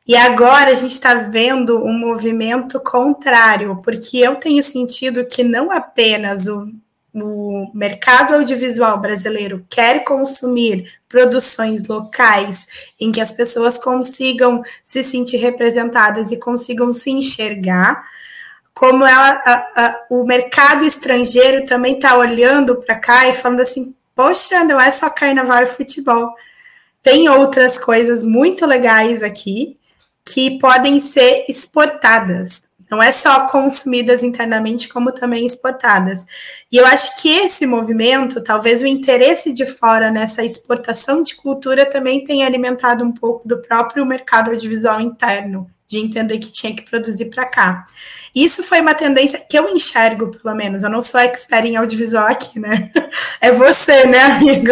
E 0.06 0.16
agora 0.16 0.72
a 0.72 0.74
gente 0.74 0.92
está 0.92 1.14
vendo 1.14 1.82
um 1.82 1.94
movimento 1.94 2.80
contrário, 2.80 3.80
porque 3.84 4.18
eu 4.18 4.36
tenho 4.36 4.62
sentido 4.62 5.26
que 5.26 5.44
não 5.44 5.72
apenas 5.72 6.48
o 6.48 6.68
o 7.14 7.70
mercado 7.74 8.36
audiovisual 8.36 9.00
brasileiro 9.00 9.66
quer 9.70 10.04
consumir 10.04 11.00
produções 11.10 11.86
locais 11.88 12.68
em 13.00 13.12
que 13.12 13.20
as 13.20 13.32
pessoas 13.32 13.78
consigam 13.78 14.64
se 14.84 15.04
sentir 15.04 15.38
representadas 15.38 16.32
e 16.32 16.38
consigam 16.38 16.94
se 16.94 17.12
enxergar, 17.12 18.04
como 18.74 19.06
ela, 19.06 19.42
a, 19.46 19.54
a, 19.54 20.06
o 20.10 20.26
mercado 20.26 20.86
estrangeiro 20.86 21.66
também 21.66 21.96
está 21.96 22.18
olhando 22.18 22.78
para 22.78 22.96
cá 22.96 23.28
e 23.28 23.34
falando 23.34 23.60
assim: 23.60 23.94
poxa, 24.16 24.64
não 24.64 24.80
é 24.80 24.90
só 24.90 25.10
carnaval 25.10 25.64
e 25.64 25.68
futebol, 25.68 26.34
tem 27.04 27.28
outras 27.28 27.78
coisas 27.78 28.24
muito 28.24 28.66
legais 28.66 29.22
aqui 29.22 29.78
que 30.24 30.60
podem 30.60 31.02
ser 31.02 31.46
exportadas. 31.50 32.64
Não 32.92 33.02
é 33.02 33.14
só 33.14 33.48
consumidas 33.48 34.22
internamente, 34.22 34.90
como 34.90 35.14
também 35.14 35.46
exportadas. 35.46 36.26
E 36.70 36.76
eu 36.76 36.86
acho 36.86 37.22
que 37.22 37.30
esse 37.30 37.66
movimento, 37.66 38.44
talvez 38.44 38.82
o 38.82 38.86
interesse 38.86 39.54
de 39.54 39.66
fora 39.66 40.12
nessa 40.12 40.44
exportação 40.44 41.24
de 41.24 41.34
cultura 41.36 41.86
também 41.86 42.26
tenha 42.26 42.46
alimentado 42.46 43.06
um 43.06 43.14
pouco 43.14 43.48
do 43.48 43.62
próprio 43.62 44.06
mercado 44.06 44.52
audiovisual 44.52 45.00
interno, 45.00 45.72
de 45.88 46.00
entender 46.00 46.38
que 46.40 46.52
tinha 46.52 46.76
que 46.76 46.82
produzir 46.82 47.30
para 47.30 47.46
cá. 47.46 47.86
Isso 48.36 48.62
foi 48.62 48.82
uma 48.82 48.94
tendência 48.94 49.40
que 49.40 49.58
eu 49.58 49.70
enxergo, 49.70 50.30
pelo 50.38 50.54
menos. 50.54 50.84
Eu 50.84 50.90
não 50.90 51.02
sou 51.02 51.22
expert 51.22 51.66
em 51.66 51.78
audiovisual 51.78 52.28
aqui, 52.28 52.60
né? 52.60 52.90
É 53.40 53.52
você, 53.52 54.06
né, 54.06 54.20
amigo? 54.20 54.72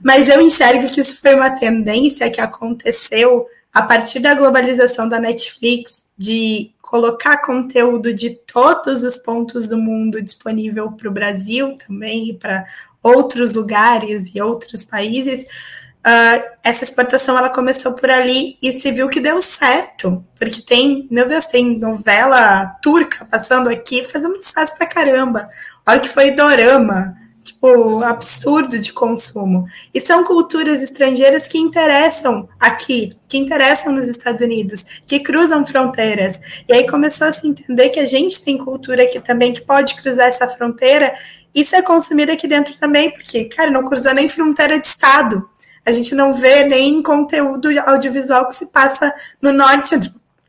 Mas 0.00 0.28
eu 0.28 0.40
enxergo 0.40 0.88
que 0.88 1.00
isso 1.00 1.20
foi 1.20 1.34
uma 1.34 1.50
tendência 1.50 2.30
que 2.30 2.40
aconteceu 2.40 3.46
a 3.72 3.82
partir 3.82 4.20
da 4.20 4.34
globalização 4.34 5.08
da 5.08 5.18
Netflix, 5.18 6.04
de 6.16 6.72
colocar 6.80 7.38
conteúdo 7.38 8.12
de 8.12 8.30
todos 8.30 9.02
os 9.02 9.16
pontos 9.16 9.66
do 9.66 9.78
mundo 9.78 10.20
disponível 10.20 10.92
para 10.92 11.08
o 11.08 11.12
Brasil 11.12 11.78
também 11.86 12.28
e 12.28 12.34
para 12.34 12.66
outros 13.02 13.54
lugares 13.54 14.30
e 14.34 14.42
outros 14.42 14.84
países, 14.84 15.44
uh, 15.44 16.44
essa 16.62 16.84
exportação 16.84 17.36
ela 17.36 17.48
começou 17.48 17.94
por 17.94 18.10
ali 18.10 18.58
e 18.60 18.70
se 18.72 18.92
viu 18.92 19.08
que 19.08 19.20
deu 19.20 19.40
certo, 19.40 20.22
porque 20.38 20.60
tem, 20.60 21.08
meu 21.10 21.26
Deus, 21.26 21.46
tem 21.46 21.78
novela 21.78 22.66
turca 22.82 23.24
passando 23.24 23.70
aqui 23.70 24.04
fazendo 24.04 24.36
sucesso 24.36 24.76
pra 24.76 24.86
caramba. 24.86 25.48
Olha 25.86 26.00
que 26.00 26.10
foi 26.10 26.32
Dorama, 26.32 27.16
tipo, 27.42 28.02
absurdo 28.02 28.78
de 28.78 28.92
consumo. 28.92 29.66
E 29.92 30.00
são 30.00 30.24
culturas 30.24 30.82
estrangeiras 30.82 31.46
que 31.46 31.58
interessam 31.58 32.48
aqui, 32.58 33.16
que 33.28 33.36
interessam 33.36 33.92
nos 33.92 34.08
Estados 34.08 34.42
Unidos, 34.42 34.84
que 35.06 35.20
cruzam 35.20 35.66
fronteiras. 35.66 36.40
E 36.68 36.72
aí 36.72 36.88
começou 36.88 37.26
a 37.26 37.32
se 37.32 37.46
entender 37.46 37.88
que 37.90 38.00
a 38.00 38.04
gente 38.04 38.42
tem 38.42 38.58
cultura 38.58 39.02
aqui 39.02 39.20
também 39.20 39.52
que 39.52 39.60
pode 39.60 39.94
cruzar 39.96 40.28
essa 40.28 40.48
fronteira 40.48 41.14
e 41.54 41.64
ser 41.64 41.82
consumida 41.82 42.32
aqui 42.32 42.48
dentro 42.48 42.74
também, 42.78 43.10
porque, 43.10 43.44
cara, 43.46 43.70
não 43.70 43.84
cruzou 43.84 44.14
nem 44.14 44.28
fronteira 44.28 44.78
de 44.78 44.86
estado. 44.86 45.48
A 45.84 45.90
gente 45.90 46.14
não 46.14 46.32
vê 46.32 46.64
nem 46.64 47.02
conteúdo 47.02 47.68
audiovisual 47.86 48.48
que 48.48 48.56
se 48.56 48.66
passa 48.66 49.12
no 49.40 49.52
norte 49.52 49.98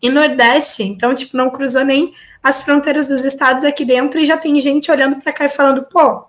e 0.01 0.09
nordeste. 0.09 0.83
Então, 0.83 1.15
tipo, 1.15 1.35
não 1.35 1.49
cruzou 1.49 1.83
nem 1.83 2.13
as 2.41 2.61
fronteiras 2.61 3.07
dos 3.07 3.25
estados 3.25 3.63
aqui 3.63 3.83
dentro 3.83 4.19
e 4.19 4.25
já 4.25 4.37
tem 4.37 4.59
gente 4.59 4.91
olhando 4.91 5.15
para 5.21 5.33
cá 5.33 5.45
e 5.45 5.49
falando, 5.49 5.83
pô, 5.83 6.25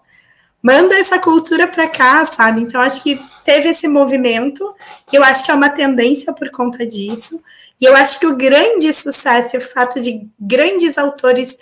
manda 0.64 0.94
essa 0.94 1.18
cultura 1.18 1.68
para 1.68 1.86
cá, 1.86 2.24
sabe? 2.24 2.62
Então, 2.62 2.80
acho 2.80 3.02
que 3.02 3.20
teve 3.44 3.68
esse 3.68 3.86
movimento, 3.86 4.74
eu 5.12 5.22
acho 5.22 5.44
que 5.44 5.50
é 5.50 5.54
uma 5.54 5.68
tendência 5.68 6.32
por 6.32 6.50
conta 6.50 6.86
disso, 6.86 7.38
e 7.78 7.84
eu 7.84 7.94
acho 7.94 8.18
que 8.18 8.26
o 8.26 8.34
grande 8.34 8.90
sucesso, 8.94 9.58
o 9.58 9.60
fato 9.60 10.00
de 10.00 10.26
grandes 10.40 10.96
autores 10.96 11.58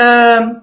uh, 0.00 0.60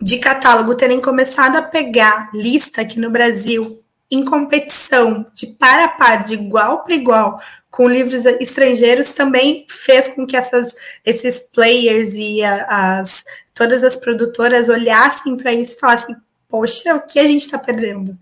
de 0.00 0.18
catálogo 0.18 0.76
terem 0.76 1.00
começado 1.00 1.56
a 1.56 1.62
pegar 1.62 2.30
lista 2.32 2.82
aqui 2.82 3.00
no 3.00 3.10
Brasil 3.10 3.82
em 4.08 4.24
competição 4.24 5.26
de 5.34 5.48
par 5.48 5.80
a 5.80 5.88
par, 5.88 6.22
de 6.22 6.34
igual 6.34 6.84
para 6.84 6.94
igual, 6.94 7.40
com 7.68 7.88
livros 7.88 8.24
estrangeiros, 8.26 9.08
também 9.08 9.66
fez 9.68 10.08
com 10.10 10.24
que 10.24 10.36
essas, 10.36 10.72
esses 11.04 11.40
players 11.40 12.12
e 12.14 12.44
as, 12.44 13.24
todas 13.52 13.82
as 13.82 13.96
produtoras 13.96 14.68
olhassem 14.68 15.36
para 15.36 15.52
isso 15.52 15.74
e 15.74 15.80
falassem: 15.80 16.14
poxa, 16.54 16.94
o 16.94 17.00
que 17.00 17.18
a 17.18 17.26
gente 17.26 17.42
está 17.42 17.58
perdendo? 17.58 18.16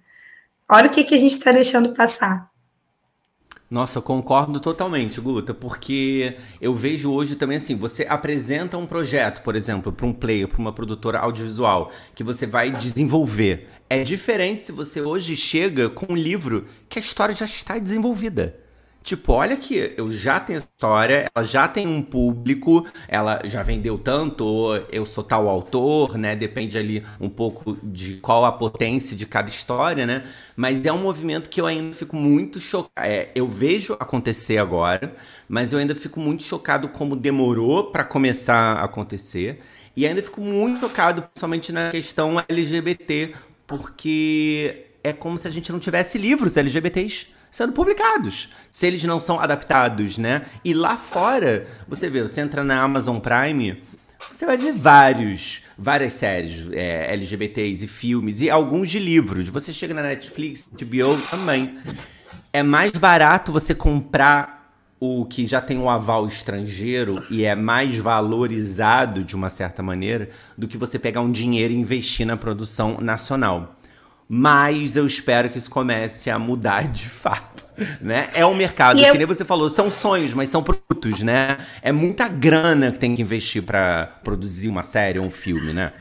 Olha 0.66 0.86
o 0.86 0.90
que, 0.90 1.04
que 1.04 1.14
a 1.14 1.18
gente 1.18 1.34
está 1.34 1.52
deixando 1.52 1.92
passar. 1.92 2.50
Nossa, 3.70 4.00
concordo 4.00 4.58
totalmente, 4.58 5.20
Guta, 5.20 5.52
porque 5.52 6.38
eu 6.58 6.74
vejo 6.74 7.12
hoje 7.12 7.36
também 7.36 7.58
assim, 7.58 7.76
você 7.76 8.06
apresenta 8.08 8.78
um 8.78 8.86
projeto, 8.86 9.42
por 9.42 9.54
exemplo, 9.54 9.92
para 9.92 10.06
um 10.06 10.14
player, 10.14 10.48
para 10.48 10.58
uma 10.58 10.72
produtora 10.72 11.18
audiovisual, 11.18 11.90
que 12.14 12.24
você 12.24 12.46
vai 12.46 12.70
desenvolver. 12.70 13.68
É 13.90 14.02
diferente 14.02 14.64
se 14.64 14.72
você 14.72 15.02
hoje 15.02 15.36
chega 15.36 15.90
com 15.90 16.14
um 16.14 16.16
livro 16.16 16.66
que 16.88 16.98
a 16.98 17.02
história 17.02 17.34
já 17.34 17.44
está 17.44 17.78
desenvolvida. 17.78 18.61
Tipo, 19.02 19.32
olha 19.32 19.54
aqui, 19.54 19.92
eu 19.96 20.12
já 20.12 20.38
tenho 20.38 20.60
história, 20.60 21.28
ela 21.34 21.44
já 21.44 21.66
tem 21.66 21.88
um 21.88 22.00
público, 22.00 22.86
ela 23.08 23.40
já 23.44 23.60
vendeu 23.62 23.98
tanto, 23.98 24.76
eu 24.92 25.04
sou 25.04 25.24
tal 25.24 25.48
autor, 25.48 26.16
né? 26.16 26.36
Depende 26.36 26.78
ali 26.78 27.04
um 27.20 27.28
pouco 27.28 27.76
de 27.82 28.14
qual 28.16 28.44
a 28.44 28.52
potência 28.52 29.16
de 29.16 29.26
cada 29.26 29.50
história, 29.50 30.06
né? 30.06 30.24
Mas 30.54 30.86
é 30.86 30.92
um 30.92 30.98
movimento 30.98 31.50
que 31.50 31.60
eu 31.60 31.66
ainda 31.66 31.96
fico 31.96 32.14
muito 32.14 32.60
chocado. 32.60 32.92
É, 32.96 33.30
eu 33.34 33.48
vejo 33.48 33.94
acontecer 33.98 34.58
agora, 34.58 35.12
mas 35.48 35.72
eu 35.72 35.80
ainda 35.80 35.96
fico 35.96 36.20
muito 36.20 36.44
chocado 36.44 36.88
como 36.88 37.16
demorou 37.16 37.90
para 37.90 38.04
começar 38.04 38.76
a 38.76 38.84
acontecer. 38.84 39.60
E 39.96 40.06
ainda 40.06 40.22
fico 40.22 40.40
muito 40.40 40.78
chocado, 40.80 41.22
principalmente 41.22 41.72
na 41.72 41.90
questão 41.90 42.42
LGBT, 42.48 43.34
porque 43.66 44.86
é 45.02 45.12
como 45.12 45.36
se 45.36 45.48
a 45.48 45.50
gente 45.50 45.72
não 45.72 45.80
tivesse 45.80 46.16
livros 46.18 46.56
LGBTs 46.56 47.31
sendo 47.52 47.74
publicados, 47.74 48.48
se 48.70 48.86
eles 48.86 49.04
não 49.04 49.20
são 49.20 49.38
adaptados, 49.38 50.16
né? 50.16 50.42
E 50.64 50.72
lá 50.72 50.96
fora, 50.96 51.66
você 51.86 52.08
vê, 52.08 52.22
você 52.22 52.40
entra 52.40 52.64
na 52.64 52.80
Amazon 52.80 53.18
Prime, 53.18 53.82
você 54.32 54.46
vai 54.46 54.56
ver 54.56 54.72
vários, 54.72 55.60
várias 55.76 56.14
séries 56.14 56.66
é, 56.72 57.12
LGBTs 57.12 57.84
e 57.84 57.88
filmes 57.88 58.40
e 58.40 58.48
alguns 58.48 58.90
de 58.90 58.98
livros. 58.98 59.48
Você 59.48 59.70
chega 59.70 59.92
na 59.92 60.02
Netflix, 60.02 60.66
HBO 60.72 61.20
também. 61.30 61.78
É 62.54 62.62
mais 62.62 62.92
barato 62.92 63.52
você 63.52 63.74
comprar 63.74 64.62
o 64.98 65.26
que 65.26 65.46
já 65.46 65.60
tem 65.60 65.78
um 65.78 65.90
aval 65.90 66.26
estrangeiro 66.26 67.22
e 67.28 67.44
é 67.44 67.54
mais 67.54 67.98
valorizado 67.98 69.24
de 69.24 69.34
uma 69.34 69.50
certa 69.50 69.82
maneira 69.82 70.30
do 70.56 70.66
que 70.66 70.78
você 70.78 70.98
pegar 70.98 71.20
um 71.20 71.30
dinheiro 71.30 71.74
e 71.74 71.76
investir 71.76 72.24
na 72.24 72.36
produção 72.36 72.98
nacional. 73.00 73.76
Mas 74.34 74.96
eu 74.96 75.06
espero 75.06 75.50
que 75.50 75.58
isso 75.58 75.68
comece 75.68 76.30
a 76.30 76.38
mudar 76.38 76.88
de 76.88 77.06
fato, 77.06 77.66
né? 78.00 78.28
É 78.32 78.46
um 78.46 78.54
mercado, 78.54 78.98
e 78.98 79.02
que 79.02 79.10
eu... 79.10 79.14
nem 79.14 79.26
você 79.26 79.44
falou, 79.44 79.68
são 79.68 79.90
sonhos, 79.90 80.32
mas 80.32 80.48
são 80.48 80.62
produtos, 80.62 81.20
né? 81.20 81.58
É 81.82 81.92
muita 81.92 82.28
grana 82.28 82.90
que 82.90 82.98
tem 82.98 83.14
que 83.14 83.20
investir 83.20 83.62
para 83.62 84.06
produzir 84.24 84.68
uma 84.68 84.82
série 84.82 85.18
ou 85.18 85.26
um 85.26 85.30
filme, 85.30 85.74
né? 85.74 85.92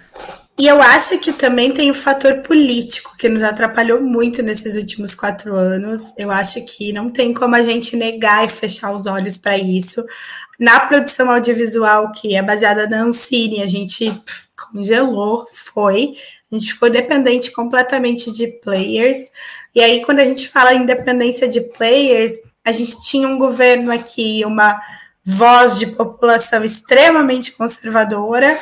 E 0.58 0.66
eu 0.66 0.82
acho 0.82 1.18
que 1.18 1.34
também 1.34 1.74
tem 1.74 1.92
o 1.92 1.94
fator 1.94 2.36
político 2.36 3.18
que 3.18 3.28
nos 3.28 3.44
atrapalhou 3.44 4.00
muito 4.00 4.42
nesses 4.42 4.78
últimos 4.78 5.14
quatro 5.14 5.54
anos. 5.54 6.14
Eu 6.18 6.32
acho 6.32 6.64
que 6.66 6.94
não 6.94 7.10
tem 7.10 7.34
como 7.34 7.56
a 7.56 7.62
gente 7.62 7.98
negar 7.98 8.46
e 8.46 8.50
fechar 8.50 8.94
os 8.94 9.08
olhos 9.08 9.36
para 9.36 9.58
isso. 9.58 10.06
Na 10.58 10.80
produção 10.80 11.30
audiovisual, 11.30 12.14
que 12.14 12.34
é 12.34 12.42
baseada 12.42 12.88
na 12.88 13.04
Ancine, 13.04 13.62
a 13.62 13.68
gente 13.68 14.10
congelou, 14.56 15.46
foi. 15.54 16.14
A 16.52 16.56
gente 16.56 16.74
ficou 16.74 16.90
dependente 16.90 17.52
completamente 17.52 18.32
de 18.32 18.48
players. 18.48 19.32
E 19.74 19.82
aí, 19.82 20.04
quando 20.04 20.20
a 20.20 20.26
gente 20.26 20.50
fala 20.50 20.74
em 20.74 20.86
dependência 20.86 21.48
de 21.48 21.62
players, 21.62 22.34
a 22.64 22.72
gente 22.72 23.02
tinha 23.04 23.28
um 23.28 23.38
governo 23.38 23.92
aqui, 23.92 24.44
uma 24.46 24.80
voz 25.24 25.78
de 25.78 25.86
população 25.86 26.64
extremamente 26.64 27.52
conservadora, 27.52 28.60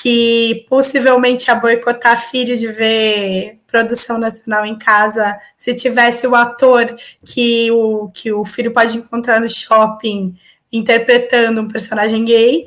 que 0.00 0.64
possivelmente 0.68 1.48
ia 1.48 1.54
boicotar 1.54 2.30
filho 2.30 2.56
de 2.56 2.68
ver 2.68 3.58
produção 3.66 4.16
nacional 4.16 4.64
em 4.64 4.78
casa 4.78 5.38
se 5.58 5.74
tivesse 5.74 6.26
o 6.26 6.34
ator 6.34 6.96
que 7.24 7.70
o, 7.72 8.08
que 8.08 8.32
o 8.32 8.44
filho 8.44 8.72
pode 8.72 8.96
encontrar 8.96 9.40
no 9.40 9.50
shopping 9.50 10.34
interpretando 10.72 11.60
um 11.60 11.68
personagem 11.68 12.24
gay. 12.24 12.66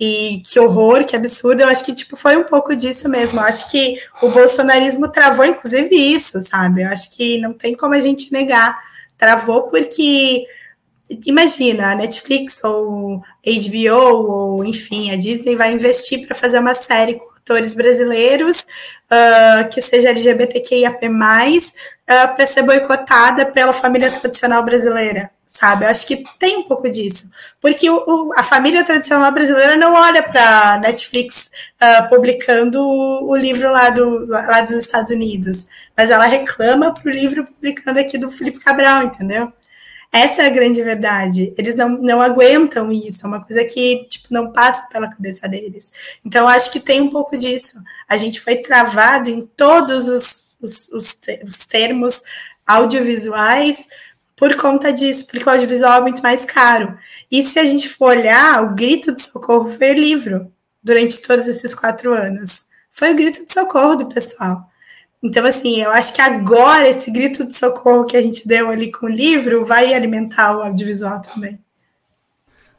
E 0.00 0.42
que 0.46 0.60
horror, 0.60 1.04
que 1.04 1.16
absurdo. 1.16 1.62
Eu 1.62 1.68
acho 1.68 1.84
que 1.84 1.94
tipo, 1.94 2.16
foi 2.16 2.36
um 2.36 2.44
pouco 2.44 2.76
disso 2.76 3.08
mesmo. 3.08 3.40
Eu 3.40 3.44
acho 3.44 3.70
que 3.70 4.00
o 4.22 4.28
bolsonarismo 4.28 5.08
travou, 5.08 5.44
inclusive, 5.44 5.94
isso, 5.94 6.40
sabe? 6.44 6.82
Eu 6.82 6.90
acho 6.90 7.16
que 7.16 7.38
não 7.38 7.52
tem 7.52 7.74
como 7.74 7.94
a 7.94 8.00
gente 8.00 8.32
negar. 8.32 8.78
Travou 9.16 9.64
porque 9.64 10.46
imagina, 11.24 11.92
a 11.92 11.94
Netflix 11.94 12.62
ou 12.62 13.22
HBO 13.44 14.30
ou 14.30 14.64
enfim, 14.64 15.10
a 15.10 15.16
Disney 15.16 15.56
vai 15.56 15.72
investir 15.72 16.26
para 16.26 16.34
fazer 16.34 16.58
uma 16.58 16.74
série 16.74 17.14
com 17.14 17.37
atores 17.48 17.74
brasileiros 17.74 18.58
uh, 18.60 19.68
que 19.70 19.80
seja 19.80 20.10
LGBTQIAP+, 20.10 21.08
uh, 21.08 22.36
para 22.36 22.46
ser 22.46 22.62
boicotada 22.62 23.46
pela 23.46 23.72
família 23.72 24.10
tradicional 24.10 24.62
brasileira, 24.62 25.30
sabe? 25.46 25.86
Eu 25.86 25.88
acho 25.88 26.06
que 26.06 26.24
tem 26.38 26.58
um 26.58 26.64
pouco 26.64 26.90
disso, 26.90 27.30
porque 27.60 27.88
o, 27.88 27.96
o, 28.06 28.32
a 28.36 28.42
família 28.42 28.84
tradicional 28.84 29.32
brasileira 29.32 29.76
não 29.76 29.94
olha 29.94 30.22
para 30.22 30.78
Netflix 30.78 31.50
uh, 31.80 32.08
publicando 32.10 32.80
o, 32.80 33.30
o, 33.30 33.36
livro 33.36 33.72
lá, 33.72 33.88
do, 33.88 34.26
lá 34.26 34.60
dos 34.60 34.74
Estados 34.74 35.10
Unidos, 35.10 35.66
mas 35.96 36.10
ela 36.10 36.26
reclama 36.26 36.92
para 36.92 37.08
o 37.08 37.10
livro 37.10 37.46
publicando 37.46 37.98
aqui 37.98 38.18
do 38.18 38.30
Felipe 38.30 38.60
Cabral, 38.60 39.04
entendeu? 39.04 39.52
Essa 40.10 40.42
é 40.42 40.46
a 40.46 40.50
grande 40.50 40.82
verdade. 40.82 41.52
Eles 41.58 41.76
não, 41.76 41.90
não 41.90 42.22
aguentam 42.22 42.90
isso, 42.90 43.26
é 43.26 43.28
uma 43.28 43.44
coisa 43.44 43.64
que 43.64 44.06
tipo, 44.08 44.28
não 44.30 44.52
passa 44.52 44.86
pela 44.88 45.08
cabeça 45.08 45.48
deles. 45.48 45.92
Então, 46.24 46.48
acho 46.48 46.72
que 46.72 46.80
tem 46.80 47.00
um 47.00 47.10
pouco 47.10 47.36
disso. 47.36 47.78
A 48.08 48.16
gente 48.16 48.40
foi 48.40 48.56
travado 48.56 49.28
em 49.28 49.46
todos 49.56 50.08
os, 50.08 50.46
os, 50.60 50.88
os, 50.88 51.18
os 51.46 51.58
termos 51.66 52.22
audiovisuais 52.66 53.86
por 54.34 54.56
conta 54.56 54.92
disso, 54.92 55.26
porque 55.26 55.44
o 55.44 55.50
audiovisual 55.50 55.98
é 55.98 56.02
muito 56.02 56.22
mais 56.22 56.44
caro. 56.44 56.96
E 57.30 57.42
se 57.42 57.58
a 57.58 57.64
gente 57.64 57.88
for 57.88 58.16
olhar, 58.16 58.62
o 58.62 58.74
grito 58.74 59.14
de 59.14 59.22
socorro 59.22 59.70
foi 59.70 59.92
livro 59.92 60.50
durante 60.82 61.20
todos 61.20 61.48
esses 61.48 61.74
quatro 61.74 62.14
anos. 62.14 62.64
Foi 62.90 63.12
o 63.12 63.16
grito 63.16 63.44
de 63.44 63.52
socorro 63.52 63.96
do 63.96 64.08
pessoal. 64.08 64.67
Então, 65.22 65.44
assim, 65.44 65.82
eu 65.82 65.90
acho 65.90 66.14
que 66.14 66.20
agora 66.20 66.88
esse 66.88 67.10
grito 67.10 67.44
de 67.44 67.54
socorro 67.54 68.04
que 68.04 68.16
a 68.16 68.22
gente 68.22 68.46
deu 68.46 68.70
ali 68.70 68.92
com 68.92 69.06
o 69.06 69.08
livro 69.08 69.66
vai 69.66 69.92
alimentar 69.92 70.56
o 70.56 70.62
audiovisual 70.62 71.20
também. 71.22 71.58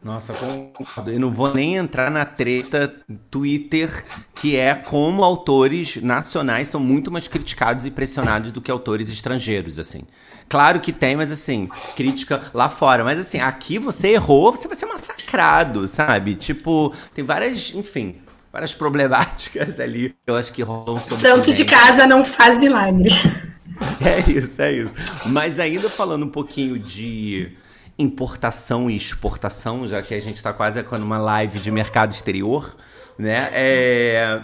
Nossa, 0.02 0.34
concordo. 0.34 1.12
Eu 1.12 1.20
não 1.20 1.30
vou 1.30 1.54
nem 1.54 1.76
entrar 1.76 2.10
na 2.10 2.24
treta 2.24 2.96
Twitter, 3.30 4.06
que 4.34 4.56
é 4.56 4.74
como 4.74 5.26
autores 5.26 5.98
nacionais 5.98 6.70
são 6.70 6.80
muito 6.80 7.12
mais 7.12 7.28
criticados 7.28 7.86
e 7.86 7.92
pressionados 7.92 8.54
do 8.54 8.62
que 8.62 8.72
autores 8.72 9.10
estrangeiros, 9.10 9.78
assim. 9.78 10.04
Claro 10.48 10.80
que 10.80 10.94
tem, 10.94 11.18
mas 11.18 11.30
assim, 11.32 11.68
crítica 11.98 12.50
lá 12.54 12.70
fora. 12.70 13.04
Mas 13.04 13.20
assim, 13.20 13.42
aqui 13.42 13.78
você 13.78 14.12
errou, 14.12 14.54
você 14.54 14.70
vai 14.70 14.78
ser 14.78 14.86
massacrado, 14.86 15.86
sabe? 15.86 16.36
Tipo, 16.36 16.94
tem 17.14 17.26
várias, 17.26 17.74
enfim, 17.76 18.16
várias 18.52 18.74
problemáticas 18.74 19.80
ali. 19.80 20.16
Eu 20.26 20.36
acho 20.36 20.52
que 20.52 20.62
rolam 20.62 21.00
sobre. 21.00 21.28
Santo 21.28 21.54
de 21.54 21.66
casa 21.66 22.06
não 22.06 22.24
faz 22.24 22.58
milagre. 22.58 23.12
É 24.02 24.30
isso, 24.30 24.62
é 24.62 24.72
isso. 24.74 24.94
Mas 25.26 25.60
ainda 25.60 25.90
falando 25.90 26.26
um 26.26 26.30
pouquinho 26.30 26.78
de 26.78 27.52
importação 27.98 28.90
e 28.90 28.96
exportação, 28.96 29.88
já 29.88 30.02
que 30.02 30.14
a 30.14 30.22
gente 30.22 30.38
está 30.38 30.54
quase 30.54 30.82
com 30.84 30.96
uma 30.98 31.18
live 31.18 31.60
de 31.60 31.72
mercado 31.72 32.12
exterior, 32.12 32.76
né? 33.18 33.50
É... 33.54 34.42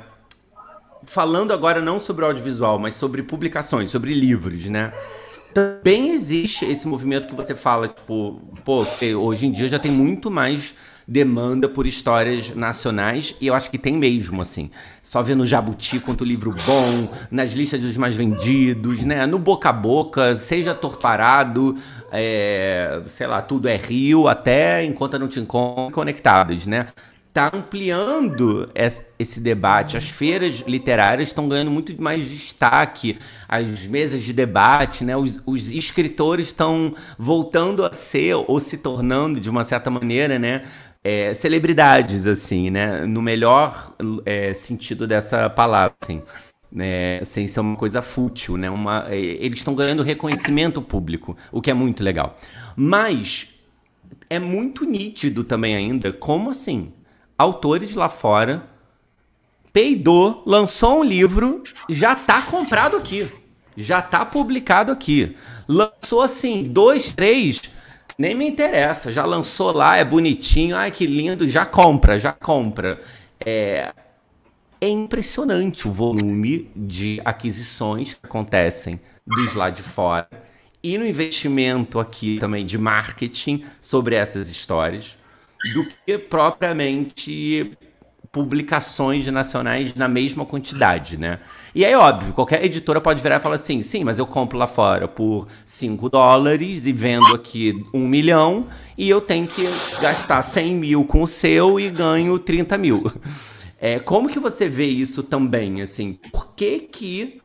Falando 1.05 1.53
agora 1.53 1.81
não 1.81 1.99
sobre 1.99 2.25
audiovisual, 2.25 2.79
mas 2.79 2.95
sobre 2.95 3.23
publicações, 3.23 3.91
sobre 3.91 4.13
livros, 4.13 4.65
né? 4.65 4.91
Também 5.53 6.09
existe 6.11 6.65
esse 6.65 6.87
movimento 6.87 7.27
que 7.27 7.35
você 7.35 7.55
fala, 7.55 7.87
tipo, 7.87 8.41
pô, 8.65 8.85
hoje 9.17 9.45
em 9.45 9.51
dia 9.51 9.69
já 9.69 9.79
tem 9.79 9.91
muito 9.91 10.29
mais 10.29 10.75
demanda 11.07 11.69
por 11.69 11.85
histórias 11.85 12.49
nacionais, 12.55 13.35
e 13.39 13.47
eu 13.47 13.53
acho 13.53 13.69
que 13.69 13.77
tem 13.77 13.95
mesmo, 13.95 14.41
assim. 14.41 14.71
Só 15.03 15.21
vendo 15.21 15.45
Jabuti 15.45 15.99
quanto 15.99 16.25
livro 16.25 16.53
bom, 16.65 17.07
nas 17.29 17.51
listas 17.51 17.79
dos 17.81 17.95
mais 17.95 18.15
vendidos, 18.15 19.03
né? 19.03 19.25
No 19.25 19.37
boca 19.37 19.69
a 19.69 19.73
boca, 19.73 20.35
seja 20.35 20.73
torparado, 20.73 21.77
é, 22.11 23.01
sei 23.07 23.27
lá, 23.27 23.41
tudo 23.41 23.67
é 23.67 23.75
Rio, 23.75 24.27
até 24.27 24.83
enquanto 24.83 25.19
não 25.19 25.27
te 25.27 25.39
encontro, 25.39 25.93
conectadas, 25.93 26.65
né? 26.65 26.87
Tá 27.35 27.51
ampliando 27.53 28.71
esse 29.19 29.41
debate. 29.41 29.97
As 29.97 30.05
feiras 30.05 30.63
literárias 30.65 31.27
estão 31.27 31.49
ganhando 31.49 31.69
muito 31.69 32.01
mais 32.01 32.29
destaque. 32.29 33.19
As 33.45 33.85
mesas 33.87 34.21
de 34.21 34.31
debate, 34.31 35.03
né? 35.03 35.17
Os, 35.17 35.41
os 35.45 35.69
escritores 35.69 36.47
estão 36.47 36.95
voltando 37.19 37.83
a 37.83 37.91
ser 37.91 38.35
ou 38.35 38.57
se 38.57 38.77
tornando, 38.77 39.41
de 39.41 39.49
uma 39.49 39.65
certa 39.65 39.89
maneira, 39.89 40.39
né? 40.39 40.61
É, 41.05 41.35
celebridades, 41.35 42.25
assim, 42.25 42.71
né? 42.71 43.05
No 43.05 43.21
melhor 43.21 43.93
é, 44.25 44.55
sentido 44.55 45.05
dessa 45.05 45.47
palavra, 45.47 45.95
assim. 46.01 46.23
Né, 46.71 47.23
sem 47.23 47.47
ser 47.47 47.61
uma 47.61 47.77
coisa 47.77 48.01
fútil, 48.01 48.57
né? 48.57 48.69
Uma, 48.69 49.05
é, 49.07 49.15
eles 49.15 49.59
estão 49.59 49.75
ganhando 49.75 50.03
reconhecimento 50.03 50.81
público, 50.81 51.37
o 51.51 51.61
que 51.61 51.71
é 51.71 51.73
muito 51.73 52.03
legal. 52.03 52.37
Mas 52.75 53.47
é 54.29 54.39
muito 54.39 54.83
nítido 54.83 55.43
também 55.45 55.73
ainda 55.73 56.11
como 56.11 56.49
assim 56.49 56.91
autores 57.37 57.93
lá 57.93 58.09
fora 58.09 58.67
peidou, 59.71 60.43
lançou 60.45 60.99
um 60.99 61.03
livro, 61.03 61.61
já 61.87 62.15
tá 62.15 62.41
comprado 62.41 62.97
aqui, 62.97 63.27
já 63.77 64.01
tá 64.01 64.25
publicado 64.25 64.91
aqui, 64.91 65.35
lançou 65.67 66.21
assim 66.21 66.63
dois, 66.63 67.13
três 67.13 67.69
nem 68.17 68.35
me 68.35 68.47
interessa, 68.47 69.11
já 69.11 69.25
lançou 69.25 69.71
lá, 69.71 69.97
é 69.97 70.05
bonitinho, 70.05 70.75
ai 70.75 70.91
que 70.91 71.05
lindo, 71.05 71.47
já 71.47 71.65
compra, 71.65 72.17
já 72.17 72.31
compra. 72.31 73.01
É, 73.45 73.93
é 74.79 74.87
impressionante 74.87 75.87
o 75.87 75.91
volume 75.91 76.69
de 76.75 77.21
aquisições 77.25 78.13
que 78.13 78.25
acontecem 78.25 78.99
dos 79.25 79.53
lá 79.55 79.69
de 79.69 79.81
fora 79.81 80.27
e 80.83 80.97
no 80.97 81.05
investimento 81.05 81.99
aqui 81.99 82.37
também 82.37 82.63
de 82.63 82.77
marketing 82.77 83.65
sobre 83.81 84.15
essas 84.15 84.49
histórias 84.49 85.17
do 85.73 85.85
que 85.85 86.17
propriamente 86.17 87.75
publicações 88.35 89.25
nacionais 89.27 89.95
na 89.95 90.09
mesma 90.09 90.45
quantidade, 90.45 91.15
né? 91.15 91.39
E 91.73 91.85
aí, 91.85 91.95
óbvio, 91.95 92.33
qualquer 92.33 92.65
editora 92.65 92.99
pode 92.99 93.23
virar 93.23 93.37
e 93.37 93.39
falar 93.39 93.55
assim: 93.55 93.81
sim, 93.81 94.03
mas 94.03 94.19
eu 94.19 94.27
compro 94.27 94.57
lá 94.57 94.67
fora 94.67 95.07
por 95.07 95.47
5 95.63 96.09
dólares 96.09 96.85
e 96.85 96.91
vendo 96.91 97.33
aqui 97.33 97.81
um 97.93 98.05
milhão 98.05 98.67
e 98.97 99.09
eu 99.09 99.21
tenho 99.21 99.47
que 99.47 99.63
gastar 100.01 100.41
100 100.41 100.75
mil 100.75 101.05
com 101.05 101.23
o 101.23 101.27
seu 101.27 101.79
e 101.79 101.89
ganho 101.89 102.37
30 102.37 102.77
mil. 102.77 103.09
É, 103.79 103.99
como 103.99 104.27
que 104.27 104.39
você 104.39 104.67
vê 104.67 104.85
isso 104.85 105.23
também, 105.23 105.81
assim? 105.81 106.19
Por 106.31 106.53
que 106.55 106.79
que, 106.79 107.41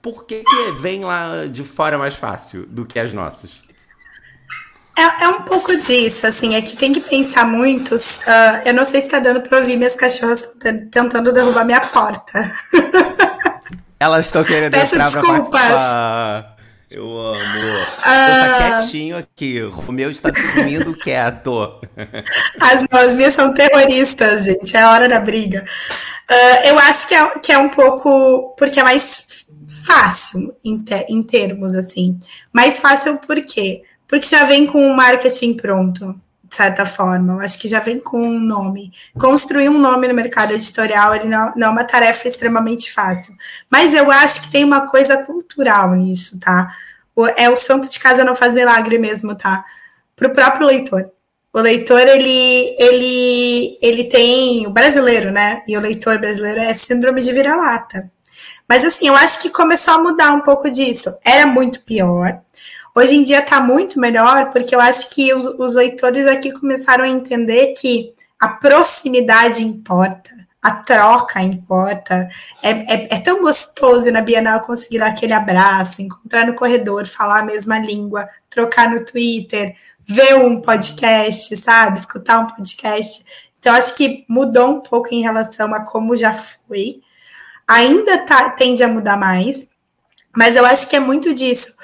por 0.00 0.24
que 0.24 0.42
que 0.42 0.72
vem 0.80 1.04
lá 1.04 1.46
de 1.46 1.64
fora 1.64 1.98
mais 1.98 2.14
fácil 2.14 2.64
do 2.66 2.86
que 2.86 2.98
as 2.98 3.12
nossas? 3.12 3.63
É, 4.96 5.24
é, 5.24 5.28
um 5.28 5.42
pouco 5.42 5.76
disso, 5.76 6.26
assim, 6.26 6.54
é 6.54 6.62
que 6.62 6.76
tem 6.76 6.92
que 6.92 7.00
pensar 7.00 7.44
muito. 7.44 7.96
Uh, 7.96 8.62
eu 8.64 8.72
não 8.72 8.84
sei 8.84 9.00
se 9.00 9.06
está 9.08 9.18
dando 9.18 9.42
para 9.42 9.58
ouvir 9.58 9.76
minhas 9.76 9.96
cachorras 9.96 10.48
tentando 10.90 11.32
derrubar 11.32 11.64
minha 11.64 11.80
porta. 11.80 12.52
Elas 13.98 14.26
estão 14.26 14.44
querendo 14.44 14.72
Peço 14.72 14.94
entrar 14.94 15.10
desculpas. 15.10 15.48
pra 15.50 16.56
Eu 16.90 17.18
amo. 17.18 17.40
Ah. 18.04 18.58
tá 18.58 18.78
quietinho 18.80 19.16
aqui. 19.16 19.62
O 19.62 19.70
Romeu 19.70 20.10
está 20.10 20.30
dormindo 20.30 20.92
quieto. 21.00 21.80
As, 22.60 22.84
as 22.90 23.14
minhas 23.14 23.34
são 23.34 23.52
terroristas, 23.54 24.44
gente. 24.44 24.76
É 24.76 24.82
a 24.82 24.90
hora 24.92 25.08
da 25.08 25.18
briga. 25.20 25.64
Uh, 26.30 26.66
eu 26.66 26.78
acho 26.78 27.08
que 27.08 27.14
é, 27.14 27.38
que 27.38 27.52
é 27.52 27.58
um 27.58 27.68
pouco. 27.68 28.54
Porque 28.58 28.78
é 28.78 28.82
mais 28.82 29.26
fácil 29.84 30.54
em, 30.64 30.82
te, 30.82 31.06
em 31.08 31.22
termos, 31.22 31.74
assim. 31.74 32.18
Mais 32.52 32.78
fácil 32.78 33.16
por 33.18 33.36
quê? 33.42 33.82
Porque 33.82 33.93
já 34.22 34.44
vem 34.44 34.66
com 34.66 34.86
o 34.86 34.96
marketing 34.96 35.54
pronto, 35.54 36.14
de 36.44 36.54
certa 36.54 36.86
forma. 36.86 37.34
Eu 37.34 37.40
acho 37.40 37.58
que 37.58 37.68
já 37.68 37.80
vem 37.80 37.98
com 37.98 38.20
um 38.20 38.38
nome. 38.38 38.92
Construir 39.18 39.68
um 39.68 39.78
nome 39.78 40.08
no 40.08 40.14
mercado 40.14 40.52
editorial 40.52 41.14
ele 41.14 41.28
não, 41.28 41.52
não 41.56 41.68
é 41.68 41.70
uma 41.70 41.84
tarefa 41.84 42.28
extremamente 42.28 42.92
fácil. 42.92 43.34
Mas 43.70 43.94
eu 43.94 44.10
acho 44.10 44.42
que 44.42 44.50
tem 44.50 44.64
uma 44.64 44.86
coisa 44.88 45.16
cultural 45.18 45.94
nisso, 45.94 46.38
tá? 46.38 46.68
É 47.36 47.48
o 47.48 47.56
santo 47.56 47.88
de 47.88 47.98
casa 47.98 48.24
não 48.24 48.34
faz 48.34 48.54
milagre 48.54 48.98
mesmo, 48.98 49.34
tá? 49.34 49.64
Para 50.16 50.28
o 50.28 50.32
próprio 50.32 50.66
leitor. 50.66 51.10
O 51.52 51.60
leitor, 51.60 52.00
ele, 52.00 52.74
ele, 52.80 53.78
ele 53.80 54.04
tem. 54.04 54.66
O 54.66 54.70
brasileiro, 54.70 55.30
né? 55.30 55.62
E 55.68 55.76
o 55.76 55.80
leitor 55.80 56.18
brasileiro 56.18 56.60
é 56.60 56.74
síndrome 56.74 57.20
de 57.20 57.32
vira-lata. 57.32 58.10
Mas 58.68 58.84
assim, 58.84 59.06
eu 59.06 59.14
acho 59.14 59.40
que 59.40 59.50
começou 59.50 59.94
a 59.94 59.98
mudar 59.98 60.32
um 60.32 60.40
pouco 60.40 60.68
disso. 60.68 61.14
Era 61.24 61.46
muito 61.46 61.80
pior. 61.82 62.40
Hoje 62.96 63.16
em 63.16 63.24
dia 63.24 63.40
está 63.40 63.60
muito 63.60 63.98
melhor, 63.98 64.52
porque 64.52 64.72
eu 64.72 64.80
acho 64.80 65.10
que 65.10 65.34
os, 65.34 65.44
os 65.44 65.74
leitores 65.74 66.28
aqui 66.28 66.52
começaram 66.52 67.02
a 67.02 67.08
entender 67.08 67.72
que 67.72 68.14
a 68.38 68.46
proximidade 68.46 69.64
importa, 69.64 70.30
a 70.62 70.70
troca 70.70 71.42
importa. 71.42 72.28
É, 72.62 72.70
é, 72.70 73.14
é, 73.16 73.20
tão 73.20 73.42
gostoso 73.42 74.08
na 74.12 74.20
Bienal 74.20 74.60
conseguir 74.60 75.00
dar 75.00 75.08
aquele 75.08 75.32
abraço, 75.32 76.02
encontrar 76.02 76.46
no 76.46 76.54
corredor, 76.54 77.04
falar 77.08 77.40
a 77.40 77.44
mesma 77.44 77.80
língua, 77.80 78.28
trocar 78.48 78.88
no 78.88 79.04
Twitter, 79.04 79.74
ver 80.06 80.36
um 80.36 80.60
podcast, 80.60 81.56
sabe? 81.56 81.98
Escutar 81.98 82.38
um 82.38 82.46
podcast. 82.46 83.24
Então, 83.58 83.74
acho 83.74 83.96
que 83.96 84.24
mudou 84.28 84.68
um 84.70 84.80
pouco 84.80 85.08
em 85.10 85.20
relação 85.20 85.74
a 85.74 85.80
como 85.80 86.16
já 86.16 86.32
foi. 86.32 87.00
Ainda 87.66 88.18
tá, 88.18 88.50
tende 88.50 88.84
a 88.84 88.88
mudar 88.88 89.16
mais, 89.16 89.66
mas 90.36 90.54
eu 90.54 90.64
acho 90.64 90.88
que 90.88 90.94
é 90.94 91.00
muito 91.00 91.34
disso 91.34 91.74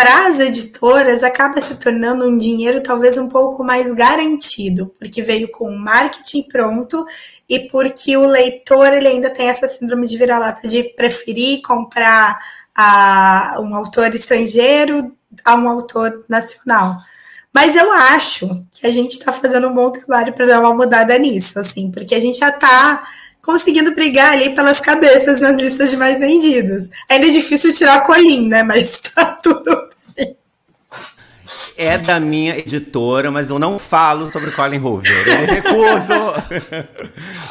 para 0.00 0.28
as 0.28 0.40
editoras 0.40 1.22
acaba 1.22 1.60
se 1.60 1.74
tornando 1.74 2.24
um 2.24 2.34
dinheiro 2.34 2.82
talvez 2.82 3.18
um 3.18 3.28
pouco 3.28 3.62
mais 3.62 3.92
garantido, 3.92 4.94
porque 4.98 5.20
veio 5.20 5.50
com 5.50 5.68
o 5.68 5.78
marketing 5.78 6.44
pronto 6.44 7.04
e 7.46 7.68
porque 7.68 8.16
o 8.16 8.24
leitor 8.24 8.94
ele 8.94 9.08
ainda 9.08 9.28
tem 9.28 9.50
essa 9.50 9.68
síndrome 9.68 10.06
de 10.06 10.16
vira-lata 10.16 10.66
de 10.66 10.84
preferir 10.84 11.60
comprar 11.60 12.38
a 12.74 13.58
um 13.60 13.76
autor 13.76 14.14
estrangeiro 14.14 15.14
a 15.44 15.54
um 15.54 15.68
autor 15.68 16.24
nacional. 16.30 16.96
Mas 17.52 17.76
eu 17.76 17.92
acho 17.92 18.48
que 18.70 18.86
a 18.86 18.90
gente 18.90 19.18
está 19.18 19.34
fazendo 19.34 19.68
um 19.68 19.74
bom 19.74 19.90
trabalho 19.90 20.32
para 20.32 20.46
dar 20.46 20.60
uma 20.60 20.74
mudada 20.74 21.18
nisso, 21.18 21.58
assim, 21.58 21.90
porque 21.90 22.14
a 22.14 22.20
gente 22.20 22.38
já 22.38 22.48
está 22.48 23.06
conseguindo 23.42 23.94
brigar 23.94 24.32
ali 24.32 24.54
pelas 24.54 24.80
cabeças 24.80 25.42
nas 25.42 25.60
listas 25.60 25.90
de 25.90 25.98
mais 25.98 26.20
vendidos. 26.20 26.88
Ainda 27.06 27.26
é 27.26 27.30
difícil 27.30 27.74
tirar 27.74 27.96
a 27.96 28.00
colinha, 28.00 28.48
né? 28.48 28.62
Mas 28.62 28.98
tá 29.14 29.26
tudo 29.42 29.89
é 31.76 31.96
da 31.96 32.20
minha 32.20 32.58
editora, 32.58 33.30
mas 33.30 33.48
eu 33.48 33.58
não 33.58 33.78
falo 33.78 34.30
sobre 34.30 34.50
Colin 34.50 34.78
Hoover. 34.78 35.26
Eu 35.26 35.46
recuso. 35.46 36.68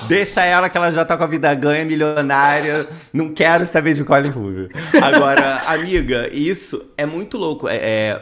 Deixa 0.07 0.43
ela 0.43 0.69
que 0.69 0.77
ela 0.77 0.91
já 0.91 1.03
tá 1.03 1.17
com 1.17 1.23
a 1.23 1.27
vida 1.27 1.53
ganha, 1.55 1.83
milionária. 1.83 2.87
Não 3.11 3.33
quero 3.33 3.65
saber 3.65 3.95
de 3.95 4.03
Colin 4.03 4.29
Hoover. 4.29 4.69
Agora, 5.01 5.63
amiga, 5.65 6.29
isso 6.31 6.91
é 6.95 7.07
muito 7.07 7.37
louco. 7.39 7.67
É, 7.67 7.75
é 7.75 8.21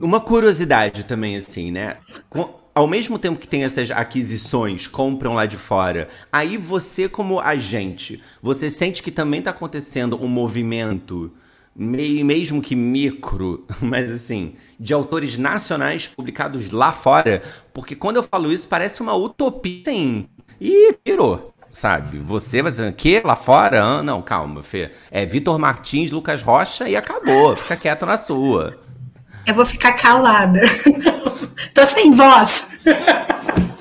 uma 0.00 0.18
curiosidade 0.18 1.04
também, 1.04 1.36
assim, 1.36 1.70
né? 1.70 1.94
Com, 2.30 2.48
ao 2.74 2.86
mesmo 2.86 3.18
tempo 3.18 3.38
que 3.38 3.48
tem 3.48 3.64
essas 3.64 3.90
aquisições, 3.90 4.86
compram 4.86 5.34
lá 5.34 5.46
de 5.46 5.58
fora, 5.58 6.08
aí 6.32 6.56
você, 6.56 7.08
como 7.08 7.38
agente, 7.38 8.22
você 8.42 8.70
sente 8.70 9.02
que 9.02 9.10
também 9.10 9.42
tá 9.42 9.50
acontecendo 9.50 10.18
um 10.22 10.28
movimento 10.28 11.30
meio, 11.76 12.24
mesmo 12.24 12.62
que 12.62 12.74
micro, 12.74 13.66
mas 13.80 14.10
assim, 14.10 14.54
de 14.78 14.94
autores 14.94 15.36
nacionais 15.36 16.08
publicados 16.08 16.70
lá 16.70 16.92
fora, 16.92 17.42
porque 17.72 17.94
quando 17.94 18.16
eu 18.16 18.22
falo 18.22 18.52
isso 18.52 18.68
parece 18.68 19.00
uma 19.02 19.14
utopia, 19.14 19.82
sim. 19.84 20.28
E 20.60 20.94
tirou, 21.04 21.52
sabe? 21.70 22.18
Você 22.18 22.62
vai 22.62 22.70
dizer, 22.70 22.92
que 22.94 23.20
lá 23.20 23.36
fora? 23.36 23.82
Ah, 23.82 24.02
não, 24.02 24.22
calma, 24.22 24.62
Fê. 24.62 24.90
É 25.10 25.26
Vitor 25.26 25.58
Martins, 25.58 26.10
Lucas 26.10 26.42
Rocha 26.42 26.88
e 26.88 26.96
acabou. 26.96 27.54
Fica 27.56 27.76
quieto 27.76 28.06
na 28.06 28.16
sua. 28.16 28.78
Eu 29.46 29.54
vou 29.54 29.64
ficar 29.64 29.92
calada. 29.92 30.60
Tô 31.74 31.84
sem 31.84 32.10
voz. 32.10 32.80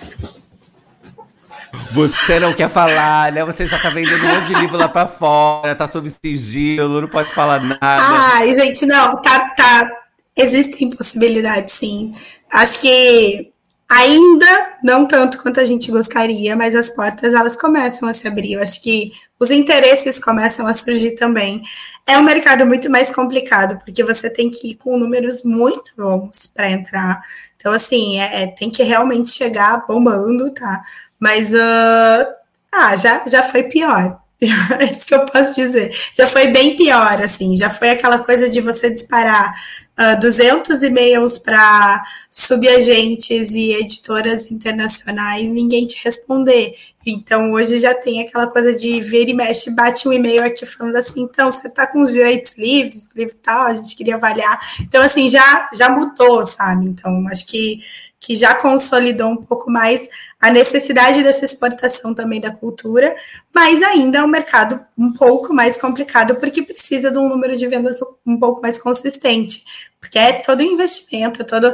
Você 1.92 2.40
não 2.40 2.54
quer 2.54 2.70
falar, 2.70 3.32
né? 3.32 3.44
Você 3.46 3.66
já 3.66 3.78
tá 3.80 3.90
vendendo 3.90 4.26
um 4.26 4.36
monte 4.36 4.48
de 4.48 4.54
livro 4.56 4.78
lá 4.78 4.88
pra 4.88 5.08
fora, 5.08 5.76
tá 5.76 5.88
sob 5.88 6.10
sigilo, 6.10 7.02
não 7.02 7.08
pode 7.08 7.30
falar 7.30 7.62
nada. 7.62 7.80
Ai, 7.82 8.54
gente, 8.54 8.86
não, 8.86 9.22
tá, 9.22 9.50
tá. 9.50 9.90
Existem 10.36 10.90
possibilidades, 10.90 11.76
sim. 11.76 12.12
Acho 12.52 12.80
que 12.80 13.52
ainda 13.90 14.78
não 14.84 15.06
tanto 15.06 15.42
quanto 15.42 15.60
a 15.60 15.66
gente 15.66 15.92
gostaria, 15.92 16.56
mas 16.56 16.76
as 16.76 16.90
portas 16.90 17.34
elas 17.34 17.56
começam 17.56 18.08
a 18.10 18.14
se 18.14 18.28
abrir. 18.28 18.54
Eu 18.54 18.62
acho 18.62 18.82
que 18.82 19.12
os 19.40 19.52
interesses 19.52 20.18
começam 20.18 20.66
a 20.66 20.74
surgir 20.74 21.12
também. 21.12 21.62
É 22.08 22.18
um 22.18 22.24
mercado 22.24 22.66
muito 22.66 22.90
mais 22.90 23.14
complicado, 23.14 23.80
porque 23.84 24.04
você 24.04 24.30
tem 24.30 24.50
que 24.50 24.72
ir 24.72 24.76
com 24.76 24.98
números 24.98 25.44
muito 25.44 25.92
bons 25.96 26.48
para 26.48 26.72
entrar. 26.72 27.22
Então, 27.56 27.72
assim, 27.72 28.20
é, 28.20 28.44
é, 28.44 28.48
tem 28.48 28.70
que 28.70 28.84
realmente 28.84 29.32
chegar 29.32 29.86
bombando, 29.88 30.52
tá? 30.52 30.84
Mas 31.20 31.54
uh, 31.54 32.28
ah, 32.72 32.96
já, 32.96 33.26
já 33.26 33.44
foi 33.44 33.64
pior. 33.64 34.20
É 34.80 34.84
isso 34.92 35.06
que 35.06 35.16
eu 35.16 35.26
posso 35.26 35.56
dizer. 35.56 35.92
Já 36.14 36.28
foi 36.28 36.48
bem 36.50 36.76
pior, 36.76 37.22
assim. 37.22 37.56
Já 37.56 37.70
foi 37.70 37.90
aquela 37.90 38.20
coisa 38.20 38.50
de 38.50 38.62
você 38.62 38.90
disparar 38.90 39.56
uh, 40.00 40.20
200 40.20 40.84
e-mails 40.84 41.39
para 41.39 42.04
subagentes 42.30 43.52
e 43.52 43.74
editoras 43.74 44.52
internacionais, 44.52 45.52
ninguém 45.52 45.86
te 45.86 46.04
responder. 46.04 46.76
Então, 47.06 47.54
hoje 47.54 47.78
já 47.78 47.93
tem 47.93 48.22
aquela 48.22 48.48
coisa 48.48 48.74
de 48.74 49.00
ver 49.00 49.30
e 49.30 49.34
mexe, 49.34 49.70
bate 49.70 50.08
um 50.08 50.14
e-mail 50.14 50.43
aqui 50.43 50.66
falando 50.66 50.96
assim, 50.96 51.22
então, 51.22 51.52
você 51.52 51.68
está 51.68 51.86
com 51.86 52.02
os 52.02 52.12
direitos 52.12 52.58
livres, 52.58 53.10
livro 53.16 53.36
tal, 53.43 53.68
a 53.68 53.76
gente 53.76 53.96
queria 53.96 54.16
avaliar. 54.16 54.60
Então, 54.82 55.04
assim, 55.04 55.30
já, 55.30 55.70
já 55.74 55.88
mudou, 55.88 56.46
sabe? 56.48 56.86
Então, 56.88 57.28
acho 57.28 57.46
que, 57.46 57.82
que 58.20 58.36
já 58.36 58.56
consolidou 58.56 59.30
um 59.30 59.38
pouco 59.38 59.70
mais 59.70 60.08
a 60.41 60.52
necessidade 60.52 61.22
dessa 61.22 61.46
exportação 61.46 62.14
também 62.14 62.41
da 62.41 62.52
cultura, 62.52 63.16
mas 63.54 63.82
ainda 63.84 64.20
é 64.20 64.24
um 64.24 64.28
mercado 64.28 64.80
um 64.98 65.14
pouco 65.14 65.54
mais 65.54 65.78
complicado, 65.78 66.36
porque 66.36 66.64
precisa 66.64 67.12
de 67.12 67.18
um 67.20 67.30
número 67.30 67.56
de 67.56 67.68
vendas 67.68 68.00
um 68.26 68.39
pouco 68.39 68.62
mais 68.62 68.80
consistente, 68.80 69.64
porque 70.06 70.20
é 70.20 70.34
todo 70.34 70.62
investimento, 70.62 71.41
é 71.41 71.45
todo... 71.45 71.74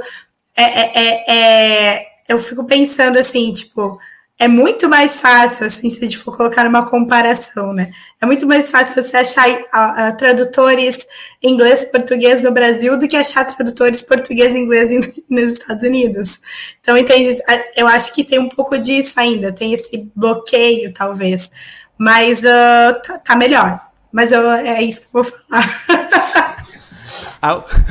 é, 0.55 0.63
é, 0.63 0.91
é, 0.95 1.95
é 1.95 2.11
eu 2.27 2.39
fico 2.39 2.63
pensando 2.63 3.19
assim, 3.19 3.53
tipo, 3.53 3.99
é 4.41 4.47
muito 4.47 4.89
mais 4.89 5.19
fácil, 5.19 5.67
assim, 5.67 5.87
se 5.87 5.99
a 5.99 6.03
gente 6.03 6.17
for 6.17 6.35
colocar 6.35 6.63
numa 6.63 6.89
comparação, 6.89 7.73
né? 7.73 7.91
É 8.19 8.25
muito 8.25 8.47
mais 8.47 8.71
fácil 8.71 8.95
você 8.95 9.17
achar 9.17 9.47
uh, 9.47 9.53
uh, 9.53 10.17
tradutores 10.17 11.05
inglês-português 11.43 12.41
no 12.41 12.51
Brasil 12.51 12.97
do 12.97 13.07
que 13.07 13.15
achar 13.15 13.45
tradutores 13.45 14.01
português-inglês 14.01 14.89
nos 15.29 15.51
Estados 15.51 15.83
Unidos. 15.83 16.41
Então, 16.79 16.97
entende? 16.97 17.37
Eu 17.75 17.87
acho 17.87 18.13
que 18.15 18.23
tem 18.23 18.39
um 18.39 18.49
pouco 18.49 18.79
disso 18.79 19.19
ainda, 19.19 19.51
tem 19.51 19.73
esse 19.73 20.09
bloqueio, 20.15 20.91
talvez. 20.91 21.51
Mas 21.95 22.39
uh, 22.39 22.99
tá, 23.05 23.19
tá 23.19 23.35
melhor. 23.35 23.79
Mas 24.11 24.31
eu, 24.31 24.49
é 24.49 24.81
isso 24.81 25.01
que 25.01 25.15
eu 25.15 25.21
vou 25.21 25.23
falar. 25.23 26.50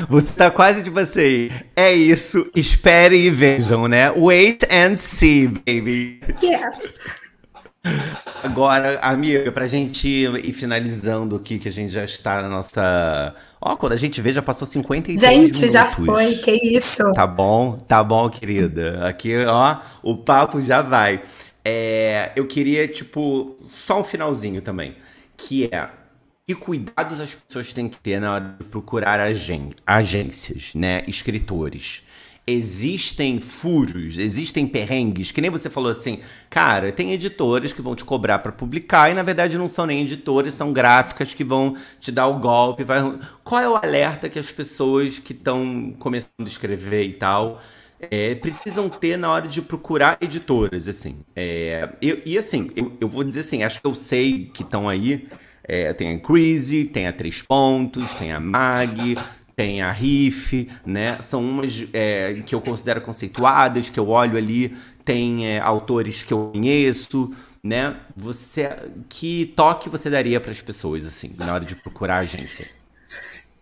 Você 0.09 0.33
tá 0.33 0.51
quase 0.51 0.83
tipo 0.83 0.99
assim. 0.99 1.51
É 1.75 1.93
isso, 1.93 2.49
esperem 2.55 3.23
e 3.23 3.31
vejam, 3.31 3.89
né? 3.89 4.11
Wait 4.11 4.63
and 4.71 4.97
see, 4.97 5.49
baby. 5.49 6.21
Yes. 6.43 7.21
Agora, 8.43 8.99
amiga, 9.01 9.51
pra 9.51 9.67
gente 9.67 10.07
ir 10.07 10.53
finalizando 10.53 11.37
aqui, 11.37 11.59
que 11.59 11.69
a 11.69 11.73
gente 11.73 11.93
já 11.93 12.05
está 12.05 12.43
na 12.43 12.49
nossa. 12.49 13.35
Ó, 13.61 13.75
quando 13.77 13.93
a 13.93 13.97
gente 13.97 14.21
vê, 14.21 14.33
já 14.33 14.43
passou 14.43 14.67
53 14.67 15.21
gente, 15.21 15.37
minutos. 15.37 15.61
Gente, 15.61 15.73
já 15.73 15.87
foi, 15.87 16.37
que 16.37 16.53
isso. 16.53 17.13
Tá 17.13 17.27
bom, 17.27 17.73
tá 17.73 18.05
bom, 18.05 18.29
querida. 18.29 19.07
Aqui, 19.07 19.45
ó, 19.47 19.77
o 20.03 20.17
papo 20.17 20.61
já 20.63 20.83
vai. 20.83 21.23
É, 21.65 22.33
eu 22.37 22.47
queria, 22.47 22.87
tipo, 22.87 23.57
só 23.61 24.01
um 24.01 24.05
finalzinho 24.05 24.63
também. 24.63 24.97
Que 25.37 25.69
é 25.73 25.89
que 26.51 26.55
cuidados 26.55 27.21
as 27.21 27.35
pessoas 27.35 27.73
têm 27.73 27.89
que 27.89 27.99
ter 27.99 28.21
na 28.21 28.35
hora 28.35 28.57
de 28.59 28.65
procurar 28.65 29.21
agen 29.21 29.71
agências, 29.87 30.73
né? 30.75 31.03
Escritores. 31.07 32.03
existem 32.47 33.41
furos, 33.41 34.19
existem 34.19 34.67
perrengues, 34.67 35.31
que 35.31 35.41
nem 35.41 35.51
você 35.51 35.71
falou 35.71 35.89
assim, 35.89 36.19
cara, 36.49 36.91
tem 36.91 37.13
editores 37.13 37.73
que 37.73 37.81
vão 37.81 37.95
te 37.95 38.05
cobrar 38.05 38.41
para 38.41 38.51
publicar 38.51 39.09
e 39.09 39.15
na 39.15 39.23
verdade 39.23 39.57
não 39.57 39.69
são 39.69 39.87
nem 39.87 40.03
editores, 40.03 40.55
são 40.55 40.73
gráficas 40.73 41.33
que 41.33 41.45
vão 41.45 41.77
te 42.01 42.11
dar 42.11 42.27
o 42.27 42.41
golpe. 42.41 42.83
Vai... 42.83 43.01
Qual 43.45 43.61
é 43.61 43.69
o 43.69 43.77
alerta 43.77 44.29
que 44.29 44.39
as 44.39 44.51
pessoas 44.51 45.21
que 45.21 45.33
estão 45.33 45.95
começando 46.01 46.33
a 46.45 46.49
escrever 46.49 47.05
e 47.05 47.13
tal 47.13 47.63
é, 48.01 48.35
precisam 48.35 48.89
ter 48.89 49.17
na 49.17 49.31
hora 49.31 49.47
de 49.47 49.63
procurar 49.63 50.19
editoras, 50.21 50.89
assim? 50.89 51.21
É, 51.37 51.89
eu, 52.03 52.21
e 52.25 52.37
assim, 52.37 52.71
eu, 52.75 52.97
eu, 53.01 53.07
vou 53.07 53.23
dizer 53.23 53.41
assim, 53.41 53.63
acho 53.63 53.81
que 53.81 53.87
eu 53.87 53.95
sei 53.95 54.51
que 54.53 54.63
estão 54.63 54.89
aí. 54.89 55.29
É, 55.73 55.93
tem 55.93 56.17
a 56.17 56.19
Crazy, 56.19 56.85
tem 56.85 57.07
a 57.07 57.13
Três 57.13 57.43
Pontos, 57.43 58.13
tem 58.15 58.33
a 58.33 58.41
Mag, 58.41 59.17
tem 59.55 59.81
a 59.81 59.93
Riff, 59.93 60.69
né? 60.85 61.17
São 61.21 61.41
umas 61.41 61.87
é, 61.93 62.43
que 62.45 62.53
eu 62.53 62.61
considero 62.61 63.01
conceituadas, 63.01 63.89
que 63.89 64.01
eu 64.01 64.09
olho 64.09 64.37
ali, 64.37 64.77
tem 65.05 65.47
é, 65.47 65.61
autores 65.61 66.25
que 66.25 66.33
eu 66.33 66.51
conheço, 66.53 67.31
né? 67.63 67.99
Você, 68.17 68.69
que 69.09 69.53
toque 69.55 69.89
você 69.89 70.11
daria 70.11 70.41
para 70.41 70.51
as 70.51 70.61
pessoas 70.61 71.07
assim 71.07 71.33
na 71.39 71.55
hora 71.55 71.65
de 71.65 71.77
procurar 71.77 72.19
agência? 72.19 72.67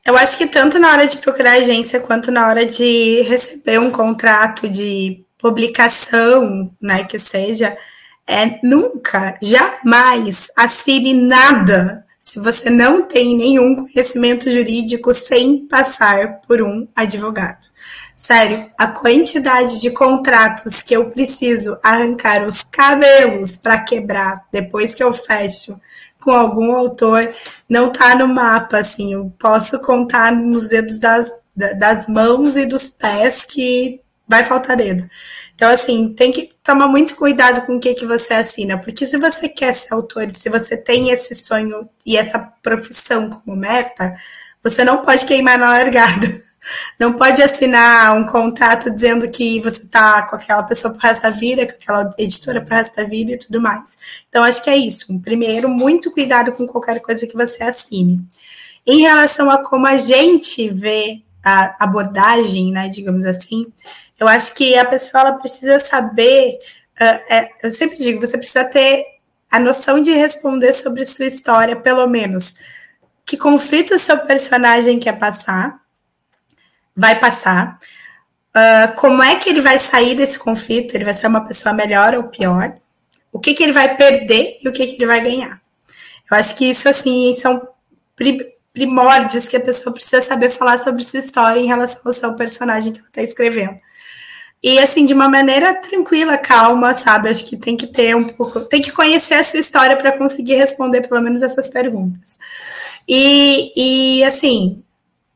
Eu 0.02 0.16
acho 0.16 0.38
que 0.38 0.46
tanto 0.46 0.78
na 0.78 0.90
hora 0.90 1.06
de 1.06 1.18
procurar 1.18 1.58
agência 1.58 2.00
quanto 2.00 2.30
na 2.30 2.48
hora 2.48 2.64
de 2.64 3.20
receber 3.20 3.78
um 3.78 3.90
contrato 3.90 4.66
de 4.66 5.26
publicação, 5.36 6.74
né, 6.80 7.04
que 7.04 7.18
seja, 7.18 7.76
é 8.28 8.60
nunca, 8.62 9.38
jamais 9.40 10.48
assine 10.54 11.14
nada 11.14 12.04
se 12.20 12.38
você 12.38 12.68
não 12.68 13.04
tem 13.04 13.34
nenhum 13.34 13.86
conhecimento 13.86 14.50
jurídico 14.50 15.14
sem 15.14 15.66
passar 15.66 16.42
por 16.46 16.60
um 16.60 16.86
advogado. 16.94 17.68
Sério, 18.14 18.70
a 18.76 18.88
quantidade 18.88 19.80
de 19.80 19.90
contratos 19.90 20.82
que 20.82 20.94
eu 20.94 21.08
preciso 21.10 21.78
arrancar 21.82 22.44
os 22.44 22.62
cabelos 22.62 23.56
para 23.56 23.82
quebrar 23.82 24.44
depois 24.52 24.94
que 24.94 25.02
eu 25.02 25.14
fecho 25.14 25.80
com 26.20 26.32
algum 26.32 26.76
autor 26.76 27.32
não 27.66 27.90
tá 27.90 28.14
no 28.14 28.28
mapa, 28.28 28.78
assim, 28.78 29.14
eu 29.14 29.32
posso 29.38 29.78
contar 29.78 30.32
nos 30.32 30.68
dedos 30.68 30.98
das, 30.98 31.34
das 31.56 32.06
mãos 32.06 32.56
e 32.56 32.66
dos 32.66 32.90
pés 32.90 33.44
que 33.48 34.02
vai 34.28 34.44
faltar 34.44 34.76
dedo. 34.76 35.08
Então, 35.54 35.68
assim, 35.70 36.12
tem 36.14 36.30
que 36.30 36.50
tomar 36.62 36.86
muito 36.86 37.16
cuidado 37.16 37.66
com 37.66 37.76
o 37.76 37.80
que, 37.80 37.94
que 37.94 38.06
você 38.06 38.34
assina, 38.34 38.78
porque 38.78 39.06
se 39.06 39.16
você 39.16 39.48
quer 39.48 39.74
ser 39.74 39.94
autor, 39.94 40.30
se 40.30 40.48
você 40.50 40.76
tem 40.76 41.10
esse 41.10 41.34
sonho 41.34 41.88
e 42.04 42.16
essa 42.16 42.38
profissão 42.38 43.30
como 43.30 43.56
meta, 43.56 44.14
você 44.62 44.84
não 44.84 45.02
pode 45.02 45.24
queimar 45.24 45.58
na 45.58 45.70
largada. 45.70 46.46
Não 46.98 47.12
pode 47.14 47.40
assinar 47.40 48.14
um 48.14 48.26
contrato 48.26 48.90
dizendo 48.90 49.30
que 49.30 49.60
você 49.60 49.86
tá 49.86 50.22
com 50.22 50.34
aquela 50.34 50.62
pessoa 50.64 50.92
pro 50.92 51.00
resto 51.00 51.22
da 51.22 51.30
vida, 51.30 51.64
com 51.64 51.72
aquela 51.72 52.12
editora 52.18 52.60
pro 52.60 52.74
resto 52.74 52.96
da 52.96 53.04
vida 53.04 53.32
e 53.32 53.38
tudo 53.38 53.60
mais. 53.60 53.96
Então, 54.28 54.42
acho 54.42 54.62
que 54.62 54.68
é 54.68 54.76
isso. 54.76 55.06
Primeiro, 55.20 55.68
muito 55.68 56.10
cuidado 56.10 56.50
com 56.52 56.66
qualquer 56.66 57.00
coisa 57.00 57.26
que 57.28 57.36
você 57.36 57.62
assine. 57.62 58.20
Em 58.84 59.00
relação 59.00 59.48
a 59.50 59.62
como 59.62 59.86
a 59.86 59.96
gente 59.96 60.68
vê 60.68 61.22
a 61.44 61.84
abordagem, 61.84 62.72
né, 62.72 62.88
digamos 62.88 63.24
assim, 63.24 63.66
eu 64.18 64.26
acho 64.26 64.54
que 64.54 64.76
a 64.76 64.84
pessoa 64.84 65.22
ela 65.22 65.32
precisa 65.34 65.78
saber. 65.78 66.58
Uh, 67.00 67.32
é, 67.32 67.50
eu 67.62 67.70
sempre 67.70 67.98
digo, 67.98 68.20
você 68.20 68.36
precisa 68.36 68.64
ter 68.64 69.04
a 69.50 69.58
noção 69.58 70.02
de 70.02 70.12
responder 70.12 70.72
sobre 70.72 71.04
sua 71.04 71.26
história, 71.26 71.76
pelo 71.76 72.06
menos. 72.06 72.54
Que 73.24 73.36
conflito 73.36 73.94
o 73.94 73.98
seu 73.98 74.18
personagem 74.18 74.98
quer 74.98 75.18
passar, 75.18 75.80
vai 76.96 77.18
passar. 77.20 77.78
Uh, 78.50 78.94
como 78.96 79.22
é 79.22 79.36
que 79.36 79.48
ele 79.48 79.60
vai 79.60 79.78
sair 79.78 80.14
desse 80.16 80.38
conflito? 80.38 80.94
Ele 80.94 81.04
vai 81.04 81.14
ser 81.14 81.28
uma 81.28 81.46
pessoa 81.46 81.72
melhor 81.72 82.14
ou 82.14 82.24
pior? 82.24 82.74
O 83.30 83.38
que, 83.38 83.54
que 83.54 83.62
ele 83.62 83.72
vai 83.72 83.96
perder 83.96 84.58
e 84.62 84.68
o 84.68 84.72
que, 84.72 84.86
que 84.86 84.94
ele 84.96 85.06
vai 85.06 85.20
ganhar? 85.20 85.60
Eu 86.30 86.36
acho 86.36 86.56
que 86.56 86.70
isso, 86.70 86.88
assim, 86.88 87.36
são 87.38 87.68
primórdios 88.72 89.46
que 89.46 89.56
a 89.56 89.60
pessoa 89.60 89.92
precisa 89.92 90.20
saber 90.20 90.50
falar 90.50 90.78
sobre 90.78 91.04
sua 91.04 91.20
história 91.20 91.60
em 91.60 91.66
relação 91.66 92.02
ao 92.04 92.12
seu 92.12 92.34
personagem 92.34 92.92
que 92.92 92.98
ela 92.98 93.08
está 93.08 93.22
escrevendo. 93.22 93.78
E 94.62 94.78
assim, 94.78 95.06
de 95.06 95.14
uma 95.14 95.28
maneira 95.28 95.74
tranquila, 95.74 96.36
calma, 96.36 96.92
sabe? 96.92 97.28
Acho 97.28 97.44
que 97.44 97.56
tem 97.56 97.76
que 97.76 97.86
ter 97.86 98.16
um 98.16 98.24
pouco, 98.24 98.60
tem 98.60 98.82
que 98.82 98.90
conhecer 98.90 99.34
essa 99.34 99.56
história 99.56 99.96
para 99.96 100.18
conseguir 100.18 100.54
responder 100.54 101.06
pelo 101.06 101.22
menos 101.22 101.42
essas 101.42 101.68
perguntas. 101.68 102.38
E, 103.06 103.72
e 104.20 104.24
assim, 104.24 104.82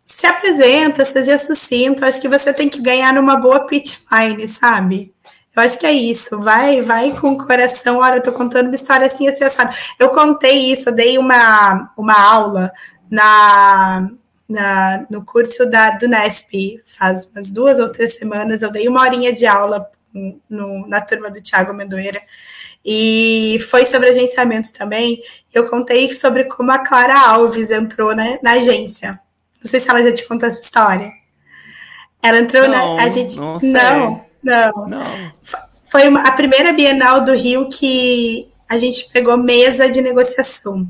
se 0.05 0.27
apresenta, 0.27 1.05
seja 1.05 1.39
sucinto, 1.39 2.05
acho 2.05 2.21
que 2.21 2.29
você 2.29 2.53
tem 2.53 2.69
que 2.69 2.81
ganhar 2.81 3.15
numa 3.15 3.37
boa 3.37 3.65
pitchline, 3.67 4.47
sabe? 4.49 5.15
Eu 5.55 5.63
acho 5.63 5.79
que 5.79 5.87
é 5.87 5.93
isso. 5.93 6.39
Vai, 6.41 6.81
vai 6.81 7.13
com 7.13 7.33
o 7.33 7.47
coração. 7.47 7.99
Olha, 7.99 8.17
eu 8.17 8.23
tô 8.23 8.33
contando 8.33 8.67
uma 8.67 8.75
história 8.75 9.07
assim, 9.07 9.29
assim, 9.29 9.45
assado. 9.45 9.75
Eu 9.99 10.09
contei 10.09 10.73
isso, 10.73 10.89
eu 10.89 10.95
dei 10.95 11.19
uma, 11.19 11.93
uma 11.97 12.19
aula 12.19 12.73
na 13.11 14.11
na, 14.53 15.07
no 15.09 15.25
curso 15.25 15.67
da, 15.67 15.91
do 15.91 16.07
Nesp, 16.07 16.83
faz 16.87 17.27
umas 17.27 17.51
duas 17.51 17.81
ou 17.81 17.89
três 17.89 18.15
semanas, 18.15 18.63
eu 18.63 18.71
dei 18.71 18.87
uma 18.87 19.01
horinha 19.01 19.33
de 19.33 19.47
aula 19.47 19.91
no, 20.49 20.87
na 20.87 21.01
turma 21.01 21.31
do 21.31 21.41
Tiago 21.41 21.73
Mendoeira, 21.73 22.21
e 22.85 23.59
foi 23.71 23.85
sobre 23.85 24.09
agenciamento 24.09 24.73
também. 24.73 25.23
Eu 25.55 25.69
contei 25.69 26.13
sobre 26.13 26.45
como 26.45 26.71
a 26.71 26.81
Clara 26.81 27.19
Alves 27.19 27.71
entrou 27.71 28.15
né, 28.15 28.39
na 28.43 28.53
agência. 28.53 29.19
Não 29.63 29.71
sei 29.71 29.81
se 29.81 29.89
ela 29.89 30.03
já 30.03 30.13
te 30.13 30.27
contou 30.27 30.49
essa 30.49 30.61
história. 30.61 31.11
Ela 32.23 32.39
entrou 32.39 32.69
não, 32.69 32.97
na. 32.97 33.05
A 33.05 33.09
gente, 33.09 33.37
não, 33.37 33.59
não, 33.63 34.25
não, 34.43 34.89
não. 34.89 35.33
Foi 35.85 36.09
uma, 36.09 36.27
a 36.27 36.33
primeira 36.33 36.73
Bienal 36.73 37.23
do 37.23 37.33
Rio 37.33 37.69
que 37.69 38.49
a 38.69 38.77
gente 38.77 39.09
pegou 39.13 39.37
mesa 39.37 39.89
de 39.89 40.01
negociação. 40.01 40.89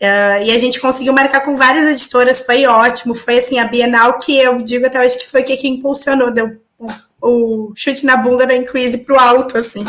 Uh, 0.00 0.44
e 0.44 0.50
a 0.50 0.58
gente 0.58 0.78
conseguiu 0.78 1.12
marcar 1.12 1.40
com 1.40 1.56
várias 1.56 1.86
editoras, 1.86 2.42
foi 2.42 2.66
ótimo. 2.66 3.14
Foi 3.14 3.38
assim, 3.38 3.58
a 3.58 3.66
Bienal 3.66 4.18
que 4.18 4.36
eu 4.38 4.60
digo 4.62 4.86
até 4.86 5.00
hoje 5.00 5.16
que 5.16 5.28
foi 5.28 5.42
que, 5.42 5.56
que 5.56 5.68
impulsionou, 5.68 6.30
deu 6.30 6.60
o, 7.20 7.72
chute 7.74 8.04
na 8.04 8.16
bunda 8.16 8.46
da 8.46 8.54
Increase 8.54 8.98
pro 8.98 9.18
alto, 9.18 9.56
assim. 9.56 9.84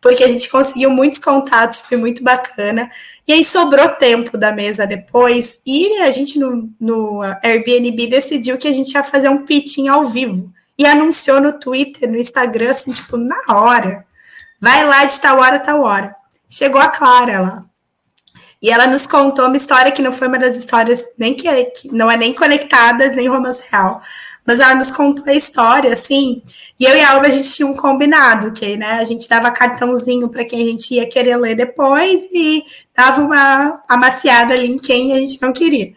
Porque 0.00 0.22
a 0.22 0.28
gente 0.28 0.48
conseguiu 0.48 0.90
muitos 0.90 1.18
contatos, 1.18 1.80
foi 1.80 1.96
muito 1.96 2.22
bacana. 2.22 2.88
E 3.26 3.32
aí 3.32 3.44
sobrou 3.44 3.88
tempo 3.90 4.36
da 4.36 4.52
mesa 4.52 4.86
depois, 4.86 5.60
e 5.66 5.98
a 5.98 6.10
gente 6.10 6.38
no, 6.38 6.72
no 6.80 7.20
Airbnb 7.42 8.06
decidiu 8.06 8.56
que 8.56 8.68
a 8.68 8.72
gente 8.72 8.92
ia 8.92 9.04
fazer 9.04 9.28
um 9.28 9.44
pitching 9.44 9.88
ao 9.88 10.08
vivo. 10.08 10.52
E 10.76 10.86
anunciou 10.86 11.40
no 11.40 11.58
Twitter, 11.58 12.08
no 12.08 12.16
Instagram, 12.16 12.70
assim, 12.70 12.92
tipo, 12.92 13.16
na 13.16 13.42
hora. 13.48 14.06
Vai 14.60 14.84
lá 14.84 15.04
de 15.04 15.20
tal 15.20 15.38
hora, 15.38 15.58
tal 15.58 15.82
hora. 15.82 16.14
Chegou 16.48 16.80
a 16.80 16.88
Clara 16.88 17.40
lá. 17.40 17.67
E 18.60 18.70
ela 18.70 18.88
nos 18.88 19.06
contou 19.06 19.46
uma 19.46 19.56
história 19.56 19.92
que 19.92 20.02
não 20.02 20.12
foi 20.12 20.26
uma 20.26 20.38
das 20.38 20.56
histórias 20.56 21.04
nem 21.16 21.32
que, 21.32 21.64
que 21.66 21.92
não 21.92 22.10
é 22.10 22.16
nem 22.16 22.32
conectadas, 22.32 23.14
nem 23.14 23.28
romance 23.28 23.62
real. 23.70 24.00
Mas 24.44 24.58
ela 24.58 24.74
nos 24.74 24.90
contou 24.90 25.24
a 25.26 25.34
história, 25.34 25.92
assim. 25.92 26.42
E 26.78 26.84
eu 26.84 26.96
e 26.96 27.00
a 27.00 27.12
Alba, 27.12 27.26
a 27.26 27.30
gente 27.30 27.52
tinha 27.52 27.68
um 27.68 27.76
combinado, 27.76 28.50
que 28.52 28.76
né, 28.76 28.94
a 28.94 29.04
gente 29.04 29.28
dava 29.28 29.50
cartãozinho 29.52 30.28
para 30.28 30.44
quem 30.44 30.62
a 30.62 30.66
gente 30.66 30.94
ia 30.94 31.08
querer 31.08 31.36
ler 31.36 31.54
depois 31.54 32.26
e 32.32 32.64
dava 32.96 33.22
uma 33.22 33.80
amaciada 33.88 34.54
ali 34.54 34.72
em 34.72 34.78
quem 34.78 35.12
a 35.12 35.20
gente 35.20 35.40
não 35.40 35.52
queria. 35.52 35.92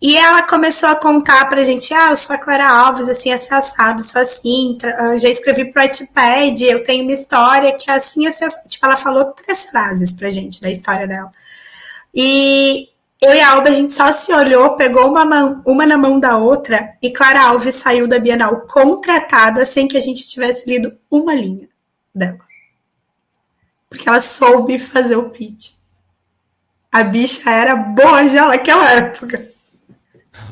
E 0.00 0.16
ela 0.16 0.42
começou 0.42 0.88
a 0.90 0.94
contar 0.94 1.48
pra 1.48 1.64
gente, 1.64 1.92
ah, 1.94 2.10
eu 2.10 2.16
sou 2.16 2.36
a 2.36 2.38
Clara 2.38 2.68
Alves, 2.68 3.08
assim, 3.08 3.32
assim, 3.32 3.48
assado, 3.50 4.02
sou 4.02 4.20
assim, 4.20 4.76
já 5.18 5.28
escrevi 5.28 5.72
pro 5.72 5.82
Wattpad, 5.82 6.62
eu 6.64 6.84
tenho 6.84 7.02
uma 7.02 7.12
história 7.12 7.74
que 7.76 7.90
é 7.90 7.94
assim, 7.94 8.26
assim, 8.26 8.44
assim, 8.44 8.58
tipo, 8.68 8.84
ela 8.84 8.96
falou 8.96 9.32
três 9.32 9.64
frases 9.64 10.12
pra 10.12 10.30
gente 10.30 10.60
da 10.60 10.70
história 10.70 11.08
dela. 11.08 11.32
E 12.18 12.88
eu 13.20 13.34
e 13.34 13.40
a 13.40 13.50
Alba, 13.50 13.68
a 13.68 13.74
gente 13.74 13.92
só 13.92 14.10
se 14.10 14.32
olhou, 14.32 14.74
pegou 14.76 15.06
uma, 15.06 15.22
mão, 15.22 15.62
uma 15.66 15.84
na 15.84 15.98
mão 15.98 16.18
da 16.18 16.38
outra, 16.38 16.96
e 17.02 17.10
Clara 17.10 17.48
Alves 17.48 17.74
saiu 17.74 18.08
da 18.08 18.18
Bienal 18.18 18.62
contratada 18.62 19.66
sem 19.66 19.86
que 19.86 19.98
a 19.98 20.00
gente 20.00 20.26
tivesse 20.26 20.66
lido 20.66 20.96
uma 21.10 21.34
linha 21.34 21.68
dela. 22.14 22.38
Porque 23.90 24.08
ela 24.08 24.22
soube 24.22 24.78
fazer 24.78 25.16
o 25.16 25.28
pitch. 25.28 25.72
A 26.90 27.04
bicha 27.04 27.50
era 27.50 27.76
boa 27.76 28.26
já 28.28 28.48
naquela 28.48 28.90
época. 28.92 29.55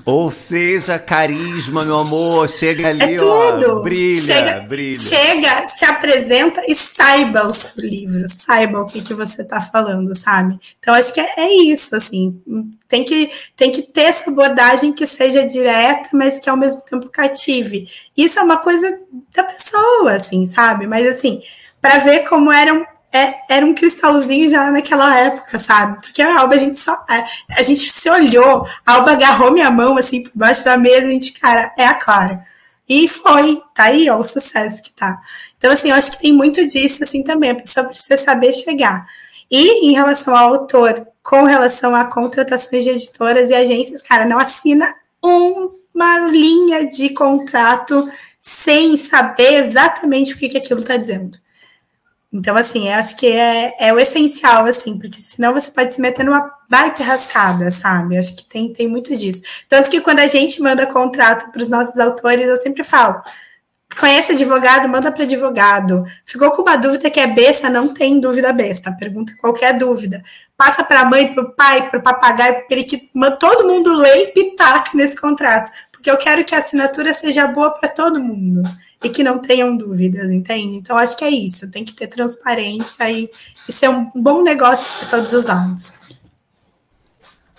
Ou 0.07 0.31
seja, 0.31 0.99
carisma, 0.99 1.83
meu 1.83 1.99
amor, 1.99 2.47
chega 2.47 2.89
ali, 2.89 3.15
é 3.15 3.23
ó, 3.23 3.81
brilha, 3.81 4.23
chega, 4.23 4.61
brilha. 4.61 5.01
Chega, 5.01 5.69
se 5.69 5.83
apresenta 5.83 6.61
e 6.69 6.75
saiba 6.75 7.47
o 7.47 7.53
seu 7.53 7.71
livro, 7.79 8.23
saiba 8.29 8.83
o 8.83 8.87
que, 8.87 9.01
que 9.01 9.15
você 9.15 9.41
está 9.41 9.63
falando, 9.63 10.15
sabe? 10.15 10.59
Então, 10.79 10.93
acho 10.93 11.11
que 11.13 11.21
é, 11.21 11.27
é, 11.39 11.55
isso, 11.55 11.97
assim, 11.97 12.39
tem 12.87 13.03
que, 13.03 13.31
tem 13.57 13.73
que 13.73 13.81
ter 13.81 14.03
essa 14.03 14.29
abordagem 14.29 14.93
que 14.93 15.07
seja 15.07 15.47
direta, 15.47 16.11
mas 16.13 16.39
que 16.39 16.51
ao 16.51 16.57
mesmo 16.57 16.83
tempo 16.83 17.09
cative. 17.09 17.89
Isso 18.15 18.39
é 18.39 18.43
uma 18.43 18.59
coisa 18.59 18.99
da 19.35 19.45
pessoa, 19.45 20.13
assim, 20.13 20.47
sabe? 20.47 20.87
Mas, 20.87 21.07
assim, 21.07 21.41
para 21.81 21.99
ver 21.99 22.29
como 22.29 22.53
eram 22.53 22.87
é, 23.15 23.37
era 23.49 23.65
um 23.65 23.73
cristalzinho 23.73 24.49
já 24.51 24.73
naquela 24.73 25.17
época, 25.17 25.57
sabe? 25.61 26.03
Porque 26.03 26.21
a 26.21 26.41
Alba, 26.41 26.57
a 26.57 26.59
gente 26.59 26.77
só. 26.77 27.01
A, 27.09 27.19
é, 27.19 27.25
a 27.51 27.63
gente 27.63 27.89
se 27.89 28.11
olhou, 28.11 28.67
a 28.85 28.95
Alba 28.95 29.13
agarrou 29.13 29.53
minha 29.53 29.71
mão 29.71 29.97
assim 29.97 30.25
por 30.25 30.33
baixo 30.35 30.65
da 30.65 30.77
mesa 30.77 31.07
e 31.07 31.11
a 31.11 31.13
gente, 31.13 31.33
cara, 31.33 31.73
é 31.79 31.87
a 31.87 31.95
Clara. 31.95 32.45
E 32.89 33.09
foi, 33.09 33.63
tá 33.73 33.85
aí, 33.85 34.11
ó, 34.11 34.19
o 34.19 34.25
sucesso 34.25 34.83
que 34.83 34.93
tá. 34.93 35.21
Então, 35.57 35.71
assim, 35.71 35.91
eu 35.91 35.95
acho 35.95 36.11
que 36.11 36.19
tem 36.19 36.33
muito 36.33 36.67
disso, 36.67 37.05
assim, 37.05 37.23
também. 37.23 37.51
A 37.51 37.55
pessoa 37.55 37.87
precisa 37.87 38.19
saber 38.19 38.53
chegar. 38.53 39.07
E 39.49 39.87
em 39.89 39.93
relação 39.95 40.37
ao 40.37 40.53
autor, 40.53 41.07
com 41.23 41.45
relação 41.45 41.95
a 41.95 42.05
contratações 42.05 42.83
de 42.83 42.91
editoras 42.91 43.49
e 43.49 43.55
agências, 43.55 44.03
cara, 44.03 44.27
não 44.27 44.41
assina 44.41 44.93
uma 45.23 46.19
linha 46.31 46.87
de 46.87 47.11
contrato 47.11 48.09
sem 48.41 48.97
saber 48.97 49.67
exatamente 49.67 50.35
o 50.35 50.37
que, 50.37 50.49
que 50.49 50.59
aquilo 50.59 50.81
está 50.81 50.97
dizendo. 50.97 51.39
Então, 52.35 52.57
assim, 52.57 52.89
acho 52.89 53.17
que 53.17 53.29
é, 53.29 53.77
é 53.79 53.93
o 53.93 54.01
essencial, 54.01 54.67
assim, 54.67 54.99
porque 54.99 55.21
senão 55.21 55.55
você 55.55 55.71
pode 55.71 55.95
se 55.95 56.01
meter 56.01 56.25
numa 56.25 56.51
baita 56.69 57.05
rascada, 57.05 57.71
sabe? 57.71 58.19
Acho 58.19 58.35
que 58.35 58.45
tem, 58.45 58.73
tem 58.73 58.89
muito 58.89 59.17
disso. 59.17 59.41
Tanto 59.69 59.89
que 59.89 60.01
quando 60.01 60.19
a 60.19 60.27
gente 60.27 60.61
manda 60.61 60.85
contrato 60.85 61.53
para 61.53 61.63
os 61.63 61.71
nossos 61.71 61.97
autores, 61.97 62.45
eu 62.45 62.57
sempre 62.57 62.83
falo: 62.83 63.23
conhece 64.01 64.33
advogado, 64.33 64.89
manda 64.89 65.13
para 65.13 65.23
advogado. 65.23 66.05
Ficou 66.27 66.51
com 66.51 66.63
uma 66.63 66.77
dúvida 66.77 67.09
que 67.09 67.21
é 67.21 67.29
besta, 67.29 67.71
não 67.71 67.95
tem 67.95 68.19
dúvida 68.19 68.53
besta. 68.53 68.91
Pergunta 68.91 69.33
qualquer 69.41 69.79
dúvida. 69.79 70.21
Passa 70.57 70.83
para 70.83 71.03
a 71.03 71.05
mãe, 71.05 71.33
para 71.33 71.45
o 71.45 71.53
pai, 71.53 71.89
para 71.89 72.01
o 72.01 72.03
papagaio, 72.03 72.55
para 72.55 72.65
periquito. 72.65 73.07
Todo 73.39 73.69
mundo 73.69 73.95
lê 73.95 74.25
e 74.25 74.27
pitaca 74.33 74.91
nesse 74.95 75.15
contrato. 75.15 75.71
Porque 75.93 76.11
eu 76.11 76.17
quero 76.17 76.45
que 76.45 76.55
a 76.57 76.59
assinatura 76.59 77.15
seja 77.15 77.47
boa 77.47 77.71
para 77.71 77.89
todo 77.89 78.21
mundo 78.21 78.65
e 79.05 79.11
que 79.11 79.23
não 79.23 79.39
tenham 79.39 79.77
dúvidas, 79.77 80.33
entende? 80.33 80.77
Então, 80.77 80.97
acho 80.97 81.17
que 81.17 81.25
é 81.25 81.31
isso. 81.31 81.71
Tem 81.71 81.85
que 81.85 81.93
ter 81.93 82.07
transparência 82.07 83.11
e, 83.11 83.31
e 83.69 83.73
ser 83.73 83.91
um 83.91 84.11
bom 84.17 84.43
negócio 84.43 84.89
para 84.99 85.19
todos 85.19 85.33
os 85.35 85.45
lados. 85.45 85.93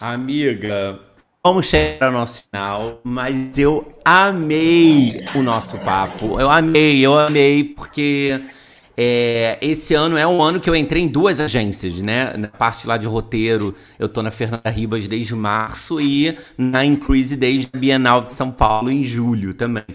Amiga, 0.02 1.00
vamos 1.44 1.68
chegar 1.68 2.08
ao 2.08 2.12
nosso 2.12 2.46
final, 2.52 3.00
mas 3.04 3.58
eu 3.58 3.94
amei 4.04 5.24
o 5.36 5.44
nosso 5.44 5.78
papo. 5.80 6.40
Eu 6.40 6.50
amei, 6.50 7.00
eu 7.00 7.18
amei, 7.18 7.64
porque 7.64 8.42
é, 8.98 9.60
esse 9.62 9.94
ano 9.94 10.18
é 10.18 10.26
um 10.26 10.42
ano 10.42 10.60
que 10.60 10.70
eu 10.70 10.76
entrei 10.76 11.04
em 11.04 11.08
duas 11.08 11.40
agências, 11.40 12.02
né? 12.02 12.34
Na 12.38 12.48
parte 12.48 12.88
lá 12.88 12.98
de 12.98 13.06
roteiro, 13.06 13.76
eu 14.00 14.10
tô 14.10 14.24
na 14.24 14.32
Fernanda 14.32 14.70
Ribas 14.70 15.08
desde 15.08 15.36
março 15.36 16.02
e 16.02 16.36
na 16.58 16.84
Increase 16.84 17.36
desde 17.36 17.70
a 17.72 17.78
Bienal 17.78 18.24
de 18.24 18.34
São 18.34 18.52
Paulo 18.52 18.90
em 18.90 19.04
julho 19.04 19.54
também. 19.54 19.86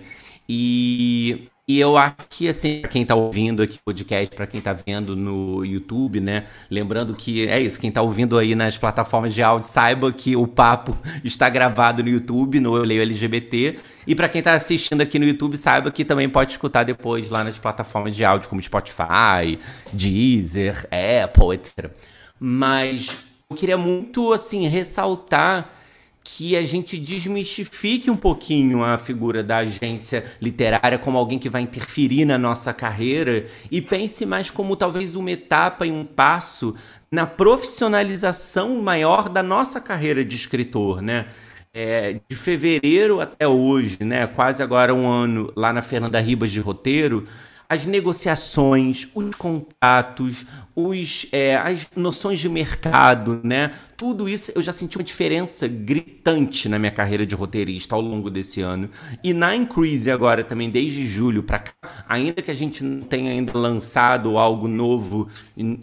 E, 0.53 1.49
e 1.69 1.79
eu 1.79 1.97
acho 1.97 2.17
que, 2.29 2.49
assim, 2.49 2.81
pra 2.81 2.91
quem 2.91 3.07
tá 3.07 3.15
ouvindo 3.15 3.63
aqui 3.63 3.77
o 3.77 3.85
podcast, 3.85 4.35
para 4.35 4.49
quem 4.49 4.61
tá 4.61 4.73
vendo 4.73 5.15
no 5.15 5.65
YouTube, 5.65 6.19
né? 6.19 6.47
Lembrando 6.69 7.15
que 7.15 7.47
é 7.47 7.61
isso, 7.61 7.81
quem 7.81 7.93
tá 7.93 8.03
ouvindo 8.03 8.37
aí 8.37 8.57
nas 8.57 8.77
plataformas 8.77 9.33
de 9.33 9.45
áudio, 9.45 9.71
saiba 9.71 10.13
que 10.13 10.35
o 10.35 10.49
papo 10.49 10.99
está 11.23 11.49
gravado 11.49 12.03
no 12.03 12.09
YouTube, 12.09 12.59
no 12.59 12.77
Eu 12.77 12.83
Leio 12.83 13.01
LGBT. 13.01 13.79
E 14.09 14.13
para 14.17 14.29
quem 14.29 14.43
tá 14.43 14.55
assistindo 14.55 15.03
aqui 15.03 15.21
no 15.21 15.25
YouTube, 15.25 15.57
saiba 15.57 15.89
que 15.93 16.05
também 16.05 16.29
pode 16.29 16.51
escutar 16.51 16.83
depois 16.83 17.31
lá 17.31 17.45
nas 17.45 17.57
plataformas 17.57 18.17
de 18.17 18.25
áudio, 18.25 18.49
como 18.49 18.61
Spotify, 18.61 19.57
Deezer, 19.93 20.85
Apple, 21.23 21.55
etc. 21.55 21.93
Mas 22.41 23.09
eu 23.49 23.55
queria 23.55 23.79
muito, 23.79 24.33
assim, 24.33 24.67
ressaltar 24.67 25.80
que 26.23 26.57
a 26.57 26.63
gente 26.63 26.99
desmistifique 26.99 28.11
um 28.11 28.17
pouquinho 28.17 28.85
a 28.85 28.99
figura 28.99 29.43
da 29.43 29.59
agência 29.59 30.25
literária 30.41 30.99
como 30.99 31.17
alguém 31.17 31.39
que 31.39 31.49
vai 31.49 31.63
interferir 31.63 32.25
na 32.25 32.37
nossa 32.37 32.73
carreira 32.73 33.47
e 33.71 33.81
pense 33.81 34.27
mais 34.27 34.51
como 34.51 34.77
talvez 34.77 35.15
uma 35.15 35.31
etapa 35.31 35.87
e 35.87 35.91
um 35.91 36.05
passo 36.05 36.77
na 37.11 37.27
profissionalização 37.27 38.81
maior 38.81 39.29
da 39.29 39.43
nossa 39.43 39.81
carreira 39.81 40.25
de 40.25 40.37
escritor, 40.37 41.03
né? 41.03 41.27
É, 41.73 42.21
de 42.29 42.37
fevereiro 42.37 43.21
até 43.21 43.47
hoje, 43.47 43.99
né? 44.01 44.27
Quase 44.27 44.63
agora 44.63 44.93
um 44.95 45.09
ano 45.09 45.53
lá 45.57 45.73
na 45.73 45.83
Fernanda 45.83 46.21
Ribas 46.21 46.53
de 46.53 46.61
roteiro, 46.61 47.27
as 47.69 47.87
negociações, 47.87 49.09
os 49.15 49.35
contatos, 49.37 50.45
os, 50.89 51.27
é, 51.33 51.57
as 51.57 51.91
noções 51.97 52.39
de 52.39 52.49
mercado, 52.49 53.41
né? 53.43 53.73
Tudo 53.97 54.29
isso 54.29 54.53
eu 54.55 54.63
já 54.63 54.73
senti 54.73 54.97
uma 54.97 55.05
diferença 55.05 55.69
gritante 55.69 56.69
na 56.69 56.79
minha 56.79 56.91
carreira 56.91 57.27
de 57.27 57.35
roteirista 57.35 57.95
ao 57.95 58.01
longo 58.01 58.31
desse 58.31 58.61
ano. 58.61 58.89
E 59.23 59.33
na 59.35 59.55
Increase 59.55 60.11
agora 60.11 60.43
também, 60.43 60.71
desde 60.71 61.07
julho 61.07 61.43
para 61.43 61.59
cá, 61.59 61.73
ainda 62.09 62.41
que 62.41 62.51
a 62.51 62.55
gente 62.55 62.83
não 62.83 63.03
tenha 63.03 63.31
ainda 63.31 63.57
lançado 63.57 64.39
algo 64.39 64.67
novo 64.67 65.29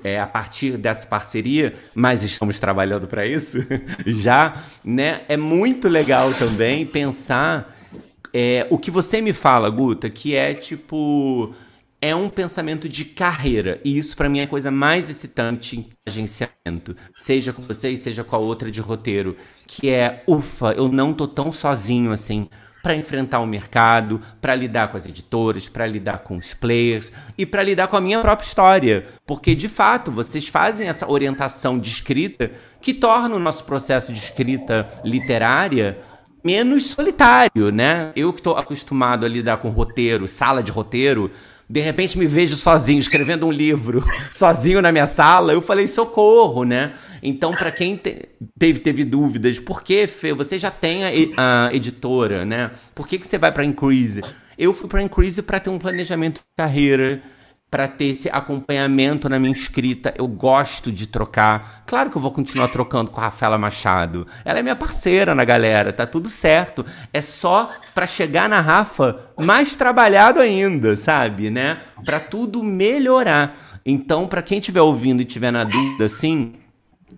é, 0.03 0.19
a 0.19 0.27
partir 0.27 0.77
dessa 0.77 1.05
parceria, 1.07 1.73
mas 1.93 2.23
estamos 2.23 2.59
trabalhando 2.59 3.07
para 3.07 3.25
isso 3.25 3.59
já, 4.05 4.63
né? 4.83 5.21
É 5.27 5.37
muito 5.37 5.87
legal 5.87 6.33
também 6.33 6.85
pensar 6.85 7.73
é, 8.33 8.67
o 8.69 8.77
que 8.77 8.91
você 8.91 9.21
me 9.21 9.33
fala, 9.33 9.69
Guta, 9.69 10.09
que 10.09 10.35
é 10.35 10.53
tipo 10.53 11.53
é 12.01 12.15
um 12.15 12.29
pensamento 12.29 12.87
de 12.87 13.05
carreira. 13.05 13.79
E 13.83 13.97
isso, 13.97 14.15
para 14.15 14.29
mim, 14.29 14.39
é 14.39 14.43
a 14.43 14.47
coisa 14.47 14.69
mais 14.69 15.09
excitante 15.09 15.77
em 15.77 15.89
agenciamento. 16.05 16.95
Seja 17.15 17.51
com 17.51 17.61
vocês, 17.61 17.99
seja 17.99 18.23
com 18.23 18.35
a 18.35 18.39
outra 18.39 18.69
de 18.69 18.81
roteiro. 18.81 19.35
Que 19.65 19.89
é, 19.89 20.23
ufa, 20.27 20.73
eu 20.73 20.89
não 20.89 21.13
tô 21.13 21.27
tão 21.27 21.51
sozinho 21.51 22.11
assim 22.11 22.47
para 22.83 22.95
enfrentar 22.95 23.39
o 23.39 23.45
mercado, 23.45 24.21
para 24.39 24.55
lidar 24.55 24.89
com 24.89 24.95
as 24.95 25.05
editoras, 25.07 25.67
para 25.67 25.85
lidar 25.85 26.19
com 26.19 26.37
os 26.37 26.53
players 26.53 27.11
e 27.37 27.45
para 27.45 27.63
lidar 27.63 27.87
com 27.87 27.97
a 27.97 28.01
minha 28.01 28.21
própria 28.21 28.47
história. 28.47 29.05
Porque, 29.25 29.55
de 29.55 29.67
fato, 29.67 30.11
vocês 30.11 30.47
fazem 30.47 30.87
essa 30.87 31.09
orientação 31.09 31.77
de 31.77 31.89
escrita 31.89 32.51
que 32.79 32.93
torna 32.93 33.35
o 33.35 33.39
nosso 33.39 33.65
processo 33.65 34.13
de 34.13 34.19
escrita 34.19 34.87
literária 35.03 35.97
menos 36.45 36.85
solitário, 36.85 37.71
né? 37.73 38.13
Eu 38.15 38.31
que 38.31 38.39
estou 38.39 38.55
acostumado 38.55 39.25
a 39.25 39.29
lidar 39.29 39.57
com 39.57 39.67
roteiro, 39.67 40.25
sala 40.27 40.63
de 40.63 40.71
roteiro, 40.71 41.29
de 41.70 41.82
repente 41.82 42.18
me 42.18 42.26
vejo 42.26 42.55
sozinho, 42.55 42.99
escrevendo 42.99 43.45
um 43.45 43.51
livro, 43.51 44.03
sozinho 44.32 44.82
na 44.82 44.91
minha 44.91 45.07
sala, 45.07 45.51
eu 45.51 45.61
falei 45.61 45.88
socorro, 45.88 46.63
né? 46.63 46.93
Então, 47.22 47.51
para 47.51 47.72
quem 47.72 47.97
te, 47.97 48.30
teve, 48.57 48.80
teve 48.80 49.03
dúvidas, 49.03 49.59
por 49.59 49.84
que, 49.84 50.07
Fê, 50.07 50.34
você 50.34 50.57
já 50.57 50.72
tem 50.72 51.03
a, 51.03 51.68
a 51.68 51.74
editora, 51.74 52.45
né? 52.45 52.72
Por 52.95 53.07
que, 53.07 53.18
que 53.18 53.28
você 53.28 53.38
vai 53.38 53.51
para 53.51 53.65
Increase? 53.65 54.22
Eu 54.57 54.74
fui 54.74 54.88
para 54.88 55.03
Increase 55.03 55.41
para 55.41 55.59
ter 55.59 55.70
um 55.70 55.78
planejamento 55.78 56.36
de 56.36 56.45
carreira, 56.55 57.22
para 57.70 57.88
ter 57.88 58.05
esse 58.05 58.30
acompanhamento 58.30 59.28
na 59.28 59.38
minha 59.38 59.51
escrita. 59.51 60.13
Eu 60.18 60.28
gosto 60.28 60.91
de 60.91 61.05
trocar. 61.05 61.84
Claro 61.86 62.09
que 62.09 62.18
eu 62.18 62.22
vou 62.22 62.32
continuar 62.32 62.70
trocando 62.70 63.11
com 63.11 63.20
a 63.20 63.26
Rafaela 63.26 63.57
Machado. 63.57 64.26
Ela 64.45 64.59
é 64.59 64.61
minha 64.61 64.76
parceira 64.76 65.36
na 65.36 65.43
galera, 65.43 65.91
tá 65.91 66.05
tudo 66.05 66.30
certo. 66.30 66.86
É 67.11 67.22
só 67.22 67.72
para 67.93 68.07
chegar 68.07 68.47
na 68.47 68.61
Rafa 68.61 69.20
mais 69.38 69.76
trabalhado 69.76 70.39
ainda, 70.39 70.95
sabe, 70.95 71.49
né? 71.49 71.80
Para 72.05 72.20
tudo 72.20 72.63
melhorar. 72.63 73.57
Então, 73.86 74.28
para 74.28 74.41
quem 74.41 74.59
estiver 74.59 74.82
ouvindo 74.82 75.22
e 75.22 75.26
tiver 75.26 75.51
na 75.51 75.63
dúvida 75.63 76.05
assim, 76.05 76.53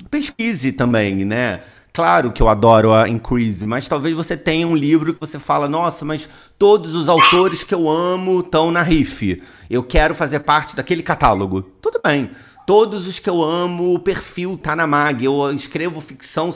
pesquise 0.09 0.71
também, 0.71 1.25
né? 1.25 1.61
Claro 1.99 2.31
que 2.31 2.41
eu 2.41 2.47
adoro 2.47 2.93
a 2.93 3.09
Increase, 3.09 3.67
mas 3.67 3.85
talvez 3.85 4.15
você 4.15 4.37
tenha 4.37 4.65
um 4.65 4.73
livro 4.73 5.13
que 5.13 5.19
você 5.19 5.37
fala, 5.37 5.67
nossa, 5.67 6.05
mas 6.05 6.29
todos 6.57 6.95
os 6.95 7.09
autores 7.09 7.65
que 7.65 7.75
eu 7.75 7.89
amo 7.89 8.39
estão 8.39 8.71
na 8.71 8.81
RIF. 8.81 9.43
Eu 9.69 9.83
quero 9.83 10.15
fazer 10.15 10.39
parte 10.39 10.77
daquele 10.77 11.03
catálogo. 11.03 11.61
Tudo 11.61 11.99
bem. 12.01 12.31
Todos 12.65 13.05
os 13.05 13.19
que 13.19 13.29
eu 13.29 13.43
amo, 13.43 13.93
o 13.93 13.99
perfil 13.99 14.57
tá 14.57 14.77
na 14.77 14.87
MAG. 14.87 15.25
Eu 15.25 15.51
escrevo 15.51 15.99
ficção 15.99 16.55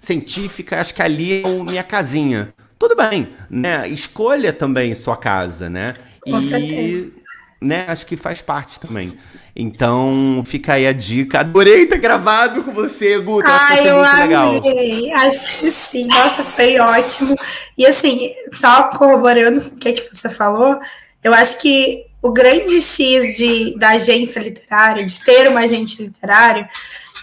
científica, 0.00 0.80
acho 0.80 0.92
que 0.92 1.02
ali 1.02 1.44
é 1.44 1.46
a 1.46 1.62
minha 1.62 1.84
casinha. 1.84 2.52
Tudo 2.76 2.96
bem, 2.96 3.28
né? 3.48 3.88
Escolha 3.88 4.52
também 4.52 4.92
sua 4.96 5.16
casa, 5.16 5.70
né? 5.70 5.94
Com 6.22 6.40
e 6.40 6.48
certeza 6.48 7.15
né? 7.60 7.86
Acho 7.88 8.06
que 8.06 8.16
faz 8.16 8.42
parte 8.42 8.78
também. 8.78 9.16
Então, 9.54 10.42
fica 10.44 10.74
aí 10.74 10.86
a 10.86 10.92
dica. 10.92 11.40
Adorei 11.40 11.86
ter 11.86 11.98
gravado 11.98 12.62
com 12.62 12.72
você, 12.72 13.18
Guto. 13.18 13.48
Acho 13.48 13.64
Ai, 13.64 13.76
que 13.76 13.82
vai 13.82 13.82
ser 13.82 13.92
muito 13.92 14.68
amei. 14.68 15.02
legal. 15.02 15.26
Acho 15.26 15.58
que 15.58 15.70
sim. 15.72 16.06
Nossa, 16.08 16.44
foi 16.44 16.78
ótimo. 16.78 17.36
E 17.76 17.86
assim, 17.86 18.32
só 18.52 18.84
corroborando 18.90 19.60
com 19.60 19.76
o 19.76 19.78
que, 19.78 19.92
que 19.94 20.14
você 20.14 20.28
falou, 20.28 20.78
eu 21.24 21.32
acho 21.32 21.58
que 21.58 22.04
o 22.20 22.32
grande 22.32 22.80
X 22.80 23.36
de, 23.36 23.78
da 23.78 23.90
agência 23.90 24.40
literária, 24.40 25.04
de 25.04 25.20
ter 25.20 25.48
uma 25.48 25.60
agente 25.60 26.02
literário, 26.02 26.68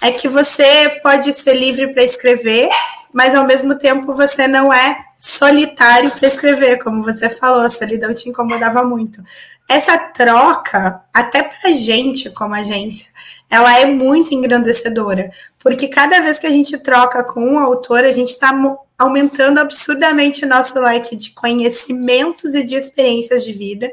é 0.01 0.11
que 0.11 0.27
você 0.27 0.99
pode 1.01 1.31
ser 1.33 1.53
livre 1.53 1.93
para 1.93 2.03
escrever, 2.03 2.69
mas 3.13 3.35
ao 3.35 3.45
mesmo 3.45 3.77
tempo 3.77 4.13
você 4.13 4.47
não 4.47 4.73
é 4.73 4.97
solitário 5.15 6.11
para 6.11 6.27
escrever, 6.27 6.83
como 6.83 7.03
você 7.03 7.29
falou, 7.29 7.61
a 7.61 7.69
solidão 7.69 8.13
te 8.13 8.27
incomodava 8.27 8.83
muito. 8.83 9.23
Essa 9.67 9.97
troca, 9.97 11.01
até 11.13 11.41
para 11.41 11.71
gente 11.71 12.29
como 12.29 12.53
agência, 12.53 13.07
ela 13.49 13.79
é 13.79 13.85
muito 13.85 14.33
engrandecedora, 14.33 15.31
porque 15.59 15.87
cada 15.87 16.19
vez 16.19 16.37
que 16.37 16.47
a 16.47 16.51
gente 16.51 16.77
troca 16.77 17.23
com 17.23 17.41
um 17.41 17.57
autor, 17.57 18.03
a 18.03 18.11
gente 18.11 18.29
está 18.29 18.51
aumentando 18.97 19.59
absurdamente 19.59 20.45
o 20.45 20.47
nosso 20.47 20.79
like 20.79 21.15
de 21.15 21.31
conhecimentos 21.31 22.53
e 22.55 22.63
de 22.63 22.75
experiências 22.75 23.43
de 23.43 23.53
vida. 23.53 23.91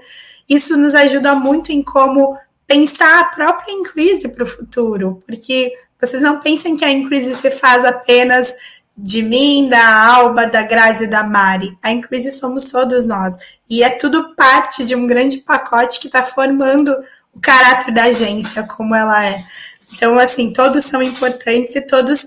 Isso 0.49 0.77
nos 0.77 0.95
ajuda 0.95 1.35
muito 1.35 1.71
em 1.71 1.83
como 1.83 2.37
pensar 2.67 3.21
a 3.21 3.25
própria 3.25 3.73
Increase 3.73 4.29
para 4.29 4.43
o 4.43 4.47
futuro, 4.47 5.23
porque 5.27 5.73
vocês 6.01 6.23
não 6.23 6.41
pensem 6.41 6.77
que 6.77 6.85
a 6.85 6.91
Increase 6.91 7.35
se 7.35 7.51
faz 7.51 7.85
apenas 7.85 8.55
de 8.97 9.23
mim, 9.23 9.69
da 9.69 10.05
Alba, 10.15 10.47
da 10.47 10.63
Grazi 10.63 11.05
e 11.05 11.07
da 11.07 11.23
Mari. 11.23 11.77
A 11.83 11.93
Increase 11.93 12.33
somos 12.33 12.71
todos 12.71 13.07
nós. 13.07 13.37
E 13.69 13.83
é 13.83 13.91
tudo 13.91 14.35
parte 14.35 14.85
de 14.85 14.95
um 14.95 15.07
grande 15.07 15.39
pacote 15.39 15.99
que 16.01 16.07
está 16.07 16.23
formando 16.23 16.95
o 17.35 17.41
caráter 17.41 17.95
da 17.95 18.05
agência, 18.05 18.63
como 18.63 18.95
ela 18.95 19.25
é. 19.25 19.45
Então, 19.93 20.19
assim, 20.19 20.53
todos 20.53 20.85
são 20.85 21.03
importantes 21.03 21.75
e 21.75 21.81
todos 21.81 22.27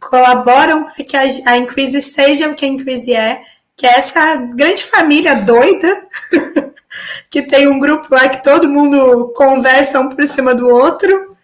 colaboram 0.00 0.84
para 0.84 1.04
que 1.04 1.16
a, 1.16 1.56
Increase 1.56 2.00
seja 2.02 2.48
o 2.48 2.54
que 2.54 2.64
a 2.64 2.68
Increase 2.68 3.14
é, 3.14 3.40
que 3.76 3.86
é 3.86 3.98
essa 3.98 4.36
grande 4.36 4.84
família 4.84 5.36
doida, 5.36 5.88
que 7.30 7.42
tem 7.42 7.68
um 7.68 7.78
grupo 7.78 8.06
lá 8.10 8.28
que 8.28 8.42
todo 8.42 8.68
mundo 8.68 9.32
conversa 9.36 10.00
um 10.00 10.08
por 10.08 10.24
cima 10.24 10.54
do 10.54 10.68
outro 10.68 11.36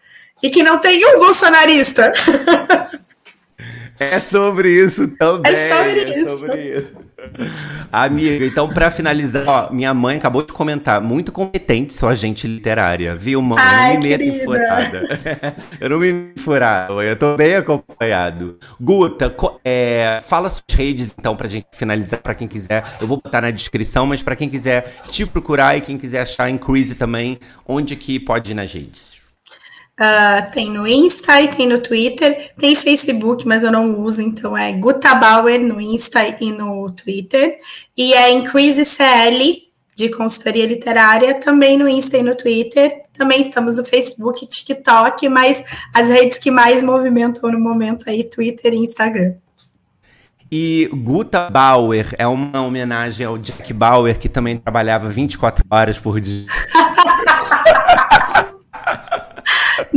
e 0.43 0.51
que 0.51 0.63
não 0.63 0.79
tem 0.79 1.05
um 1.05 1.19
bolsonarista. 1.19 2.13
É 3.99 4.19
sobre 4.21 4.71
isso 4.71 5.09
também. 5.09 5.53
É 5.53 5.69
sobre, 5.69 6.01
é 6.01 6.19
isso. 6.19 6.39
sobre 6.39 6.63
isso. 6.63 7.09
Amiga, 7.91 8.47
então 8.47 8.69
para 8.69 8.91
finalizar, 8.91 9.45
ó, 9.47 9.73
minha 9.73 9.93
mãe 9.93 10.17
acabou 10.17 10.43
de 10.43 10.53
comentar, 10.53 11.01
muito 11.01 11.33
competente 11.33 11.93
sua 11.93 12.11
agente 12.11 12.47
literária, 12.47 13.17
viu, 13.17 13.43
mãe? 13.43 13.59
Ai, 13.61 13.97
eu 13.97 13.99
não 13.99 14.01
me 14.03 14.09
meto 14.09 14.23
em 14.23 14.39
furada. 14.39 15.57
eu 15.81 15.91
não 15.91 15.99
me 15.99 16.33
furada, 16.37 16.93
eu 16.93 17.17
tô 17.17 17.37
bem 17.37 17.57
acompanhado. 17.57 18.59
Guta, 18.81 19.35
é, 19.65 20.21
fala 20.23 20.49
suas 20.49 20.63
redes 20.73 21.15
então 21.19 21.35
pra 21.35 21.49
gente 21.49 21.67
finalizar, 21.73 22.21
pra 22.21 22.35
quem 22.35 22.47
quiser. 22.47 22.85
Eu 23.01 23.07
vou 23.07 23.21
botar 23.21 23.41
na 23.41 23.51
descrição, 23.51 24.07
mas 24.07 24.23
pra 24.23 24.37
quem 24.37 24.49
quiser 24.49 24.95
te 25.11 25.27
procurar 25.27 25.77
e 25.77 25.81
quem 25.81 25.99
quiser 25.99 26.21
achar 26.21 26.49
em 26.49 26.57
Crazy 26.57 26.95
também, 26.95 27.39
onde 27.67 27.97
que 27.97 28.21
pode 28.21 28.53
ir 28.53 28.55
nas 28.55 28.73
redes? 28.73 29.18
Uh, 29.99 30.49
tem 30.53 30.71
no 30.71 30.87
Insta 30.87 31.43
e 31.43 31.49
tem 31.49 31.67
no 31.67 31.81
Twitter, 31.81 32.53
tem 32.57 32.77
Facebook, 32.77 33.45
mas 33.45 33.65
eu 33.65 33.73
não 33.73 34.01
uso, 34.01 34.23
então 34.23 34.57
é 34.57 34.73
Guta 34.73 35.13
Bauer 35.17 35.61
no 35.61 35.81
Insta 35.81 36.21
e 36.41 36.53
no 36.53 36.89
Twitter. 36.91 37.57
E 37.97 38.15
é 38.15 38.31
Increase 38.31 38.85
CL, 38.85 39.69
de 39.97 40.09
consultoria 40.11 40.65
literária, 40.65 41.35
também 41.41 41.77
no 41.77 41.89
Insta 41.89 42.17
e 42.17 42.23
no 42.23 42.37
Twitter. 42.37 43.03
Também 43.13 43.49
estamos 43.49 43.75
no 43.75 43.85
Facebook, 43.85 44.47
TikTok, 44.47 45.29
mas 45.29 45.65
as 45.93 46.09
redes 46.09 46.39
que 46.39 46.53
mais 46.53 46.81
movimentam 46.81 47.51
no 47.51 47.59
momento 47.59 48.09
aí, 48.09 48.23
Twitter 48.23 48.73
e 48.73 48.77
Instagram. 48.77 49.35
E 50.51 50.89
Guta 50.95 51.51
Bauer 51.51 52.15
é 52.17 52.27
uma 52.29 52.63
homenagem 52.63 53.27
ao 53.27 53.37
Jack 53.37 53.73
Bauer, 53.73 54.17
que 54.17 54.29
também 54.29 54.57
trabalhava 54.57 55.09
24 55.09 55.65
horas 55.69 55.99
por 55.99 56.21
dia. 56.21 56.47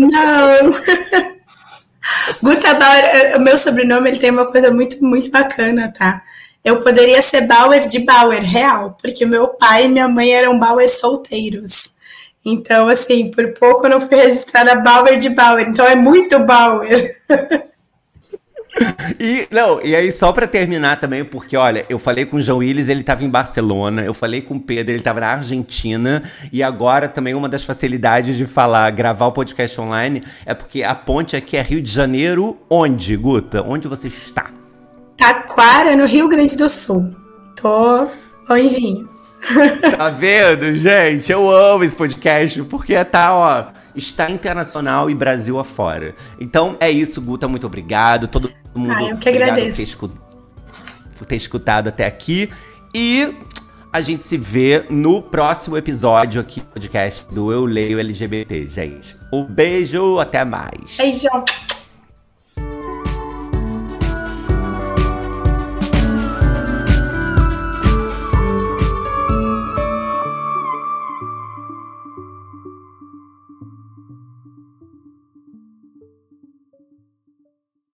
Não! 0.09 0.71
Guta 2.41 2.73
Bauer, 2.73 3.03
é, 3.03 3.37
o 3.37 3.41
meu 3.41 3.57
sobrenome 3.57 4.09
ele 4.09 4.19
tem 4.19 4.31
uma 4.31 4.51
coisa 4.51 4.71
muito, 4.71 5.03
muito 5.03 5.29
bacana, 5.29 5.93
tá? 5.95 6.23
Eu 6.63 6.81
poderia 6.81 7.21
ser 7.21 7.41
Bauer 7.41 7.87
de 7.87 7.99
Bauer, 7.99 8.41
real, 8.41 8.97
porque 9.01 9.25
meu 9.25 9.49
pai 9.49 9.85
e 9.85 9.89
minha 9.89 10.07
mãe 10.07 10.31
eram 10.31 10.59
Bauer 10.59 10.89
solteiros. 10.89 11.91
Então, 12.43 12.87
assim, 12.87 13.29
por 13.29 13.53
pouco 13.53 13.85
eu 13.85 13.91
não 13.91 14.01
fui 14.01 14.17
registrada 14.17 14.79
Bauer 14.81 15.17
de 15.17 15.29
Bauer, 15.29 15.67
então 15.67 15.85
é 15.85 15.95
muito 15.95 16.39
Bauer. 16.39 17.19
E, 19.19 19.47
não, 19.51 19.81
e 19.83 19.95
aí, 19.95 20.11
só 20.11 20.31
pra 20.31 20.47
terminar 20.47 20.99
também, 20.99 21.25
porque, 21.25 21.57
olha, 21.57 21.85
eu 21.89 21.99
falei 21.99 22.25
com 22.25 22.37
o 22.37 22.41
João 22.41 22.59
Willis, 22.59 22.87
ele 22.87 23.03
tava 23.03 23.23
em 23.23 23.29
Barcelona, 23.29 24.03
eu 24.03 24.13
falei 24.13 24.41
com 24.41 24.55
o 24.55 24.59
Pedro, 24.59 24.93
ele 24.93 25.03
tava 25.03 25.19
na 25.19 25.27
Argentina, 25.27 26.23
e 26.51 26.63
agora 26.63 27.07
também 27.07 27.33
uma 27.33 27.49
das 27.49 27.63
facilidades 27.63 28.37
de 28.37 28.45
falar, 28.45 28.89
gravar 28.91 29.27
o 29.27 29.31
podcast 29.31 29.79
online, 29.79 30.23
é 30.45 30.53
porque 30.53 30.83
a 30.83 30.95
ponte 30.95 31.35
aqui 31.35 31.57
é 31.57 31.61
Rio 31.61 31.81
de 31.81 31.91
Janeiro, 31.91 32.57
onde, 32.69 33.15
Guta? 33.17 33.61
Onde 33.61 33.87
você 33.87 34.07
está? 34.07 34.49
Taquara, 35.17 35.95
no 35.95 36.05
Rio 36.05 36.27
Grande 36.29 36.55
do 36.55 36.69
Sul. 36.69 37.13
Tô 37.55 38.07
longinho. 38.49 39.09
Tá 39.97 40.09
vendo, 40.09 40.75
gente? 40.75 41.31
Eu 41.31 41.49
amo 41.49 41.83
esse 41.83 41.95
podcast, 41.95 42.61
porque 42.63 43.03
tá, 43.03 43.33
ó, 43.33 43.65
está 43.95 44.29
internacional 44.29 45.09
e 45.09 45.15
Brasil 45.15 45.59
afora. 45.59 46.15
Então 46.39 46.77
é 46.79 46.91
isso, 46.91 47.19
Guta, 47.21 47.47
muito 47.47 47.65
obrigado. 47.65 48.27
Todo 48.27 48.51
mundo 48.79 48.93
ah, 48.93 49.09
eu 49.09 49.17
que 49.17 49.29
agradeço. 49.29 49.69
Por 49.69 49.75
ter, 49.75 49.83
escut... 49.83 50.13
por 51.17 51.25
ter 51.25 51.35
escutado 51.35 51.87
até 51.89 52.05
aqui. 52.05 52.49
E 52.93 53.33
a 53.91 54.01
gente 54.01 54.25
se 54.25 54.37
vê 54.37 54.85
no 54.89 55.21
próximo 55.21 55.77
episódio 55.77 56.39
aqui 56.41 56.61
do 56.61 56.67
podcast 56.67 57.25
do 57.31 57.51
Eu 57.51 57.65
Leio 57.65 57.99
LGBT, 57.99 58.67
gente. 58.67 59.17
Um 59.33 59.43
beijo, 59.43 60.19
até 60.19 60.45
mais. 60.45 60.97
Beijo. 60.97 61.27